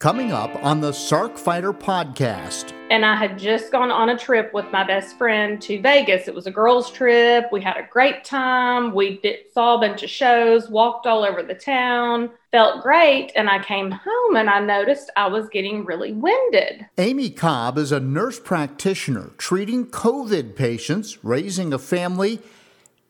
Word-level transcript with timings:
Coming 0.00 0.32
up 0.32 0.54
on 0.62 0.80
the 0.80 0.92
Sark 0.92 1.38
Fighter 1.38 1.72
podcast. 1.72 2.72
And 2.90 3.06
I 3.06 3.14
had 3.14 3.38
just 3.38 3.70
gone 3.70 3.92
on 3.92 4.10
a 4.10 4.18
trip 4.18 4.52
with 4.52 4.70
my 4.72 4.84
best 4.84 5.16
friend 5.16 5.62
to 5.62 5.80
Vegas. 5.80 6.26
It 6.26 6.34
was 6.34 6.46
a 6.46 6.50
girls' 6.50 6.90
trip. 6.90 7.46
We 7.52 7.62
had 7.62 7.76
a 7.76 7.88
great 7.90 8.24
time. 8.24 8.92
We 8.92 9.18
did, 9.18 9.52
saw 9.54 9.76
a 9.76 9.78
bunch 9.78 10.02
of 10.02 10.10
shows, 10.10 10.68
walked 10.68 11.06
all 11.06 11.24
over 11.24 11.42
the 11.42 11.54
town, 11.54 12.30
felt 12.50 12.82
great. 12.82 13.30
And 13.36 13.48
I 13.48 13.62
came 13.62 13.92
home 13.92 14.36
and 14.36 14.50
I 14.50 14.58
noticed 14.60 15.10
I 15.16 15.28
was 15.28 15.48
getting 15.48 15.84
really 15.84 16.12
winded. 16.12 16.86
Amy 16.98 17.30
Cobb 17.30 17.78
is 17.78 17.92
a 17.92 18.00
nurse 18.00 18.40
practitioner 18.40 19.30
treating 19.38 19.86
COVID 19.86 20.56
patients, 20.56 21.24
raising 21.24 21.72
a 21.72 21.78
family, 21.78 22.40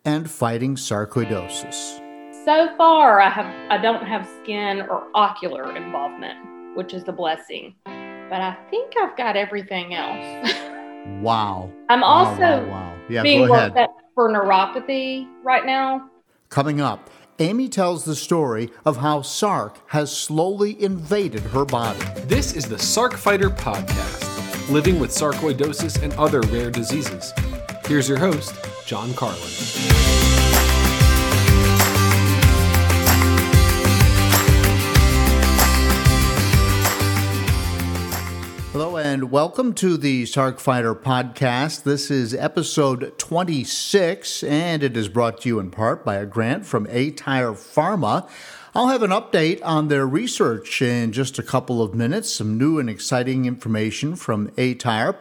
and 0.04 0.30
fighting 0.30 0.76
sarcoidosis. 0.76 2.00
So 2.44 2.76
far, 2.76 3.20
I 3.20 3.30
have 3.30 3.46
I 3.70 3.78
don't 3.78 4.06
have 4.06 4.28
skin 4.42 4.82
or 4.82 5.08
ocular 5.14 5.74
involvement 5.74 6.53
which 6.74 6.92
is 6.94 7.04
a 7.06 7.12
blessing. 7.12 7.74
But 7.84 8.40
I 8.40 8.56
think 8.70 8.94
I've 9.00 9.16
got 9.16 9.36
everything 9.36 9.94
else. 9.94 10.52
wow. 11.22 11.70
I'm 11.88 12.02
also 12.02 12.40
wow, 12.40 12.60
wow, 12.60 12.68
wow. 12.68 12.98
Yeah, 13.08 13.22
being 13.22 13.48
worked 13.48 13.76
up 13.76 13.94
for 14.14 14.30
neuropathy 14.30 15.28
right 15.42 15.66
now. 15.66 16.10
Coming 16.48 16.80
up, 16.80 17.10
Amy 17.40 17.68
tells 17.68 18.04
the 18.04 18.14
story 18.14 18.70
of 18.84 18.96
how 18.98 19.22
Sark 19.22 19.78
has 19.88 20.16
slowly 20.16 20.80
invaded 20.82 21.42
her 21.42 21.64
body. 21.64 21.98
This 22.26 22.54
is 22.54 22.66
the 22.66 22.78
Sark 22.78 23.14
Fighter 23.14 23.50
Podcast, 23.50 24.70
living 24.70 25.00
with 25.00 25.10
sarcoidosis 25.10 26.00
and 26.00 26.12
other 26.14 26.40
rare 26.42 26.70
diseases. 26.70 27.32
Here's 27.86 28.08
your 28.08 28.18
host, 28.18 28.54
John 28.86 29.12
Carlin. 29.14 30.73
And 39.14 39.30
welcome 39.30 39.72
to 39.72 39.96
the 39.96 40.26
Sark 40.26 40.58
Fighter 40.58 40.92
podcast. 40.92 41.84
This 41.84 42.10
is 42.10 42.34
episode 42.34 43.16
26 43.16 44.42
and 44.42 44.82
it 44.82 44.96
is 44.96 45.08
brought 45.08 45.42
to 45.42 45.48
you 45.48 45.60
in 45.60 45.70
part 45.70 46.04
by 46.04 46.16
a 46.16 46.26
grant 46.26 46.66
from 46.66 46.84
aTyr 46.88 47.54
Pharma. 47.54 48.28
I'll 48.74 48.88
have 48.88 49.04
an 49.04 49.12
update 49.12 49.60
on 49.62 49.86
their 49.86 50.04
research 50.04 50.82
in 50.82 51.12
just 51.12 51.38
a 51.38 51.44
couple 51.44 51.80
of 51.80 51.94
minutes, 51.94 52.32
some 52.32 52.58
new 52.58 52.80
and 52.80 52.90
exciting 52.90 53.44
information 53.44 54.16
from 54.16 54.48
aTyr. 54.56 55.14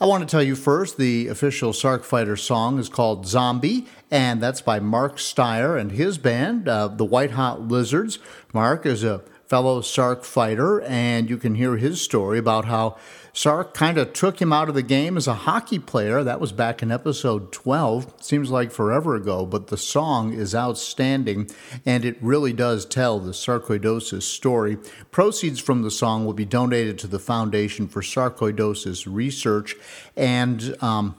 I 0.00 0.06
want 0.06 0.26
to 0.26 0.30
tell 0.30 0.42
you 0.42 0.56
first 0.56 0.96
the 0.96 1.28
official 1.28 1.74
Sark 1.74 2.02
Fighter 2.02 2.36
song 2.36 2.78
is 2.78 2.88
called 2.88 3.26
Zombie, 3.26 3.86
and 4.10 4.42
that's 4.42 4.62
by 4.62 4.80
Mark 4.80 5.18
Steyer 5.18 5.78
and 5.78 5.92
his 5.92 6.16
band, 6.16 6.66
uh, 6.66 6.88
the 6.88 7.04
White 7.04 7.32
Hot 7.32 7.60
Lizards. 7.60 8.18
Mark 8.54 8.86
is 8.86 9.04
a 9.04 9.22
fellow 9.46 9.80
Sark 9.82 10.24
fighter, 10.24 10.80
and 10.80 11.28
you 11.28 11.36
can 11.36 11.54
hear 11.54 11.76
his 11.76 12.00
story 12.00 12.38
about 12.38 12.64
how 12.64 12.96
Sark 13.36 13.74
kind 13.74 13.98
of 13.98 14.12
took 14.12 14.40
him 14.40 14.52
out 14.52 14.68
of 14.68 14.76
the 14.76 14.82
game 14.82 15.16
as 15.16 15.26
a 15.26 15.34
hockey 15.34 15.80
player. 15.80 16.22
That 16.22 16.38
was 16.38 16.52
back 16.52 16.84
in 16.84 16.92
episode 16.92 17.50
12. 17.50 18.14
Seems 18.20 18.48
like 18.48 18.70
forever 18.70 19.16
ago, 19.16 19.44
but 19.44 19.66
the 19.66 19.76
song 19.76 20.32
is 20.32 20.54
outstanding 20.54 21.50
and 21.84 22.04
it 22.04 22.16
really 22.22 22.52
does 22.52 22.86
tell 22.86 23.18
the 23.18 23.32
sarcoidosis 23.32 24.22
story. 24.22 24.78
Proceeds 25.10 25.58
from 25.58 25.82
the 25.82 25.90
song 25.90 26.24
will 26.24 26.32
be 26.32 26.44
donated 26.44 26.96
to 27.00 27.08
the 27.08 27.18
Foundation 27.18 27.88
for 27.88 28.02
Sarcoidosis 28.02 29.04
Research 29.12 29.74
and, 30.16 30.76
um, 30.80 31.16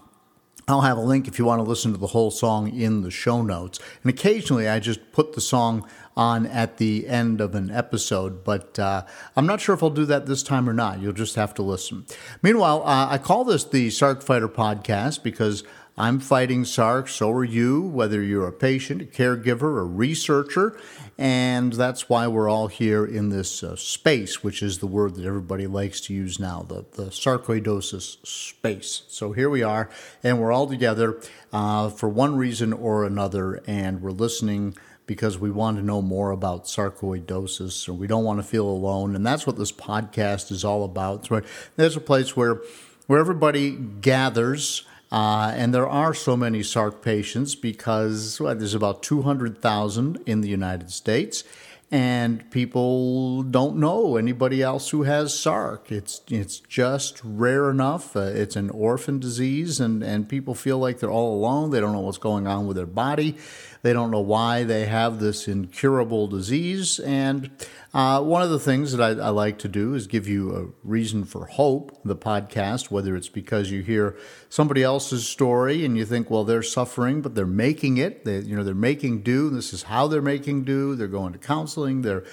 I'll 0.67 0.81
have 0.81 0.97
a 0.97 1.02
link 1.02 1.27
if 1.27 1.38
you 1.38 1.45
want 1.45 1.59
to 1.59 1.69
listen 1.69 1.91
to 1.91 1.97
the 1.97 2.08
whole 2.08 2.31
song 2.31 2.75
in 2.75 3.02
the 3.02 3.11
show 3.11 3.44
notes. 3.44 3.80
And 4.03 4.09
occasionally 4.09 4.67
I 4.67 4.80
just 4.80 5.11
put 5.11 5.33
the 5.33 5.41
song 5.41 5.88
on 6.17 6.45
at 6.47 6.77
the 6.77 7.08
end 7.08 7.41
of 7.41 7.53
an 7.55 7.69
episode, 7.69 8.44
but 8.44 8.80
uh, 8.80 9.03
I'm 9.36 9.45
not 9.45 9.61
sure 9.61 9.76
if 9.76 9.83
I'll 9.83 9.89
do 9.89 10.05
that 10.05 10.26
this 10.26 10.42
time 10.42 10.67
or 10.70 10.73
not. 10.73 11.02
You'll 11.02 11.14
just 11.14 11.36
have 11.36 11.53
to 11.55 11.61
listen. 11.61 12.05
Meanwhile, 12.42 12.81
uh, 12.83 13.08
I 13.11 13.17
call 13.17 13.43
this 13.43 13.64
the 13.64 13.89
Sark 13.89 14.23
Fighter 14.23 14.48
Podcast 14.48 15.23
because 15.23 15.64
I'm 15.98 16.20
fighting 16.20 16.64
SARC, 16.64 17.08
so 17.08 17.32
are 17.32 17.45
you, 17.45 17.82
whether 17.82 18.22
you're 18.22 18.48
a 18.48 18.52
patient, 18.52 19.02
a 19.02 19.06
caregiver, 19.06 19.80
a 19.80 19.83
researcher, 19.83 20.78
and 21.17 21.72
that's 21.72 22.10
why 22.10 22.28
we're 22.28 22.50
all 22.50 22.67
here 22.67 23.06
in 23.06 23.30
this 23.30 23.64
uh, 23.64 23.78
space, 23.78 24.44
which 24.44 24.61
is 24.61 24.80
the 24.80 24.88
word 24.88 25.16
that 25.16 25.26
everybody 25.26 25.67
likes 25.67 26.02
to 26.02 26.14
use 26.14 26.38
now, 26.38 26.64
the, 26.67 26.83
the 27.02 27.11
sarcoidosis 27.11 28.28
space. 28.28 29.04
So 29.08 29.32
here 29.32 29.50
we 29.50 29.64
are, 29.64 29.89
and 30.22 30.42
we're 30.42 30.52
all 30.52 30.67
together 30.67 31.22
uh, 31.54 31.89
for 31.89 32.10
one 32.10 32.36
reason 32.36 32.73
or 32.73 33.06
another, 33.06 33.64
and 33.66 34.02
we're 34.02 34.12
listening 34.12 34.76
because 35.08 35.38
we 35.39 35.50
want 35.50 35.77
to 35.77 35.83
know 35.83 36.02
more 36.02 36.32
about 36.32 36.66
sarcoidosis 36.66 37.88
or 37.88 37.94
we 37.94 38.08
don't 38.08 38.23
want 38.26 38.39
to 38.39 38.44
feel 38.44 38.67
alone. 38.67 39.16
And 39.16 39.26
that's 39.26 39.48
what 39.48 39.58
this 39.58 39.72
podcast 39.72 40.52
is 40.52 40.66
all 40.66 40.83
about. 40.83 41.30
There's 41.77 41.95
a 41.95 42.02
place 42.02 42.36
where, 42.36 42.62
where 43.08 43.20
everybody 43.20 43.72
gathers. 43.72 44.83
Uh, 45.11 45.54
and 45.55 45.73
there 45.73 45.88
are 45.88 46.14
so 46.14 46.36
many 46.36 46.60
SARC 46.60 47.02
patients 47.02 47.55
because 47.55 48.39
well, 48.39 48.55
there's 48.55 48.73
about 48.73 49.04
200,000 49.04 50.20
in 50.26 50.42
the 50.42 50.49
United 50.49 50.92
States 50.92 51.43
and 51.92 52.49
people 52.49 53.44
don't 53.44 53.77
know 53.77 54.17
anybody 54.17 54.61
else 54.61 54.89
who 54.89 55.04
has 55.04 55.33
SARC. 55.33 55.92
It's 55.92 56.21
it's 56.30 56.60
just 56.60 57.21
rare 57.23 57.70
enough. 57.70 58.15
Uh, 58.15 58.21
it's 58.21 58.55
an 58.55 58.70
orphan 58.71 59.20
disease, 59.20 59.80
and 59.80 60.04
and 60.04 60.27
people 60.27 60.55
feel 60.55 60.80
like 60.80 60.99
they're 60.99 61.11
all 61.11 61.36
alone. 61.36 61.70
They 61.70 61.80
don't 61.80 61.94
know 61.94 61.99
what's 61.99 62.17
going 62.17 62.48
on 62.48 62.65
with 62.65 62.76
their 62.76 62.88
body. 62.88 63.38
They 63.85 63.93
don't 63.93 64.09
know 64.09 64.19
why 64.19 64.63
they 64.63 64.87
have 64.87 65.19
this 65.19 65.47
incurable 65.47 66.25
disease. 66.25 66.97
And 66.97 67.51
uh, 67.93 68.19
one 68.19 68.41
of 68.41 68.49
the 68.49 68.57
things 68.57 68.93
that 68.93 69.19
I, 69.19 69.27
I, 69.27 69.29
like 69.29 69.59
to 69.59 69.67
do 69.67 69.93
is 69.93 70.07
give 70.07 70.27
you 70.27 70.55
a 70.55 70.65
reason 70.83 71.23
for 71.23 71.45
hope, 71.45 71.95
the 72.03 72.15
podcast, 72.15 72.89
whether 72.89 73.15
it's 73.15 73.29
because 73.29 73.69
you 73.69 73.83
hear 73.83 74.17
somebody 74.49 74.81
else's 74.81 75.27
story 75.27 75.85
and 75.85 75.95
you 75.95 76.03
think, 76.03 76.31
well, 76.31 76.43
they're 76.43 76.63
suffering, 76.63 77.21
but 77.21 77.35
they're 77.35 77.45
making 77.45 77.97
it. 77.97 78.25
They, 78.25 78.39
you 78.39 78.55
know, 78.55 78.63
they're 78.63 78.73
making 78.73 79.21
do. 79.21 79.51
This 79.51 79.71
is 79.71 79.83
how 79.83 80.07
they're 80.07 80.19
making 80.19 80.63
do. 80.63 80.95
They're 80.95 81.07
going 81.07 81.33
to 81.33 81.39
counseling. 81.39 82.02
They're 82.02 82.23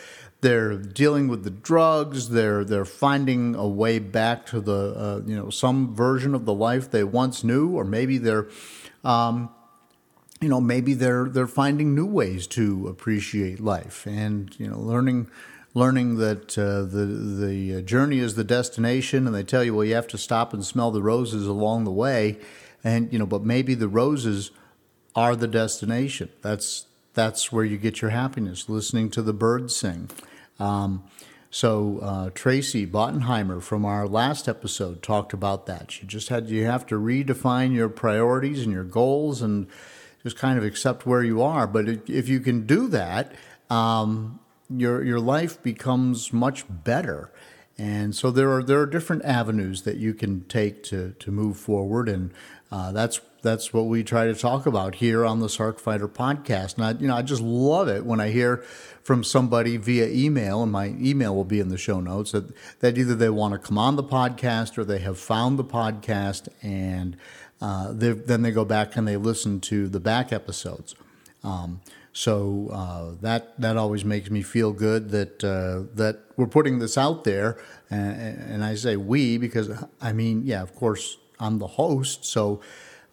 they're 0.40 0.78
dealing 0.78 1.28
with 1.28 1.44
the 1.44 1.50
drugs. 1.50 2.30
They're 2.30 2.64
they're 2.64 2.86
finding 2.86 3.56
a 3.56 3.68
way 3.68 3.98
back 3.98 4.46
to 4.46 4.60
the 4.62 4.94
uh, 4.96 5.20
you 5.26 5.36
know 5.36 5.50
some 5.50 5.94
version 5.94 6.34
of 6.34 6.46
the 6.46 6.54
life 6.54 6.90
they 6.90 7.04
once 7.04 7.44
knew, 7.44 7.76
or 7.76 7.84
maybe 7.84 8.16
they're 8.16 8.48
um, 9.04 9.50
you 10.42 10.48
know 10.48 10.60
maybe 10.60 10.92
they're 10.92 11.28
they're 11.28 11.46
finding 11.46 11.94
new 11.94 12.04
ways 12.04 12.46
to 12.48 12.88
appreciate 12.88 13.60
life. 13.60 14.06
And 14.06 14.54
you 14.58 14.68
know 14.68 14.78
learning 14.78 15.30
learning 15.72 16.16
that 16.16 16.58
uh, 16.58 16.82
the 16.82 17.06
the 17.06 17.82
journey 17.82 18.18
is 18.18 18.34
the 18.34 18.44
destination 18.44 19.26
and 19.26 19.34
they 19.34 19.44
tell 19.44 19.64
you 19.64 19.74
well 19.74 19.84
you 19.84 19.94
have 19.94 20.08
to 20.08 20.18
stop 20.18 20.52
and 20.52 20.64
smell 20.64 20.90
the 20.90 21.02
roses 21.02 21.46
along 21.46 21.84
the 21.84 21.92
way. 21.92 22.38
And 22.82 23.10
you 23.12 23.18
know 23.18 23.26
but 23.26 23.44
maybe 23.44 23.74
the 23.74 23.88
roses 23.88 24.50
are 25.14 25.36
the 25.36 25.48
destination. 25.48 26.28
That's 26.42 26.86
that's 27.14 27.52
where 27.52 27.64
you 27.64 27.78
get 27.78 28.02
your 28.02 28.10
happiness 28.10 28.68
listening 28.68 29.10
to 29.10 29.22
the 29.22 29.32
birds 29.32 29.76
sing. 29.76 30.10
Um, 30.58 31.04
so 31.50 31.98
uh, 32.00 32.30
Tracy 32.34 32.86
Bottenheimer 32.86 33.62
from 33.62 33.84
our 33.84 34.08
last 34.08 34.48
episode 34.48 35.02
talked 35.02 35.34
about 35.34 35.66
that. 35.66 35.92
She 35.92 36.06
just 36.06 36.30
had 36.30 36.48
you 36.48 36.64
have 36.64 36.86
to 36.86 36.94
redefine 36.94 37.74
your 37.74 37.90
priorities 37.90 38.62
and 38.62 38.72
your 38.72 38.84
goals 38.84 39.42
and 39.42 39.66
just 40.22 40.36
kind 40.36 40.58
of 40.58 40.64
accept 40.64 41.06
where 41.06 41.22
you 41.22 41.42
are. 41.42 41.66
But 41.66 41.88
if 42.08 42.28
you 42.28 42.40
can 42.40 42.66
do 42.66 42.88
that, 42.88 43.32
um, 43.70 44.40
your 44.70 45.02
your 45.04 45.20
life 45.20 45.62
becomes 45.62 46.32
much 46.32 46.64
better. 46.68 47.30
And 47.78 48.14
so 48.14 48.30
there 48.30 48.50
are 48.52 48.62
there 48.62 48.80
are 48.80 48.86
different 48.86 49.24
avenues 49.24 49.82
that 49.82 49.96
you 49.96 50.14
can 50.14 50.44
take 50.44 50.82
to 50.84 51.14
to 51.18 51.30
move 51.30 51.56
forward, 51.56 52.08
and 52.08 52.32
uh, 52.70 52.92
that's 52.92 53.20
that's 53.42 53.72
what 53.72 53.86
we 53.86 54.04
try 54.04 54.26
to 54.26 54.34
talk 54.34 54.66
about 54.66 54.96
here 54.96 55.24
on 55.24 55.40
the 55.40 55.48
Sark 55.48 55.80
Fighter 55.80 56.06
podcast. 56.06 56.76
And 56.76 56.84
I, 56.84 56.92
you 56.92 57.08
know, 57.08 57.16
I 57.16 57.22
just 57.22 57.42
love 57.42 57.88
it 57.88 58.06
when 58.06 58.20
I 58.20 58.30
hear 58.30 58.58
from 59.02 59.24
somebody 59.24 59.76
via 59.78 60.06
email, 60.08 60.62
and 60.62 60.70
my 60.70 60.94
email 61.00 61.34
will 61.34 61.44
be 61.44 61.58
in 61.58 61.68
the 61.68 61.78
show 61.78 62.00
notes 62.00 62.32
that 62.32 62.52
that 62.80 62.96
either 62.98 63.14
they 63.14 63.30
want 63.30 63.52
to 63.54 63.58
come 63.58 63.78
on 63.78 63.96
the 63.96 64.04
podcast 64.04 64.78
or 64.78 64.84
they 64.84 65.00
have 65.00 65.18
found 65.18 65.58
the 65.58 65.64
podcast 65.64 66.48
and 66.62 67.16
uh, 67.62 67.92
then 67.92 68.42
they 68.42 68.50
go 68.50 68.64
back 68.64 68.96
and 68.96 69.06
they 69.06 69.16
listen 69.16 69.60
to 69.60 69.88
the 69.88 70.00
back 70.00 70.32
episodes. 70.32 70.96
Um, 71.44 71.80
so 72.12 72.68
uh, 72.72 73.12
that 73.22 73.58
that 73.60 73.76
always 73.76 74.04
makes 74.04 74.30
me 74.30 74.42
feel 74.42 74.72
good 74.72 75.10
that 75.10 75.44
uh, 75.44 75.88
that 75.94 76.20
we're 76.36 76.48
putting 76.48 76.80
this 76.80 76.98
out 76.98 77.22
there, 77.22 77.56
and, 77.88 78.38
and, 78.52 78.64
I 78.64 78.74
say 78.74 78.96
we 78.96 79.38
because 79.38 79.70
I 80.00 80.12
mean, 80.12 80.42
yeah, 80.44 80.60
of 80.60 80.74
course 80.74 81.16
I'm 81.38 81.58
the 81.58 81.68
host. 81.68 82.24
So, 82.24 82.60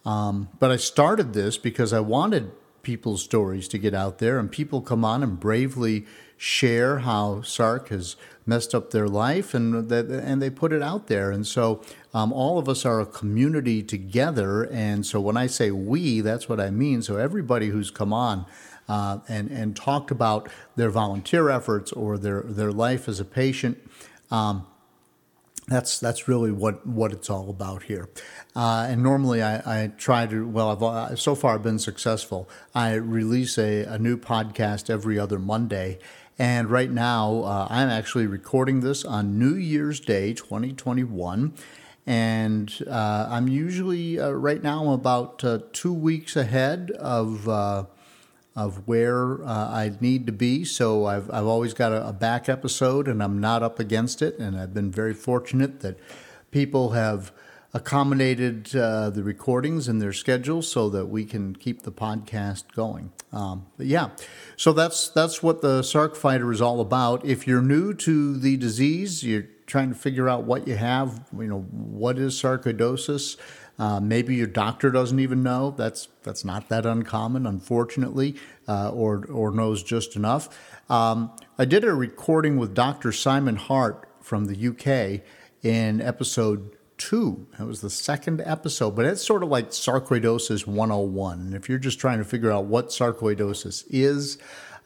um, 0.04 0.50
but 0.60 0.72
I 0.72 0.78
started 0.78 1.34
this 1.34 1.57
because 1.57 1.94
I 1.94 2.00
wanted 2.00 2.52
people's 2.81 3.24
stories 3.24 3.68
to 3.69 3.78
get 3.78 3.94
out 3.94 4.18
there, 4.18 4.40
and 4.40 4.52
people 4.52 4.81
come 4.81 5.06
on 5.06 5.24
and 5.24 5.40
bravely 5.40 6.06
share 6.39 7.00
how 7.00 7.44
Sark 7.44 7.89
has 7.89 8.15
messed 8.45 8.74
up 8.74 8.89
their 8.91 9.07
life, 9.07 9.53
and 9.53 9.89
that 9.89 10.06
and 10.09 10.41
they 10.41 10.50
put 10.50 10.71
it 10.74 10.81
out 10.81 11.06
there. 11.07 11.30
And 11.31 11.45
so 11.45 11.81
um, 12.13 12.33
all 12.33 12.57
of 12.57 12.68
us 12.68 12.86
are 12.86 13.01
a 13.01 13.06
community 13.06 13.83
together. 13.83 14.63
And 14.71 15.06
so 15.06 15.19
when 15.21 15.38
I 15.38 15.47
say 15.47 15.69
we, 15.71 16.21
that's 16.21 16.47
what 16.50 16.59
I 16.59 16.71
mean. 16.71 17.01
So 17.01 17.18
everybody 17.18 17.68
who's 17.68 17.91
come 17.91 18.13
on. 18.13 18.45
Uh, 18.88 19.19
and 19.27 19.51
and 19.51 19.75
talked 19.75 20.12
about 20.12 20.50
their 20.75 20.89
volunteer 20.89 21.50
efforts 21.50 21.91
or 21.91 22.18
their 22.18 22.42
their 22.42 22.71
life 22.71 23.12
as 23.12 23.19
a 23.19 23.25
patient, 23.25 23.77
Um, 24.31 24.65
that's 25.68 26.00
that's 26.00 26.27
really 26.27 26.51
what, 26.51 26.85
what 26.88 27.12
it's 27.12 27.30
all 27.30 27.50
about 27.50 27.83
here. 27.83 28.09
Uh, 28.56 28.88
and 28.89 29.03
normally 29.03 29.44
I, 29.44 29.83
I 29.83 29.88
try 29.97 30.25
to 30.25 30.47
well 30.47 30.69
I've 30.71 30.83
uh, 30.83 31.15
so 31.15 31.35
far 31.35 31.59
been 31.59 31.80
successful. 31.80 32.50
I 32.74 32.94
release 32.95 33.57
a, 33.59 33.83
a 33.83 33.97
new 34.00 34.18
podcast 34.18 34.89
every 34.89 35.19
other 35.19 35.38
Monday, 35.39 36.00
and 36.39 36.69
right 36.69 36.89
now 36.89 37.44
uh, 37.44 37.68
I'm 37.69 37.89
actually 37.89 38.25
recording 38.25 38.80
this 38.80 39.06
on 39.06 39.38
New 39.38 39.53
Year's 39.53 40.00
Day 40.00 40.33
2021. 40.33 41.53
And 42.07 42.83
uh, 42.89 43.27
I'm 43.30 43.47
usually 43.47 44.19
uh, 44.19 44.31
right 44.31 44.63
now 44.63 44.81
I'm 44.81 44.89
about 44.89 45.44
uh, 45.44 45.59
two 45.74 45.94
weeks 45.94 46.36
ahead 46.36 46.89
of 46.91 47.47
of 48.56 48.88
where 48.88 49.41
uh, 49.44 49.69
I 49.69 49.94
need 50.01 50.25
to 50.25 50.33
be. 50.33 50.65
So 50.65 51.06
I've, 51.06 51.31
I've 51.31 51.45
always 51.45 51.74
got 51.74 51.94
a, 51.94 52.09
a, 52.09 52.12
back 52.12 52.50
episode 52.50 53.07
and 53.07 53.24
I'm 53.24 53.39
not 53.39 53.63
up 53.63 53.80
against 53.80 54.21
it. 54.21 54.38
And 54.38 54.59
I've 54.59 54.74
been 54.74 54.92
very 54.92 55.13
fortunate 55.13 55.80
that 55.80 55.97
people 56.51 56.89
have 56.89 57.31
accommodated 57.74 58.75
uh, 58.75 59.10
the 59.10 59.24
recordings 59.24 59.88
in 59.88 60.00
their 60.00 60.13
schedules 60.13 60.71
so 60.71 60.89
that 60.89 61.06
we 61.06 61.24
can 61.24 61.56
keep 61.56 61.83
the 61.83 61.92
podcast 61.92 62.63
going. 62.74 63.12
Um, 63.31 63.68
but 63.77 63.86
yeah, 63.86 64.10
so 64.56 64.74
that's 64.74 65.10
that's 65.10 65.44
what 65.44 65.62
the 65.62 65.83
Sark 65.83 66.16
Fighter 66.16 66.51
is 66.51 66.62
all 66.62 66.81
about. 66.81 67.24
If 67.25 67.48
you're 67.48 67.62
new 67.62 67.94
to 67.95 68.38
the 68.38 68.57
disease, 68.57 69.24
you're 69.24 69.48
trying 69.68 69.89
to 69.89 69.95
figure 69.95 70.27
out 70.27 70.44
what 70.45 70.68
you 70.68 70.75
have. 70.75 71.27
You 71.31 71.48
know, 71.48 71.60
what 71.60 72.18
is 72.18 72.33
sarcoidosis? 72.42 73.38
Uh, 73.77 74.00
maybe 74.00 74.36
your 74.36 74.48
doctor 74.48 74.89
doesn't 74.89 75.19
even 75.19 75.44
know. 75.44 75.71
That's 75.77 76.10
that's 76.24 76.44
not 76.44 76.69
that 76.69 76.86
uncommon, 76.86 77.45
unfortunately, 77.45 78.36
uh, 78.68 78.89
or 78.89 79.25
or 79.27 79.51
knows 79.51 79.83
just 79.83 80.16
enough. 80.16 80.50
Um, 80.89 81.31
I 81.57 81.66
did 81.66 81.83
a 81.83 81.94
recording 81.94 82.57
with 82.57 82.74
Dr. 82.74 83.12
Simon 83.12 83.57
Hart 83.57 84.10
from 84.21 84.45
the 84.45 84.68
UK 84.68 85.21
in 85.62 86.01
episode 86.01 86.75
two. 87.00 87.48
It 87.60 87.63
was 87.63 87.81
the 87.81 87.90
second 87.90 88.42
episode, 88.46 88.96
but 88.96 89.06
it's 89.06 89.25
sort 89.25 89.42
of 89.42 89.50
like 89.50 89.69
sarcoidosis 89.69 90.68
101. 90.68 91.40
And 91.40 91.56
if 91.56 91.68
you're 91.68 91.80
just 91.80 92.00
trying 92.00 92.19
to 92.19 92.24
figure 92.24 92.51
out 92.51 92.66
what 92.66 92.90
sarcoidosis 92.90 93.86
is, 93.90 94.38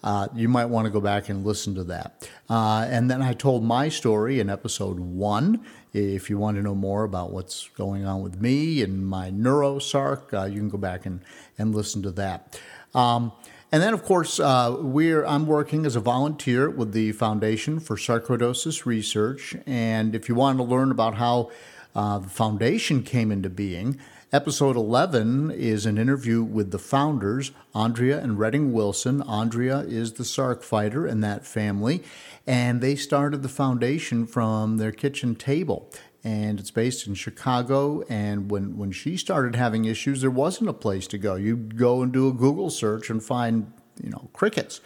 uh, 0.03 0.27
you 0.33 0.47
might 0.47 0.65
want 0.65 0.85
to 0.85 0.91
go 0.91 1.01
back 1.01 1.29
and 1.29 1.45
listen 1.45 1.75
to 1.75 1.83
that. 1.85 2.29
Uh, 2.49 2.85
and 2.89 3.09
then 3.09 3.21
I 3.21 3.33
told 3.33 3.63
my 3.63 3.89
story 3.89 4.39
in 4.39 4.49
episode 4.49 4.99
one. 4.99 5.65
If 5.93 6.29
you 6.29 6.37
want 6.37 6.57
to 6.57 6.63
know 6.63 6.75
more 6.75 7.03
about 7.03 7.31
what's 7.31 7.67
going 7.69 8.05
on 8.05 8.21
with 8.21 8.39
me 8.39 8.81
and 8.81 9.05
my 9.05 9.29
neurosarc, 9.29 10.33
uh, 10.33 10.45
you 10.45 10.59
can 10.59 10.69
go 10.69 10.77
back 10.77 11.05
and, 11.05 11.21
and 11.57 11.75
listen 11.75 12.01
to 12.03 12.11
that. 12.11 12.59
Um, 12.93 13.31
and 13.71 13.81
then, 13.81 13.93
of 13.93 14.03
course, 14.03 14.39
uh, 14.39 14.77
we're 14.79 15.25
I'm 15.25 15.47
working 15.47 15.85
as 15.87 15.95
a 15.95 15.99
volunteer 15.99 16.69
with 16.69 16.91
the 16.91 17.11
Foundation 17.11 17.79
for 17.79 17.95
Sarcoidosis 17.95 18.85
Research. 18.85 19.55
And 19.65 20.13
if 20.13 20.29
you 20.29 20.35
want 20.35 20.59
to 20.59 20.63
learn 20.63 20.91
about 20.91 21.15
how 21.15 21.49
uh, 21.95 22.19
the 22.19 22.29
foundation 22.29 23.03
came 23.03 23.31
into 23.31 23.49
being, 23.49 23.99
Episode 24.33 24.75
11 24.75 25.51
is 25.51 25.85
an 25.85 25.99
interview 25.99 26.41
with 26.41 26.71
the 26.71 26.79
founders, 26.79 27.51
Andrea 27.75 28.19
and 28.19 28.39
Redding 28.39 28.73
Wilson. 28.73 29.21
Andrea 29.21 29.81
is 29.81 30.13
the 30.13 30.25
Sark 30.25 30.63
fighter 30.63 31.05
in 31.05 31.19
that 31.19 31.45
family, 31.45 32.01
and 32.47 32.81
they 32.81 32.95
started 32.95 33.43
the 33.43 33.47
foundation 33.47 34.25
from 34.25 34.77
their 34.77 34.91
kitchen 34.91 35.35
table. 35.35 35.87
And 36.23 36.59
it's 36.59 36.71
based 36.71 37.05
in 37.05 37.13
Chicago. 37.13 38.01
And 38.09 38.49
when, 38.49 38.75
when 38.75 38.91
she 38.91 39.17
started 39.17 39.55
having 39.55 39.85
issues, 39.85 40.21
there 40.21 40.31
wasn't 40.31 40.71
a 40.71 40.73
place 40.73 41.05
to 41.09 41.19
go. 41.19 41.35
You'd 41.35 41.77
go 41.77 42.01
and 42.01 42.11
do 42.11 42.27
a 42.27 42.33
Google 42.33 42.71
search 42.71 43.11
and 43.11 43.23
find, 43.23 43.71
you 44.01 44.09
know, 44.09 44.31
crickets. 44.33 44.81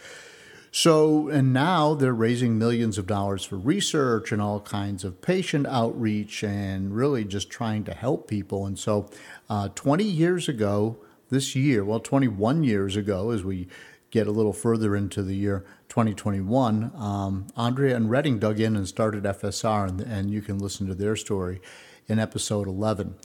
So, 0.70 1.28
and 1.28 1.52
now 1.52 1.94
they're 1.94 2.12
raising 2.12 2.58
millions 2.58 2.98
of 2.98 3.06
dollars 3.06 3.44
for 3.44 3.56
research 3.56 4.32
and 4.32 4.42
all 4.42 4.60
kinds 4.60 5.02
of 5.02 5.22
patient 5.22 5.66
outreach 5.66 6.44
and 6.44 6.94
really 6.94 7.24
just 7.24 7.50
trying 7.50 7.84
to 7.84 7.94
help 7.94 8.28
people. 8.28 8.66
And 8.66 8.78
so, 8.78 9.08
uh, 9.48 9.68
20 9.68 10.04
years 10.04 10.48
ago, 10.48 10.98
this 11.30 11.54
year, 11.54 11.84
well, 11.84 12.00
21 12.00 12.64
years 12.64 12.96
ago, 12.96 13.30
as 13.30 13.44
we 13.44 13.68
get 14.10 14.26
a 14.26 14.30
little 14.30 14.52
further 14.52 14.96
into 14.96 15.22
the 15.22 15.34
year 15.34 15.64
2021, 15.88 16.92
um, 16.96 17.46
Andrea 17.56 17.96
and 17.96 18.10
Redding 18.10 18.38
dug 18.38 18.60
in 18.60 18.76
and 18.76 18.88
started 18.88 19.24
FSR, 19.24 19.88
and, 19.88 20.00
and 20.00 20.30
you 20.30 20.40
can 20.40 20.58
listen 20.58 20.86
to 20.86 20.94
their 20.94 21.16
story 21.16 21.60
in 22.06 22.18
episode 22.18 22.66
11. 22.66 23.16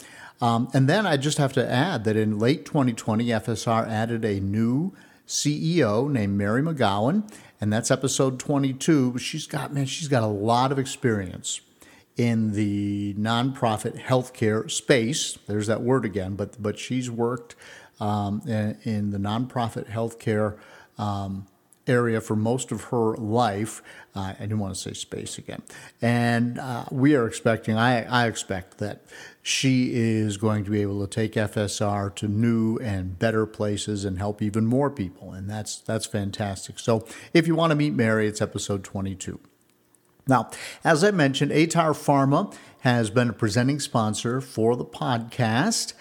Um, 0.42 0.70
and 0.74 0.90
then 0.90 1.06
I 1.06 1.16
just 1.16 1.38
have 1.38 1.54
to 1.54 1.70
add 1.70 2.04
that 2.04 2.18
in 2.18 2.38
late 2.38 2.66
2020, 2.66 3.28
FSR 3.28 3.88
added 3.88 4.26
a 4.26 4.40
new 4.40 4.94
CEO 5.28 6.10
named 6.10 6.38
Mary 6.38 6.62
McGowan, 6.62 7.32
and 7.62 7.72
that's 7.72 7.92
episode 7.92 8.40
22. 8.40 9.18
She's 9.18 9.48
got, 9.48 9.74
man, 9.74 9.86
she's 9.86 10.08
got 10.08 10.24
a 10.24 10.28
lot 10.28 10.72
of 10.72 10.80
experience 10.80 11.62
in 12.18 12.54
the 12.54 13.16
nonprofit 13.16 14.00
healthcare 14.00 14.70
space. 14.70 15.38
There's 15.48 15.68
that 15.68 15.82
word 15.82 16.06
again, 16.06 16.36
but 16.36 16.62
but 16.62 16.78
she's 16.78 17.10
worked 17.10 17.56
um, 18.00 18.42
in, 18.46 18.78
in, 18.84 19.10
the 19.12 19.18
nonprofit 19.18 19.90
healthcare 19.90 20.58
um, 20.98 21.48
area 21.88 22.22
for 22.22 22.36
most 22.36 22.72
of 22.72 22.86
her 22.86 23.16
life. 23.16 23.82
Uh, 24.16 24.34
I 24.38 24.42
didn't 24.42 24.60
want 24.60 24.76
to 24.76 24.80
say 24.80 24.94
space 24.94 25.38
again. 25.38 25.62
And 26.02 26.60
uh, 26.60 26.86
we 26.92 27.16
are 27.16 27.28
expecting, 27.28 27.78
I, 27.78 28.04
I 28.04 28.28
expect 28.28 28.78
that 28.80 29.04
she 29.46 29.94
is 29.94 30.38
going 30.38 30.64
to 30.64 30.72
be 30.72 30.82
able 30.82 31.06
to 31.06 31.08
take 31.08 31.34
FSR 31.34 32.16
to 32.16 32.30
new 32.30 32.78
and 32.78 33.20
better 33.20 33.46
places 33.46 34.06
and 34.06 34.18
help 34.18 34.42
even 34.42 34.66
more 34.66 34.90
people. 34.90 35.34
And 35.34 35.50
that's, 35.50 35.80
that's 35.80 36.06
fantastic. 36.06 36.80
So 36.80 37.06
if 37.34 37.46
you 37.46 37.54
want 37.54 37.72
to 37.72 37.76
meet 37.76 37.94
Mary, 37.94 38.26
it's 38.26 38.42
episode 38.42 38.86
22. 38.86 39.42
Now, 40.26 40.50
as 40.86 41.04
I 41.04 41.12
mentioned, 41.12 41.52
aTyr 41.52 41.92
Pharma 41.92 42.56
has 42.80 43.10
been 43.10 43.30
a 43.30 43.34
presenting 43.34 43.82
sponsor 43.82 44.40
for 44.40 44.78
the 44.78 44.86
podcast. 44.86 45.92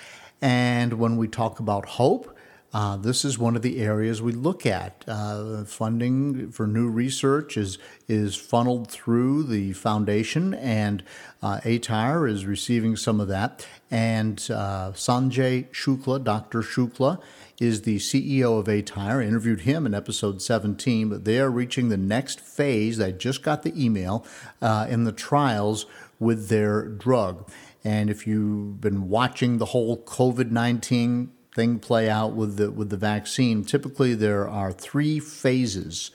And 0.40 0.94
when 0.94 1.16
we 1.16 1.26
talk 1.26 1.58
about 1.58 1.86
hope, 1.86 2.36
uh, 2.74 2.96
this 2.96 3.24
is 3.24 3.38
one 3.38 3.54
of 3.54 3.62
the 3.62 3.80
areas 3.80 4.22
we 4.22 4.32
look 4.32 4.64
at. 4.64 5.04
Uh, 5.06 5.64
funding 5.64 6.50
for 6.50 6.66
new 6.66 6.88
research 6.88 7.56
is 7.56 7.78
is 8.08 8.34
funneled 8.34 8.90
through 8.90 9.42
the 9.42 9.74
foundation, 9.74 10.54
and 10.54 11.02
uh, 11.42 11.60
aTyr 11.64 12.28
is 12.28 12.46
receiving 12.46 12.96
some 12.96 13.20
of 13.20 13.28
that. 13.28 13.66
And 13.90 14.38
uh, 14.50 14.92
Sanjay 14.92 15.68
Shukla, 15.70 16.24
Dr. 16.24 16.62
Shukla, 16.62 17.20
is 17.60 17.82
the 17.82 17.98
CEO 17.98 18.58
of 18.58 18.66
aTyr. 18.66 19.22
I 19.22 19.26
interviewed 19.26 19.60
him 19.60 19.84
in 19.84 19.92
episode 19.92 20.40
17, 20.40 21.10
but 21.10 21.26
they 21.26 21.38
are 21.40 21.50
reaching 21.50 21.90
the 21.90 21.98
next 21.98 22.40
phase. 22.40 22.98
I 23.00 23.10
just 23.12 23.42
got 23.42 23.64
the 23.64 23.84
email 23.84 24.24
uh, 24.62 24.86
in 24.88 25.04
the 25.04 25.12
trials 25.12 25.84
with 26.18 26.48
their 26.48 26.86
drug. 26.88 27.50
And 27.84 28.08
if 28.08 28.26
you've 28.26 28.80
been 28.80 29.08
watching 29.10 29.58
the 29.58 29.66
whole 29.66 30.02
COVID 30.04 30.50
19 30.50 31.32
thing 31.54 31.78
play 31.78 32.08
out 32.08 32.32
with 32.32 32.56
the 32.56 32.70
with 32.70 32.90
the 32.90 32.96
vaccine, 32.96 33.64
typically 33.64 34.14
there 34.14 34.48
are 34.48 34.72
three 34.72 35.18
phases 35.18 36.10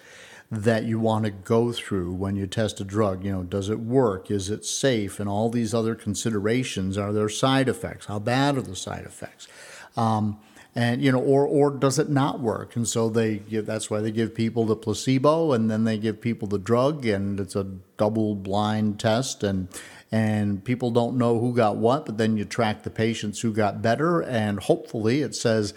that 0.49 0.85
you 0.85 0.99
want 0.99 1.25
to 1.25 1.31
go 1.31 1.73
through 1.73 2.13
when 2.13 2.35
you 2.35 2.47
test 2.47 2.79
a 2.79 2.83
drug. 2.83 3.23
You 3.23 3.31
know, 3.33 3.43
does 3.43 3.69
it 3.69 3.79
work? 3.79 4.31
Is 4.31 4.49
it 4.49 4.65
safe? 4.65 5.19
And 5.19 5.27
all 5.27 5.49
these 5.49 5.73
other 5.73 5.93
considerations. 5.93 6.97
Are 6.97 7.11
there 7.11 7.29
side 7.29 7.67
effects? 7.67 8.05
How 8.05 8.19
bad 8.19 8.57
are 8.57 8.61
the 8.61 8.75
side 8.75 9.05
effects? 9.05 9.47
Um, 9.97 10.39
and 10.75 11.01
you 11.01 11.11
know, 11.11 11.19
or 11.19 11.45
or 11.45 11.71
does 11.71 11.97
it 11.97 12.07
not 12.07 12.39
work? 12.39 12.75
And 12.75 12.87
so 12.87 13.09
they 13.09 13.37
give. 13.37 13.65
That's 13.65 13.89
why 13.89 13.99
they 13.99 14.11
give 14.11 14.35
people 14.35 14.65
the 14.65 14.75
placebo, 14.75 15.51
and 15.51 15.71
then 15.71 15.85
they 15.85 15.97
give 15.97 16.21
people 16.21 16.47
the 16.47 16.59
drug, 16.59 17.05
and 17.05 17.39
it's 17.39 17.55
a 17.55 17.63
double 17.97 18.35
blind 18.35 18.99
test, 18.99 19.43
and 19.43 19.69
and 20.11 20.63
people 20.63 20.91
don't 20.91 21.17
know 21.17 21.39
who 21.39 21.53
got 21.53 21.77
what, 21.77 22.05
but 22.05 22.17
then 22.17 22.37
you 22.37 22.45
track 22.45 22.83
the 22.83 22.89
patients 22.89 23.41
who 23.41 23.51
got 23.51 23.81
better, 23.81 24.21
and 24.21 24.59
hopefully 24.59 25.21
it 25.21 25.35
says, 25.35 25.73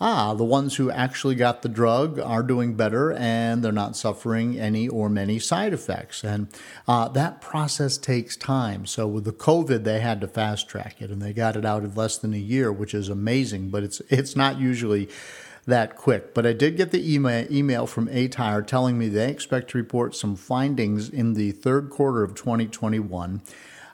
ah, 0.00 0.34
the 0.34 0.44
ones 0.44 0.76
who 0.76 0.90
actually 0.90 1.34
got 1.34 1.62
the 1.62 1.68
drug 1.68 2.18
are 2.18 2.42
doing 2.42 2.74
better 2.74 3.12
and 3.12 3.62
they're 3.62 3.72
not 3.72 3.96
suffering 3.96 4.58
any 4.58 4.88
or 4.88 5.08
many 5.08 5.38
side 5.38 5.72
effects. 5.72 6.22
And 6.22 6.48
uh, 6.86 7.08
that 7.08 7.40
process 7.40 7.96
takes 7.96 8.36
time. 8.36 8.86
So 8.86 9.06
with 9.06 9.24
the 9.24 9.32
COVID, 9.32 9.84
they 9.84 10.00
had 10.00 10.20
to 10.20 10.28
fast 10.28 10.68
track 10.68 11.00
it 11.00 11.10
and 11.10 11.22
they 11.22 11.32
got 11.32 11.56
it 11.56 11.64
out 11.64 11.82
in 11.82 11.94
less 11.94 12.18
than 12.18 12.34
a 12.34 12.38
year, 12.38 12.70
which 12.70 12.94
is 12.94 13.08
amazing, 13.08 13.70
but 13.70 13.82
it's, 13.82 14.00
it's 14.10 14.36
not 14.36 14.58
usually 14.58 15.08
that 15.66 15.96
quick. 15.96 16.32
But 16.32 16.46
I 16.46 16.52
did 16.52 16.76
get 16.76 16.92
the 16.92 17.14
email, 17.14 17.46
email 17.52 17.86
from 17.86 18.08
aTyr 18.08 18.66
telling 18.66 18.98
me 18.98 19.08
they 19.08 19.30
expect 19.30 19.70
to 19.70 19.78
report 19.78 20.14
some 20.14 20.36
findings 20.36 21.08
in 21.08 21.34
the 21.34 21.52
third 21.52 21.90
quarter 21.90 22.22
of 22.22 22.34
2021. 22.34 23.42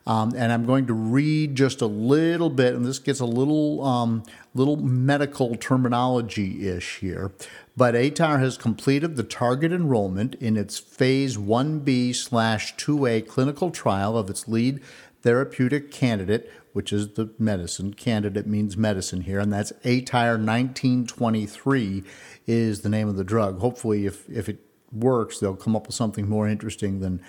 Um, 0.04 0.32
and 0.36 0.52
I'm 0.52 0.66
going 0.66 0.86
to 0.88 0.94
read 0.94 1.54
just 1.54 1.80
a 1.80 1.86
little 1.86 2.50
bit, 2.50 2.74
and 2.74 2.84
this 2.84 2.98
gets 2.98 3.20
a 3.20 3.26
little 3.26 3.84
um, 3.84 4.24
little 4.52 4.76
medical 4.76 5.54
terminology 5.54 6.68
ish 6.68 6.98
here. 6.98 7.30
But 7.76 7.94
aTyr 7.94 8.40
has 8.40 8.58
completed 8.58 9.16
the 9.16 9.22
target 9.22 9.72
enrollment 9.72 10.34
in 10.36 10.56
its 10.56 10.78
phase 10.78 11.36
1b 11.36 12.16
slash 12.16 12.74
2a 12.76 13.26
clinical 13.28 13.70
trial 13.70 14.18
of 14.18 14.28
its 14.28 14.48
lead 14.48 14.80
therapeutic 15.22 15.92
candidate, 15.92 16.50
which 16.72 16.92
is 16.92 17.14
the 17.14 17.32
medicine. 17.38 17.94
Candidate 17.94 18.46
means 18.46 18.76
medicine 18.76 19.22
here, 19.22 19.38
and 19.38 19.52
that's 19.52 19.72
aTyr 19.84 20.38
1923 20.38 22.04
is 22.46 22.80
the 22.82 22.88
name 22.88 23.08
of 23.08 23.16
the 23.16 23.24
drug. 23.24 23.60
Hopefully, 23.60 24.06
if, 24.06 24.28
if 24.28 24.48
it 24.48 24.58
works, 24.92 25.38
they'll 25.38 25.56
come 25.56 25.76
up 25.76 25.86
with 25.86 25.96
something 25.96 26.28
more 26.28 26.48
interesting 26.48 27.00
than 27.00 27.20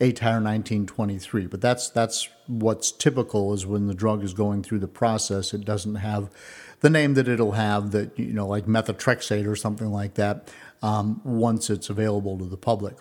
aTyr 0.00 0.42
1923. 0.42 1.46
But 1.46 1.60
that's 1.60 1.90
that's 1.90 2.28
what's 2.46 2.92
typical 2.92 3.52
is 3.52 3.66
when 3.66 3.86
the 3.86 3.94
drug 3.94 4.22
is 4.22 4.34
going 4.34 4.62
through 4.62 4.80
the 4.80 4.88
process, 4.88 5.52
it 5.52 5.64
doesn't 5.64 5.96
have 5.96 6.30
the 6.80 6.90
name 6.90 7.14
that 7.14 7.28
it'll 7.28 7.52
have 7.52 7.90
that 7.90 8.18
you 8.18 8.32
know 8.32 8.46
like 8.46 8.66
methotrexate 8.66 9.46
or 9.46 9.56
something 9.56 9.90
like 9.90 10.14
that 10.14 10.50
um, 10.82 11.20
once 11.24 11.70
it's 11.70 11.90
available 11.90 12.38
to 12.38 12.44
the 12.44 12.56
public. 12.56 12.96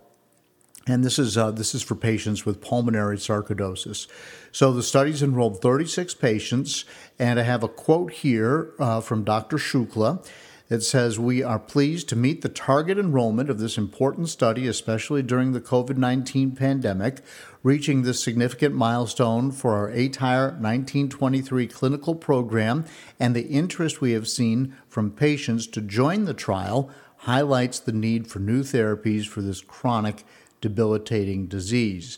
And 0.87 1.03
this 1.03 1.19
is 1.19 1.37
uh, 1.37 1.51
this 1.51 1.75
is 1.75 1.83
for 1.83 1.95
patients 1.95 2.45
with 2.45 2.61
pulmonary 2.61 3.17
sarcoidosis. 3.17 4.07
So 4.51 4.71
the 4.71 4.81
studies 4.81 5.21
enrolled 5.21 5.61
36 5.61 6.13
patients, 6.15 6.85
and 7.19 7.39
I 7.39 7.43
have 7.43 7.61
a 7.61 7.67
quote 7.67 8.13
here 8.13 8.71
uh, 8.79 9.01
from 9.01 9.23
Dr. 9.23 9.57
Shukla. 9.57 10.25
It 10.69 10.81
says, 10.81 11.17
We 11.17 11.43
are 11.43 11.59
pleased 11.59 12.09
to 12.09 12.15
meet 12.15 12.41
the 12.41 12.49
target 12.49 12.97
enrollment 12.97 13.49
of 13.49 13.59
this 13.59 13.77
important 13.77 14.29
study, 14.29 14.67
especially 14.67 15.21
during 15.21 15.53
the 15.53 15.61
COVID 15.61 15.97
19 15.97 16.51
pandemic, 16.51 17.21
reaching 17.63 18.01
this 18.01 18.21
significant 18.23 18.75
milestone 18.75 19.51
for 19.51 19.75
our 19.75 19.89
aTyr 19.89 20.51
1923 20.59 21.67
clinical 21.67 22.15
program 22.15 22.85
and 23.19 23.35
the 23.35 23.47
interest 23.47 24.01
we 24.01 24.11
have 24.11 24.27
seen 24.27 24.75
from 24.89 25.11
patients 25.11 25.67
to 25.67 25.81
join 25.81 26.25
the 26.25 26.33
trial 26.33 26.89
highlights 27.21 27.79
the 27.79 27.91
need 27.91 28.27
for 28.27 28.39
new 28.39 28.61
therapies 28.61 29.25
for 29.25 29.41
this 29.41 29.61
chronic, 29.61 30.23
debilitating 30.61 31.47
disease. 31.47 32.17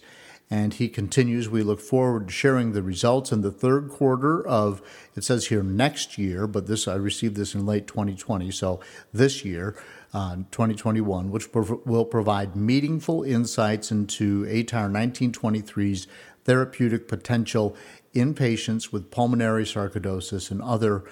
And 0.52 0.74
he 0.74 0.90
continues, 0.90 1.48
we 1.48 1.62
look 1.62 1.80
forward 1.80 2.28
to 2.28 2.34
sharing 2.34 2.72
the 2.72 2.82
results 2.82 3.32
in 3.32 3.42
the 3.42 3.52
third 3.52 3.90
quarter 3.90 4.46
of, 4.48 4.82
it 5.16 5.24
says 5.24 5.48
here 5.48 5.62
next 5.62 6.18
year, 6.18 6.48
but 6.48 6.66
this 6.66 6.88
I 6.88 6.96
received 6.96 7.36
this 7.36 7.54
in 7.54 7.68
late 7.68 7.86
2020, 7.86 8.50
so 8.50 8.80
this 9.14 9.46
year, 9.46 9.76
uh, 10.12 10.38
2021, 10.50 11.30
which 11.30 11.52
prov- 11.52 11.86
will 11.86 12.06
provide 12.06 12.56
meaningful 12.56 13.22
insights 13.22 13.92
into 13.92 14.44
aTyr 14.46 14.90
1923's 14.90 16.08
therapeutic 16.46 17.08
potential 17.08 17.76
in 18.16 18.34
patients 18.34 18.92
with 18.92 19.12
pulmonary 19.12 19.66
sarcoidosis 19.66 20.50
and 20.50 20.64
other 20.64 21.04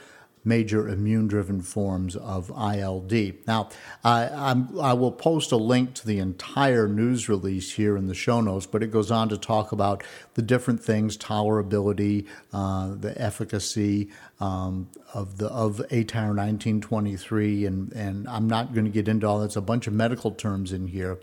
major 0.48 0.88
immune 0.88 1.28
driven 1.28 1.62
forms 1.62 2.16
of 2.16 2.50
ILD. 2.52 3.12
Now, 3.46 3.70
I, 4.04 4.56
I, 4.82 4.94
will 4.94 5.12
post 5.12 5.52
a 5.52 5.58
link 5.58 5.94
to 5.96 6.08
the 6.08 6.20
entire 6.20 6.88
news 6.88 7.28
release 7.28 7.74
here 7.74 7.98
in 7.98 8.08
the 8.08 8.16
show 8.16 8.40
notes, 8.40 8.66
but 8.66 8.82
it 8.82 8.92
goes 8.92 9.12
on 9.12 9.30
to 9.30 9.38
talk 9.38 9.72
about 9.72 10.04
the 10.36 10.42
different 10.42 10.82
things 10.82 11.18
tolerability, 11.18 12.26
uh, 12.54 12.96
the 12.96 13.20
efficacy 13.22 14.10
um, 14.40 14.88
of 15.14 15.38
the 15.38 15.48
of 15.48 15.78
aTyr 15.92 16.34
1923, 16.34 17.66
and, 17.66 17.92
and 17.94 18.28
I'm 18.28 18.48
not 18.48 18.74
going 18.74 18.86
to 18.86 18.92
get 18.92 19.08
into 19.08 19.28
all 19.28 19.40
that. 19.40 19.46
It's 19.46 19.56
a 19.56 19.62
bunch 19.62 19.88
of 19.88 19.94
medical 19.94 20.32
terms 20.32 20.72
in 20.72 20.88
here. 20.88 21.20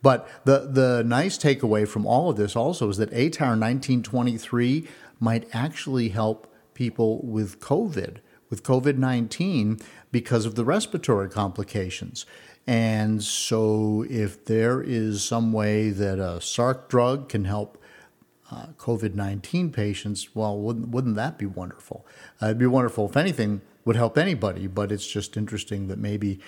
But 0.00 0.28
the, 0.44 0.68
the 0.68 1.04
nice 1.04 1.38
takeaway 1.38 1.86
from 1.86 2.06
all 2.06 2.30
of 2.30 2.36
this 2.36 2.56
also 2.56 2.88
is 2.88 2.96
that 2.96 3.10
aTyr 3.12 3.58
1923 3.58 4.88
might 5.20 5.48
actually 5.52 6.08
help 6.08 6.52
people 6.74 7.20
with 7.24 7.60
COVID 7.60 8.16
with 8.52 8.62
COVID 8.62 8.98
19 8.98 9.80
because 10.12 10.44
of 10.44 10.56
the 10.56 10.64
respiratory 10.64 11.30
complications. 11.30 12.26
And 12.66 13.24
so, 13.24 14.04
if 14.10 14.44
there 14.44 14.82
is 14.82 15.24
some 15.24 15.54
way 15.54 15.88
that 15.88 16.18
a 16.18 16.38
SARC 16.38 16.88
drug 16.90 17.30
can 17.30 17.46
help 17.46 17.82
uh, 18.50 18.66
COVID 18.76 19.14
19 19.14 19.72
patients, 19.72 20.36
well, 20.36 20.58
wouldn't, 20.58 20.88
wouldn't 20.90 21.16
that 21.16 21.38
be 21.38 21.46
wonderful? 21.46 22.06
Uh, 22.42 22.46
it'd 22.46 22.58
be 22.58 22.66
wonderful 22.66 23.08
if 23.08 23.16
anything 23.16 23.62
would 23.86 23.96
help 23.96 24.18
anybody, 24.18 24.66
but 24.66 24.92
it's 24.92 25.06
just 25.06 25.38
interesting 25.38 25.88
that 25.88 25.98
maybe 25.98 26.38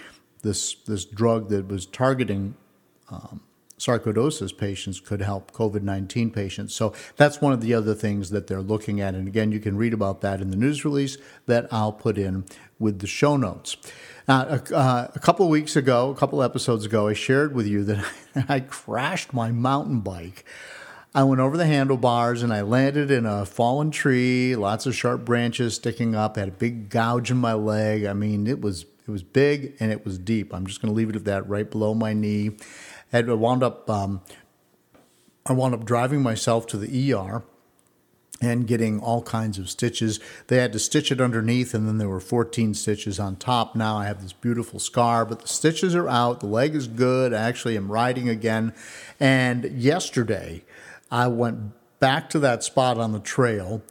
this, 0.43 0.75
this 0.75 1.07
drug 1.07 1.49
that 1.49 1.69
was 1.69 1.87
targeting 1.87 2.55
um, 3.11 3.41
sarcoidosis 3.79 4.57
patients 4.57 5.01
could 5.01 5.21
help 5.21 5.53
COVID 5.53 5.83
19 5.83 6.31
patients. 6.31 6.75
So 6.75 6.93
that's 7.17 7.41
one 7.41 7.53
of 7.53 7.61
the 7.61 7.75
other 7.75 7.95
things 7.95 8.31
that 8.31 8.47
they're 8.47 8.63
looking 8.63 9.01
at. 9.01 9.15
And 9.15 9.27
again, 9.27 9.53
you 9.53 9.61
can 9.61 9.77
read 9.77 9.93
about 9.93 10.21
that 10.21 10.41
in 10.41 10.51
the 10.51 10.57
news 10.57 10.85
release 10.85 11.19
that 11.47 11.67
I'll 11.73 11.93
put 11.93 12.17
in 12.19 12.45
with 12.79 13.01
the 13.01 13.07
show 13.07 13.37
notes. 13.37 13.77
Now, 14.27 14.41
uh, 14.43 15.09
a 15.15 15.19
couple 15.19 15.45
of 15.45 15.51
weeks 15.51 15.77
ago, 15.77 16.11
a 16.11 16.15
couple 16.15 16.43
episodes 16.43 16.87
ago, 16.87 17.09
I 17.09 17.13
shared 17.13 17.55
with 17.55 17.67
you 17.67 17.85
that 17.85 18.05
I 18.49 18.61
crashed 18.61 19.33
my 19.33 19.51
mountain 19.51 20.01
bike. 20.01 20.45
I 21.17 21.23
went 21.23 21.41
over 21.41 21.57
the 21.57 21.67
handlebars 21.67 22.43
and 22.43 22.53
I 22.53 22.63
landed 22.63 23.11
in 23.11 23.25
a 23.25 23.47
fallen 23.47 23.93
tree, 23.93 24.57
lots 24.57 24.85
of 24.87 24.97
sharp 24.97 25.25
branches 25.25 25.75
sticking 25.75 26.17
up, 26.17 26.37
had 26.37 26.49
a 26.49 26.53
big 26.53 26.89
gouge 26.89 27.31
in 27.31 27.37
my 27.37 27.53
leg. 27.53 28.05
I 28.05 28.15
mean, 28.15 28.49
it 28.49 28.61
was 28.61 28.87
it 29.07 29.11
was 29.11 29.23
big 29.23 29.77
and 29.79 29.93
it 29.93 30.05
was 30.05 30.19
deep. 30.19 30.53
I'm 30.53 30.67
just 30.67 30.81
going 30.81 30.93
to 30.93 30.97
leave 30.97 31.11
it 31.11 31.17
at 31.17 31.27
that, 31.27 31.49
right 31.49 31.71
below 31.71 31.95
my 31.95 32.15
knee 32.15 32.57
had 33.15 33.29
wound 33.29 33.63
up 33.63 33.89
um, 33.89 34.21
I 35.47 35.53
wound 35.53 35.75
up 35.75 35.85
driving 35.85 36.23
myself 36.23 36.67
to 36.69 36.77
the 36.77 37.13
ER 37.13 37.45
and 38.41 38.67
getting 38.67 38.99
all 38.99 39.23
kinds 39.23 39.59
of 39.59 39.71
stitches. 39.71 40.19
They 40.49 40.57
had 40.57 40.73
to 40.73 40.79
stitch 40.79 41.13
it 41.13 41.21
underneath, 41.21 41.73
and 41.75 41.87
then 41.87 41.99
there 41.99 42.09
were 42.09 42.21
14 42.21 42.75
stitches 42.75 43.21
on 43.21 43.37
top. 43.37 43.77
Now 43.77 43.97
I 43.97 44.07
have 44.07 44.21
this 44.21 44.33
beautiful 44.33 44.81
scar, 44.81 45.25
but 45.25 45.41
the 45.41 45.49
stitches 45.49 45.95
are 45.95 46.09
out. 46.09 46.41
The 46.41 46.47
leg 46.47 46.75
is 46.75 46.89
good. 46.89 47.33
I 47.33 47.43
actually 47.43 47.77
am 47.77 47.93
riding 47.93 48.29
again. 48.29 48.75
And 49.21 49.65
yesterday, 49.81 50.65
I 51.11 51.29
went 51.29 51.73
back 52.01 52.29
to 52.31 52.39
that 52.41 52.65
spot 52.65 52.99
on 52.99 53.13
the 53.13 53.21
trail 53.21 53.83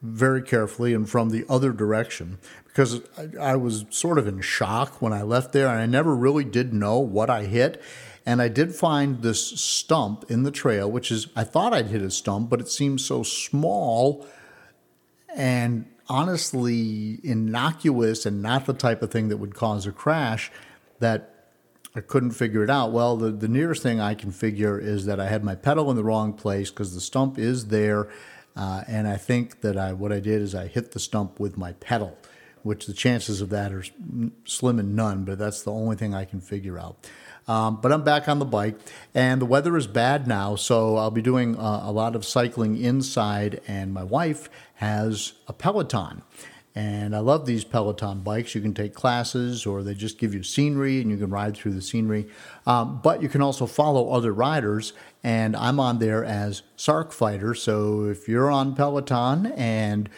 very 0.00 0.42
carefully 0.42 0.94
and 0.94 1.10
from 1.10 1.30
the 1.30 1.44
other 1.48 1.72
direction 1.72 2.38
because 2.78 3.00
I, 3.18 3.52
I 3.52 3.56
was 3.56 3.84
sort 3.90 4.18
of 4.18 4.28
in 4.28 4.40
shock 4.40 5.02
when 5.02 5.12
I 5.12 5.22
left 5.22 5.52
there, 5.52 5.66
and 5.66 5.80
I 5.80 5.86
never 5.86 6.14
really 6.14 6.44
did 6.44 6.72
know 6.72 7.00
what 7.00 7.28
I 7.28 7.44
hit. 7.44 7.82
And 8.28 8.42
I 8.42 8.48
did 8.48 8.74
find 8.74 9.22
this 9.22 9.42
stump 9.58 10.30
in 10.30 10.42
the 10.42 10.50
trail, 10.50 10.90
which 10.90 11.10
is, 11.10 11.28
I 11.34 11.44
thought 11.44 11.72
I'd 11.72 11.86
hit 11.86 12.02
a 12.02 12.10
stump, 12.10 12.50
but 12.50 12.60
it 12.60 12.68
seemed 12.68 13.00
so 13.00 13.22
small 13.22 14.26
and 15.34 15.86
honestly 16.10 17.20
innocuous 17.22 18.26
and 18.26 18.42
not 18.42 18.66
the 18.66 18.74
type 18.74 19.00
of 19.00 19.10
thing 19.10 19.28
that 19.28 19.38
would 19.38 19.54
cause 19.54 19.86
a 19.86 19.92
crash 19.92 20.52
that 20.98 21.46
I 21.94 22.02
couldn't 22.02 22.32
figure 22.32 22.62
it 22.62 22.68
out. 22.68 22.92
Well, 22.92 23.16
the, 23.16 23.30
the 23.30 23.48
nearest 23.48 23.82
thing 23.82 23.98
I 23.98 24.12
can 24.12 24.30
figure 24.30 24.78
is 24.78 25.06
that 25.06 25.18
I 25.18 25.28
had 25.28 25.42
my 25.42 25.54
pedal 25.54 25.90
in 25.90 25.96
the 25.96 26.04
wrong 26.04 26.34
place 26.34 26.68
because 26.68 26.94
the 26.94 27.00
stump 27.00 27.38
is 27.38 27.68
there. 27.68 28.10
Uh, 28.54 28.84
and 28.86 29.08
I 29.08 29.16
think 29.16 29.62
that 29.62 29.78
I 29.78 29.94
what 29.94 30.12
I 30.12 30.20
did 30.20 30.42
is 30.42 30.54
I 30.54 30.66
hit 30.66 30.92
the 30.92 31.00
stump 31.00 31.40
with 31.40 31.56
my 31.56 31.72
pedal, 31.72 32.18
which 32.62 32.84
the 32.84 32.92
chances 32.92 33.40
of 33.40 33.48
that 33.48 33.72
are 33.72 33.84
slim 34.44 34.78
and 34.78 34.94
none, 34.94 35.24
but 35.24 35.38
that's 35.38 35.62
the 35.62 35.72
only 35.72 35.96
thing 35.96 36.14
I 36.14 36.26
can 36.26 36.42
figure 36.42 36.78
out. 36.78 37.08
Um, 37.48 37.80
but 37.80 37.90
I'm 37.90 38.04
back 38.04 38.28
on 38.28 38.38
the 38.38 38.44
bike, 38.44 38.78
and 39.14 39.40
the 39.40 39.46
weather 39.46 39.76
is 39.76 39.86
bad 39.86 40.28
now, 40.28 40.54
so 40.54 40.96
I'll 40.96 41.10
be 41.10 41.22
doing 41.22 41.56
uh, 41.56 41.80
a 41.84 41.90
lot 41.90 42.14
of 42.14 42.24
cycling 42.24 42.76
inside. 42.76 43.60
And 43.66 43.92
my 43.94 44.04
wife 44.04 44.50
has 44.74 45.32
a 45.48 45.52
Peloton. 45.52 46.22
And 46.74 47.16
I 47.16 47.18
love 47.18 47.44
these 47.44 47.64
Peloton 47.64 48.20
bikes. 48.20 48.54
You 48.54 48.60
can 48.60 48.74
take 48.74 48.94
classes, 48.94 49.66
or 49.66 49.82
they 49.82 49.94
just 49.94 50.18
give 50.18 50.32
you 50.32 50.44
scenery 50.44 51.00
and 51.00 51.10
you 51.10 51.16
can 51.16 51.30
ride 51.30 51.56
through 51.56 51.72
the 51.72 51.82
scenery. 51.82 52.28
Um, 52.66 53.00
but 53.02 53.20
you 53.20 53.28
can 53.28 53.42
also 53.42 53.66
follow 53.66 54.10
other 54.10 54.32
riders, 54.32 54.92
and 55.24 55.56
I'm 55.56 55.80
on 55.80 55.98
there 55.98 56.24
as 56.24 56.62
Sarc 56.76 57.12
Fighter. 57.12 57.54
So 57.54 58.04
if 58.04 58.28
you're 58.28 58.50
on 58.50 58.76
Peloton 58.76 59.46
and 59.46 60.08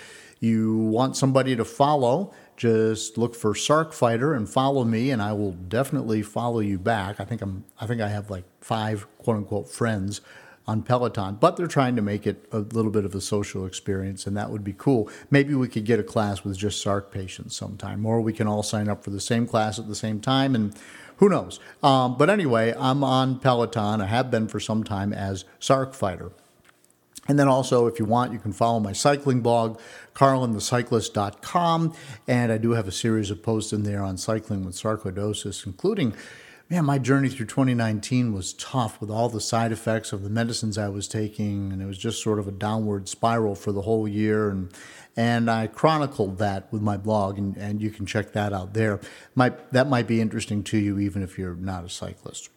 you 0.41 0.77
want 0.77 1.17
somebody 1.17 1.57
to 1.57 1.65
follow, 1.65 2.35
just 2.61 3.17
look 3.17 3.35
for 3.35 3.55
Sarc 3.55 3.95
Fighter 3.95 4.35
and 4.35 4.47
follow 4.47 4.85
me, 4.85 5.11
and 5.11 5.23
I 5.23 5.33
will 5.33 5.53
definitely 5.53 6.21
follow 6.21 6.61
you 6.61 6.79
back. 6.79 7.19
I 7.19 7.25
think 7.25 7.41
I'm. 7.41 7.65
I 7.81 7.87
think 7.87 8.03
I 8.03 8.09
have 8.09 8.29
like 8.29 8.45
five 8.61 9.07
quote 9.17 9.39
unquote 9.39 9.71
friends 9.71 10.21
on 10.69 10.83
Peloton, 10.83 11.39
but 11.41 11.57
they're 11.57 11.67
trying 11.67 11.97
to 11.97 12.03
make 12.03 12.27
it 12.27 12.47
a 12.53 12.59
little 12.59 12.91
bit 12.91 13.07
of 13.07 13.15
a 13.15 13.21
social 13.23 13.65
experience, 13.65 14.27
and 14.27 14.37
that 14.37 14.51
would 14.51 14.63
be 14.63 14.75
cool. 14.77 15.09
Maybe 15.31 15.55
we 15.55 15.69
could 15.69 15.87
get 15.87 16.01
a 16.01 16.03
class 16.03 16.45
with 16.45 16.59
just 16.59 16.85
Sarc 16.85 17.11
patients 17.11 17.57
sometime, 17.57 18.05
or 18.05 18.21
we 18.21 18.35
can 18.35 18.47
all 18.47 18.63
sign 18.63 18.91
up 18.91 19.03
for 19.03 19.09
the 19.09 19.23
same 19.23 19.47
class 19.47 19.79
at 19.79 19.89
the 19.89 19.95
same 19.95 20.21
time, 20.21 20.55
and 20.55 20.77
who 21.17 21.31
knows. 21.31 21.61
Um, 21.83 22.19
but 22.19 22.29
anyway, 22.29 22.75
I'm 22.79 23.03
on 23.03 23.39
Peloton. 23.41 24.03
I 24.03 24.07
have 24.07 24.31
been 24.31 24.49
for 24.49 24.61
some 24.61 24.85
time 24.85 25.15
as 25.15 25.47
Sarc 25.61 25.95
Fighter. 25.95 26.31
And 27.31 27.39
then 27.39 27.47
also, 27.47 27.87
if 27.87 28.01
you 28.01 28.07
want, 28.07 28.33
you 28.33 28.41
can 28.41 28.53
follow 28.53 28.81
my 28.81 28.93
cycling 28.93 29.41
blog, 29.41 29.79
carlinthecyclist.com. 30.17 31.95
And 32.27 32.51
I 32.51 32.59
do 32.59 32.73
have 32.73 32.89
a 32.89 32.93
series 32.93 33.31
of 33.31 33.41
posts 33.41 33.73
in 33.73 33.85
there 33.85 34.03
on 34.03 34.17
cycling 34.17 34.65
with 34.65 34.75
sarcoidosis, 34.75 35.65
including, 35.65 36.13
man, 36.69 36.85
my 36.85 36.99
journey 36.99 37.29
through 37.29 37.47
2019 37.47 38.33
was 38.33 38.53
tough 38.55 39.01
with 39.01 39.11
all 39.11 39.29
the 39.29 39.41
side 39.41 39.71
effects 39.71 40.13
of 40.13 40.25
the 40.25 40.29
medicines 40.29 40.77
I 40.77 40.89
was 40.89 41.07
taking. 41.07 41.73
And 41.73 41.81
it 41.81 41.87
was 41.87 41.99
just 41.99 42.21
sort 42.21 42.41
of 42.41 42.49
a 42.49 42.51
downward 42.51 43.09
spiral 43.09 43.55
for 43.55 43.71
the 43.71 43.83
whole 43.83 44.09
year. 44.09 44.51
And, 44.51 44.73
and 45.17 45.49
I 45.49 45.69
chronicled 45.69 46.39
that 46.39 46.67
with 46.73 46.83
my 46.83 46.97
blog, 46.97 47.39
and, 47.39 47.57
and 47.57 47.81
you 47.81 47.91
can 47.93 48.07
check 48.07 48.33
that 48.33 48.53
out 48.53 48.75
there. 48.75 48.99
Might, 49.37 49.71
that 49.71 49.89
might 49.89 50.09
be 50.09 50.21
interesting 50.21 50.65
to 50.65 50.79
you, 50.79 50.99
even 50.99 51.23
if 51.23 51.39
you're 51.39 51.55
not 51.55 51.85
a 51.85 51.89
cyclist. 51.89 52.49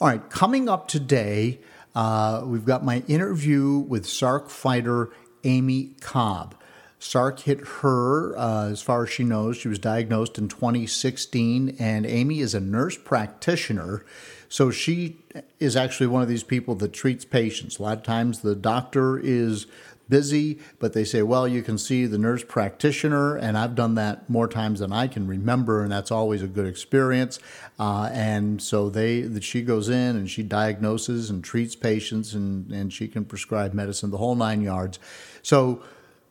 All 0.00 0.08
right, 0.08 0.26
coming 0.30 0.70
up 0.70 0.88
today, 0.88 1.60
uh, 1.96 2.42
we've 2.44 2.66
got 2.66 2.84
my 2.84 3.02
interview 3.08 3.78
with 3.78 4.04
Sarc 4.04 4.50
fighter 4.50 5.10
Amy 5.44 5.94
Cobb. 6.02 6.54
Sark 6.98 7.40
hit 7.40 7.60
her, 7.80 8.36
uh, 8.38 8.68
as 8.68 8.82
far 8.82 9.04
as 9.04 9.10
she 9.10 9.24
knows. 9.24 9.56
She 9.56 9.68
was 9.68 9.78
diagnosed 9.78 10.36
in 10.36 10.48
2016, 10.48 11.74
and 11.78 12.04
Amy 12.04 12.40
is 12.40 12.54
a 12.54 12.60
nurse 12.60 12.98
practitioner. 12.98 14.04
So 14.50 14.70
she 14.70 15.16
is 15.58 15.74
actually 15.74 16.08
one 16.08 16.20
of 16.20 16.28
these 16.28 16.42
people 16.42 16.74
that 16.76 16.92
treats 16.92 17.24
patients. 17.24 17.78
A 17.78 17.82
lot 17.82 17.96
of 17.98 18.02
times 18.02 18.40
the 18.40 18.54
doctor 18.54 19.18
is 19.18 19.66
busy, 20.08 20.58
but 20.78 20.92
they 20.92 21.04
say, 21.04 21.22
well, 21.22 21.46
you 21.48 21.62
can 21.62 21.78
see 21.78 22.06
the 22.06 22.18
nurse 22.18 22.44
practitioner, 22.44 23.36
and 23.36 23.56
I've 23.58 23.74
done 23.74 23.94
that 23.96 24.28
more 24.28 24.48
times 24.48 24.80
than 24.80 24.92
I 24.92 25.06
can 25.08 25.26
remember, 25.26 25.82
and 25.82 25.90
that's 25.90 26.10
always 26.10 26.42
a 26.42 26.46
good 26.46 26.66
experience. 26.66 27.38
Uh, 27.78 28.08
and 28.12 28.62
so 28.62 28.88
they, 28.90 29.22
that 29.22 29.44
she 29.44 29.62
goes 29.62 29.88
in 29.88 30.16
and 30.16 30.30
she 30.30 30.42
diagnoses 30.42 31.30
and 31.30 31.42
treats 31.42 31.76
patients, 31.76 32.34
and 32.34 32.70
and 32.70 32.92
she 32.92 33.08
can 33.08 33.24
prescribe 33.24 33.74
medicine, 33.74 34.10
the 34.10 34.18
whole 34.18 34.36
nine 34.36 34.62
yards. 34.62 34.98
So. 35.42 35.82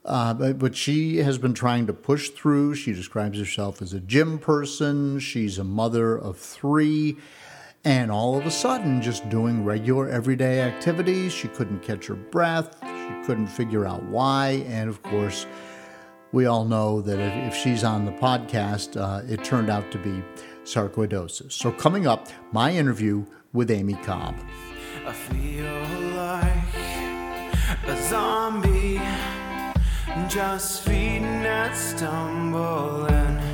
Uh, 0.07 0.35
but, 0.35 0.59
but 0.59 0.75
she 0.75 1.17
has 1.17 1.39
been 1.39 1.55
trying 1.55 1.87
to 1.87 1.93
push 1.93 2.29
through. 2.29 2.75
She 2.75 2.93
describes 2.93 3.39
herself 3.39 3.81
as 3.81 3.91
a 3.91 3.99
gym 3.99 4.37
person. 4.37 5.17
She's 5.17 5.57
a 5.57 5.63
mother 5.63 6.15
of 6.15 6.37
three. 6.37 7.17
And 7.85 8.11
all 8.11 8.35
of 8.35 8.47
a 8.47 8.51
sudden, 8.51 8.99
just 8.99 9.29
doing 9.29 9.63
regular 9.63 10.09
everyday 10.09 10.61
activities, 10.61 11.31
she 11.31 11.47
couldn't 11.47 11.83
catch 11.83 12.07
her 12.07 12.15
breath. 12.15 12.79
She 12.81 13.27
couldn't 13.27 13.45
figure 13.45 13.85
out 13.85 14.01
why. 14.05 14.65
And 14.67 14.89
of 14.89 15.03
course, 15.03 15.45
we 16.31 16.47
all 16.47 16.65
know 16.65 16.99
that 17.01 17.19
if, 17.19 17.55
she's 17.55 17.83
on 17.83 18.05
the 18.05 18.11
podcast, 18.13 18.99
uh, 18.99 19.21
it 19.31 19.43
turned 19.43 19.69
out 19.69 19.91
to 19.91 19.99
be 19.99 20.23
sarcoidosis. 20.63 21.51
So, 21.51 21.71
coming 21.71 22.07
up, 22.07 22.27
my 22.51 22.71
interview 22.71 23.23
with 23.53 23.69
Amy 23.69 23.93
Cobb. 23.93 24.35
I 25.05 25.13
feel 25.13 25.65
like 26.15 26.55
a 27.85 28.09
zombie 28.09 28.99
just 30.27 30.81
feeding 30.81 31.23
and 31.23 31.75
stumbling. 31.75 33.44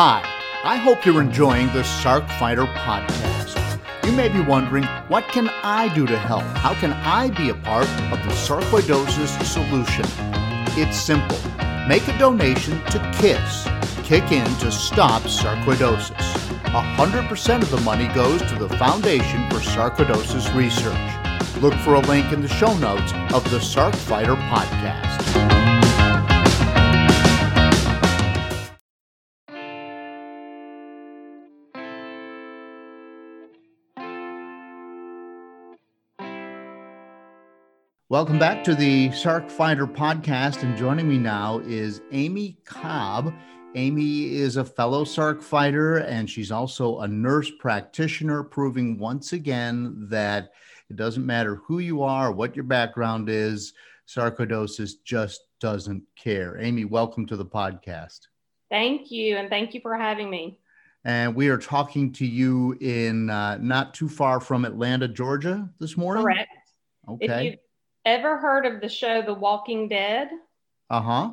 Hi, 0.00 0.22
I 0.62 0.76
hope 0.76 1.04
you're 1.04 1.20
enjoying 1.20 1.66
the 1.72 1.82
Sark 1.82 2.24
Fighter 2.38 2.66
podcast. 2.66 3.80
You 4.06 4.12
may 4.12 4.28
be 4.28 4.40
wondering, 4.40 4.84
what 5.08 5.26
can 5.26 5.48
I 5.64 5.92
do 5.92 6.06
to 6.06 6.16
help? 6.16 6.44
How 6.44 6.72
can 6.74 6.92
I 6.92 7.30
be 7.30 7.48
a 7.48 7.54
part 7.54 7.88
of 8.12 8.22
the 8.22 8.30
sarcoidosis 8.30 9.42
solution? 9.42 10.04
It's 10.80 10.96
simple. 10.96 11.36
Make 11.88 12.06
a 12.06 12.16
donation 12.16 12.80
to 12.92 13.12
KISS, 13.18 13.66
Kick 14.04 14.30
In 14.30 14.46
to 14.58 14.70
Stop 14.70 15.22
Sarcoidosis. 15.22 16.14
100% 16.66 17.62
of 17.62 17.70
the 17.72 17.80
money 17.80 18.06
goes 18.14 18.40
to 18.42 18.54
the 18.54 18.68
Foundation 18.76 19.50
for 19.50 19.56
Sarcoidosis 19.56 20.54
Research. 20.54 21.60
Look 21.60 21.74
for 21.80 21.94
a 21.94 22.00
link 22.02 22.32
in 22.32 22.40
the 22.40 22.46
show 22.46 22.72
notes 22.78 23.12
of 23.34 23.50
the 23.50 23.60
Sark 23.60 23.96
Fighter 23.96 24.36
podcast. 24.36 25.67
Welcome 38.10 38.38
back 38.38 38.64
to 38.64 38.74
the 38.74 39.12
Sark 39.12 39.50
Fighter 39.50 39.86
podcast. 39.86 40.62
And 40.62 40.74
joining 40.78 41.06
me 41.06 41.18
now 41.18 41.58
is 41.58 42.00
Amy 42.10 42.56
Cobb. 42.64 43.34
Amy 43.74 44.34
is 44.34 44.56
a 44.56 44.64
fellow 44.64 45.04
Sark 45.04 45.42
fighter, 45.42 45.98
and 45.98 46.28
she's 46.28 46.50
also 46.50 47.00
a 47.00 47.06
nurse 47.06 47.50
practitioner, 47.58 48.42
proving 48.42 48.96
once 48.96 49.34
again 49.34 50.06
that 50.08 50.52
it 50.88 50.96
doesn't 50.96 51.26
matter 51.26 51.56
who 51.56 51.80
you 51.80 52.02
are, 52.02 52.32
what 52.32 52.56
your 52.56 52.64
background 52.64 53.28
is, 53.28 53.74
sarcoidosis 54.06 54.92
just 55.04 55.42
doesn't 55.60 56.02
care. 56.16 56.58
Amy, 56.58 56.86
welcome 56.86 57.26
to 57.26 57.36
the 57.36 57.44
podcast. 57.44 58.20
Thank 58.70 59.10
you, 59.10 59.36
and 59.36 59.50
thank 59.50 59.74
you 59.74 59.82
for 59.82 59.98
having 59.98 60.30
me. 60.30 60.58
And 61.04 61.34
we 61.34 61.50
are 61.50 61.58
talking 61.58 62.10
to 62.14 62.24
you 62.24 62.74
in 62.80 63.28
uh, 63.28 63.58
not 63.60 63.92
too 63.92 64.08
far 64.08 64.40
from 64.40 64.64
Atlanta, 64.64 65.08
Georgia 65.08 65.68
this 65.78 65.98
morning. 65.98 66.22
Correct. 66.22 66.48
Okay. 67.06 67.58
Ever 68.04 68.38
heard 68.38 68.64
of 68.66 68.80
the 68.80 68.88
show 68.88 69.22
The 69.22 69.34
Walking 69.34 69.88
Dead, 69.88 70.30
uh 70.90 71.00
huh 71.00 71.30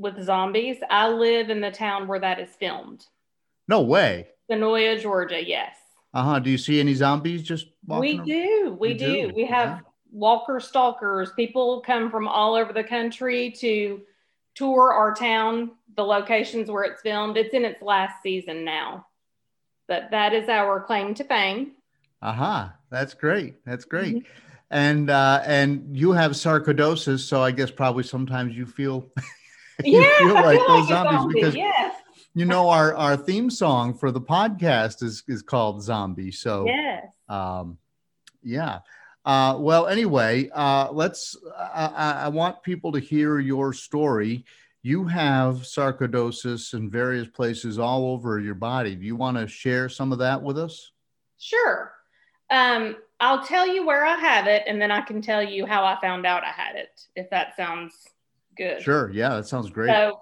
with 0.00 0.20
zombies. 0.24 0.78
I 0.88 1.08
live 1.08 1.50
in 1.50 1.60
the 1.60 1.70
town 1.70 2.08
where 2.08 2.18
that 2.18 2.40
is 2.40 2.48
filmed. 2.58 3.04
No 3.68 3.82
way. 3.82 4.28
Senoia, 4.50 5.00
Georgia. 5.00 5.46
Yes. 5.46 5.76
Uh 6.12 6.24
huh. 6.24 6.38
Do 6.40 6.50
you 6.50 6.58
see 6.58 6.80
any 6.80 6.94
zombies 6.94 7.42
just 7.42 7.66
We 7.86 8.16
around? 8.16 8.26
do. 8.26 8.76
We 8.80 8.94
do. 8.94 9.28
do. 9.28 9.32
We 9.34 9.44
have 9.46 9.68
yeah. 9.68 9.80
walker 10.10 10.58
stalkers. 10.58 11.32
People 11.34 11.82
come 11.86 12.10
from 12.10 12.26
all 12.26 12.54
over 12.54 12.72
the 12.72 12.82
country 12.82 13.52
to 13.58 14.00
tour 14.54 14.92
our 14.92 15.14
town, 15.14 15.72
the 15.96 16.02
locations 16.02 16.70
where 16.70 16.82
it's 16.82 17.02
filmed. 17.02 17.36
It's 17.36 17.54
in 17.54 17.64
its 17.64 17.80
last 17.82 18.22
season 18.22 18.64
now. 18.64 19.06
But 19.86 20.10
that 20.10 20.32
is 20.32 20.48
our 20.48 20.80
claim 20.80 21.14
to 21.14 21.24
fame. 21.24 21.72
Uh 22.22 22.32
huh. 22.32 22.68
That's 22.90 23.14
great. 23.14 23.64
That's 23.64 23.84
great. 23.84 24.26
And 24.70 25.10
uh, 25.10 25.42
and 25.44 25.96
you 25.96 26.12
have 26.12 26.32
sarcoidosis, 26.32 27.20
so 27.20 27.42
I 27.42 27.50
guess 27.50 27.70
probably 27.70 28.04
sometimes 28.04 28.56
you 28.56 28.66
feel 28.66 29.10
you 29.84 30.00
yeah, 30.00 30.18
feel 30.18 30.34
like 30.34 30.60
those 30.66 30.88
zombies 30.88 31.18
zombie, 31.18 31.34
because 31.34 31.56
yes. 31.56 31.96
you 32.34 32.44
know 32.44 32.70
our 32.70 32.94
our 32.94 33.16
theme 33.16 33.50
song 33.50 33.94
for 33.94 34.12
the 34.12 34.20
podcast 34.20 35.02
is 35.02 35.24
is 35.26 35.42
called 35.42 35.82
Zombie. 35.82 36.30
So 36.30 36.66
yes, 36.66 37.06
um, 37.28 37.78
yeah. 38.44 38.80
Uh, 39.24 39.56
well, 39.58 39.86
anyway, 39.86 40.48
uh, 40.54 40.88
let's. 40.92 41.36
I, 41.58 42.22
I 42.24 42.28
want 42.28 42.62
people 42.62 42.92
to 42.92 43.00
hear 43.00 43.38
your 43.38 43.72
story. 43.72 44.44
You 44.82 45.04
have 45.04 45.56
sarcoidosis 45.56 46.72
in 46.74 46.88
various 46.88 47.28
places 47.28 47.78
all 47.78 48.06
over 48.12 48.38
your 48.38 48.54
body. 48.54 48.94
Do 48.94 49.04
you 49.04 49.16
want 49.16 49.36
to 49.36 49.46
share 49.46 49.88
some 49.88 50.12
of 50.12 50.20
that 50.20 50.42
with 50.42 50.58
us? 50.58 50.92
Sure. 51.38 51.92
Um, 52.50 52.96
I'll 53.20 53.44
tell 53.44 53.66
you 53.66 53.86
where 53.86 54.04
I 54.04 54.16
have 54.16 54.46
it, 54.46 54.62
and 54.66 54.80
then 54.80 54.90
I 54.90 55.02
can 55.02 55.20
tell 55.20 55.42
you 55.42 55.66
how 55.66 55.84
I 55.84 56.00
found 56.00 56.24
out 56.26 56.42
I 56.42 56.50
had 56.50 56.74
it, 56.76 57.06
if 57.14 57.28
that 57.30 57.54
sounds 57.54 58.08
good. 58.56 58.82
Sure. 58.82 59.10
Yeah, 59.10 59.36
that 59.36 59.46
sounds 59.46 59.70
great. 59.70 59.90
So, 59.90 60.20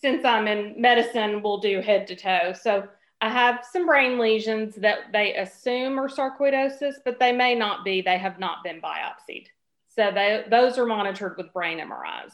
since 0.00 0.24
I'm 0.24 0.48
in 0.48 0.80
medicine, 0.80 1.42
we'll 1.42 1.58
do 1.58 1.80
head 1.80 2.06
to 2.08 2.16
toe. 2.16 2.52
So, 2.60 2.88
I 3.20 3.28
have 3.28 3.64
some 3.70 3.86
brain 3.86 4.18
lesions 4.18 4.74
that 4.76 5.12
they 5.12 5.34
assume 5.34 6.00
are 6.00 6.08
sarcoidosis, 6.08 6.94
but 7.04 7.20
they 7.20 7.32
may 7.32 7.54
not 7.54 7.84
be. 7.84 8.00
They 8.00 8.18
have 8.18 8.38
not 8.38 8.64
been 8.64 8.80
biopsied. 8.80 9.46
So, 9.88 10.10
they, 10.12 10.44
those 10.50 10.78
are 10.78 10.86
monitored 10.86 11.36
with 11.36 11.52
brain 11.52 11.78
MRIs. 11.78 12.32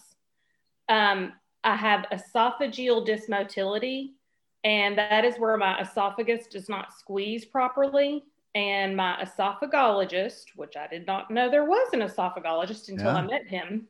Um, 0.89 1.35
I 1.65 1.77
have 1.77 2.07
esophageal 2.13 3.07
dysmotility, 3.07 4.13
and 4.65 4.97
that 4.97 5.25
is 5.25 5.37
where 5.37 5.57
my 5.59 5.81
esophagus 5.81 6.47
does 6.47 6.69
not 6.69 6.95
squeeze 6.95 7.45
properly. 7.45 8.25
And 8.57 8.97
my 8.97 9.23
esophagologist, 9.23 10.45
which 10.57 10.79
I 10.79 10.87
did 10.87 11.07
not 11.07 11.31
know 11.31 11.51
there 11.51 11.67
was 11.67 11.93
an 11.93 12.01
esophagologist 12.01 12.89
until 12.89 13.13
yeah. 13.13 13.17
I 13.17 13.21
met 13.21 13.47
him, 13.47 13.87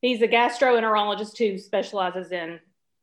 he's 0.00 0.22
a 0.22 0.28
gastroenterologist 0.28 1.36
who 1.36 1.58
specializes 1.58 2.30
in 2.30 2.60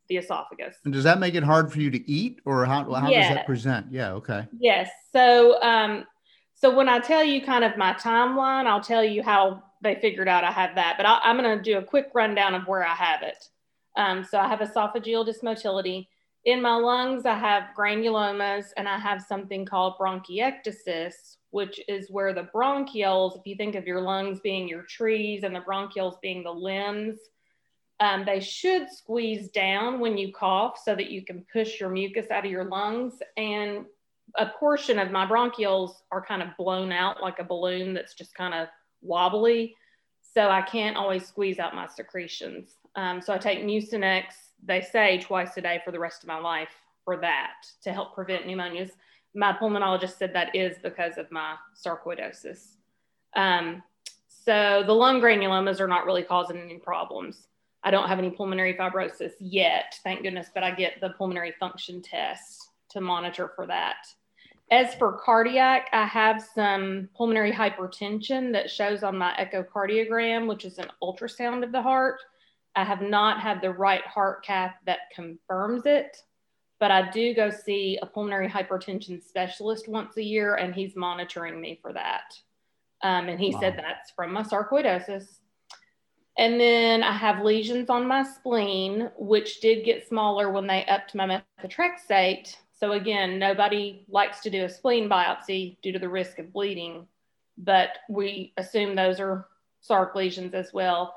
the 0.08 0.16
esophagus. 0.16 0.76
And 0.84 0.94
does 0.94 1.04
that 1.04 1.20
make 1.20 1.34
it 1.34 1.42
hard 1.42 1.70
for 1.70 1.78
you 1.78 1.90
to 1.90 2.10
eat, 2.10 2.40
or 2.46 2.64
how, 2.64 2.90
how 2.90 3.10
does 3.10 3.28
that 3.28 3.44
present? 3.44 3.88
Yeah, 3.90 4.12
okay. 4.12 4.48
Yes. 4.58 4.88
So, 5.12 5.60
um, 5.60 6.06
so 6.54 6.74
when 6.74 6.88
I 6.88 7.00
tell 7.00 7.22
you 7.22 7.44
kind 7.44 7.64
of 7.64 7.76
my 7.76 7.92
timeline, 7.92 8.64
I'll 8.64 8.80
tell 8.80 9.04
you 9.04 9.22
how 9.22 9.62
they 9.82 9.96
figured 9.96 10.26
out 10.26 10.42
I 10.42 10.52
have 10.52 10.74
that. 10.76 10.94
But 10.96 11.04
I, 11.04 11.20
am 11.24 11.36
going 11.36 11.58
to 11.58 11.62
do 11.62 11.76
a 11.76 11.82
quick 11.82 12.12
rundown 12.14 12.54
of 12.54 12.66
where 12.66 12.82
I 12.82 12.94
have 12.94 13.22
it. 13.22 13.44
Um, 13.94 14.24
so 14.24 14.38
I 14.38 14.48
have 14.48 14.60
esophageal 14.60 15.28
dysmotility. 15.28 16.06
In 16.44 16.60
my 16.60 16.74
lungs, 16.74 17.24
I 17.24 17.38
have 17.38 17.70
granulomas, 17.76 18.66
and 18.76 18.86
I 18.86 18.98
have 18.98 19.22
something 19.22 19.64
called 19.64 19.94
bronchiectasis, 19.98 21.36
which 21.50 21.80
is 21.88 22.10
where 22.10 22.34
the 22.34 22.48
bronchioles, 22.54 23.38
if 23.38 23.46
you 23.46 23.56
think 23.56 23.74
of 23.76 23.86
your 23.86 24.02
lungs 24.02 24.40
being 24.40 24.68
your 24.68 24.82
trees 24.82 25.42
and 25.42 25.54
the 25.54 25.60
bronchioles 25.60 26.20
being 26.20 26.42
the 26.42 26.50
limbs, 26.50 27.18
um, 28.00 28.24
they 28.26 28.40
should 28.40 28.90
squeeze 28.90 29.48
down 29.48 30.00
when 30.00 30.18
you 30.18 30.32
cough 30.32 30.78
so 30.84 30.94
that 30.94 31.10
you 31.10 31.24
can 31.24 31.46
push 31.50 31.80
your 31.80 31.88
mucus 31.88 32.30
out 32.30 32.44
of 32.44 32.50
your 32.50 32.64
lungs. 32.64 33.14
And 33.38 33.86
a 34.36 34.46
portion 34.46 34.98
of 34.98 35.10
my 35.10 35.24
bronchioles 35.24 35.92
are 36.10 36.24
kind 36.24 36.42
of 36.42 36.48
blown 36.58 36.92
out 36.92 37.22
like 37.22 37.38
a 37.38 37.44
balloon 37.44 37.94
that's 37.94 38.14
just 38.14 38.34
kind 38.34 38.52
of 38.52 38.68
wobbly. 39.00 39.76
So 40.34 40.50
I 40.50 40.60
can't 40.60 40.96
always 40.96 41.26
squeeze 41.26 41.58
out 41.58 41.74
my 41.74 41.86
secretions. 41.86 42.74
Um, 42.96 43.22
so 43.22 43.32
I 43.32 43.38
take 43.38 43.60
Mucinex, 43.60 44.24
they 44.64 44.80
say 44.80 45.18
twice 45.18 45.56
a 45.56 45.60
day 45.60 45.80
for 45.84 45.90
the 45.90 45.98
rest 45.98 46.22
of 46.22 46.28
my 46.28 46.38
life 46.38 46.72
for 47.04 47.16
that 47.18 47.54
to 47.82 47.92
help 47.92 48.14
prevent 48.14 48.46
pneumonias 48.46 48.90
my 49.34 49.52
pulmonologist 49.52 50.16
said 50.16 50.32
that 50.34 50.54
is 50.54 50.76
because 50.82 51.18
of 51.18 51.30
my 51.30 51.56
sarcoidosis. 51.74 52.76
Um, 53.34 53.82
so 54.28 54.82
the 54.86 54.92
lung 54.92 55.20
granulomas 55.20 55.80
are 55.80 55.88
not 55.88 56.06
really 56.06 56.22
causing 56.22 56.58
any 56.58 56.78
problems. 56.78 57.48
I 57.82 57.90
don't 57.90 58.08
have 58.08 58.18
any 58.18 58.30
pulmonary 58.30 58.74
fibrosis 58.74 59.32
yet, 59.40 59.96
thank 60.04 60.22
goodness, 60.22 60.48
but 60.54 60.62
I 60.62 60.70
get 60.70 61.00
the 61.00 61.10
pulmonary 61.10 61.52
function 61.58 62.00
test 62.00 62.70
to 62.90 63.00
monitor 63.00 63.52
for 63.56 63.66
that. 63.66 64.06
as 64.70 64.94
for 64.94 65.20
cardiac, 65.24 65.88
I 65.92 66.06
have 66.06 66.42
some 66.54 67.08
pulmonary 67.14 67.52
hypertension 67.52 68.50
that 68.52 68.70
shows 68.70 69.02
on 69.02 69.18
my 69.18 69.34
echocardiogram, 69.34 70.46
which 70.46 70.64
is 70.64 70.78
an 70.78 70.90
ultrasound 71.02 71.64
of 71.64 71.72
the 71.72 71.82
heart. 71.82 72.18
I 72.76 72.84
have 72.84 73.00
not 73.00 73.40
had 73.40 73.60
the 73.60 73.72
right 73.72 74.04
heart 74.06 74.44
cath 74.44 74.74
that 74.86 75.10
confirms 75.14 75.86
it, 75.86 76.16
but 76.80 76.90
I 76.90 77.10
do 77.10 77.34
go 77.34 77.50
see 77.50 77.98
a 78.02 78.06
pulmonary 78.06 78.48
hypertension 78.48 79.22
specialist 79.22 79.88
once 79.88 80.16
a 80.16 80.22
year, 80.22 80.56
and 80.56 80.74
he's 80.74 80.96
monitoring 80.96 81.60
me 81.60 81.78
for 81.80 81.92
that. 81.92 82.34
Um, 83.02 83.28
and 83.28 83.38
he 83.38 83.54
wow. 83.54 83.60
said 83.60 83.76
that's 83.76 84.10
from 84.10 84.32
my 84.32 84.42
sarcoidosis. 84.42 85.38
And 86.36 86.58
then 86.58 87.04
I 87.04 87.12
have 87.12 87.44
lesions 87.44 87.90
on 87.90 88.08
my 88.08 88.24
spleen, 88.24 89.10
which 89.16 89.60
did 89.60 89.84
get 89.84 90.08
smaller 90.08 90.50
when 90.50 90.66
they 90.66 90.84
upped 90.86 91.14
my 91.14 91.42
methotrexate. 91.62 92.56
So 92.72 92.92
again, 92.92 93.38
nobody 93.38 94.04
likes 94.08 94.40
to 94.40 94.50
do 94.50 94.64
a 94.64 94.68
spleen 94.68 95.08
biopsy 95.08 95.76
due 95.80 95.92
to 95.92 95.98
the 95.98 96.08
risk 96.08 96.40
of 96.40 96.52
bleeding, 96.52 97.06
but 97.56 97.98
we 98.08 98.52
assume 98.56 98.96
those 98.96 99.20
are 99.20 99.46
sarc 99.88 100.16
lesions 100.16 100.54
as 100.54 100.72
well. 100.72 101.14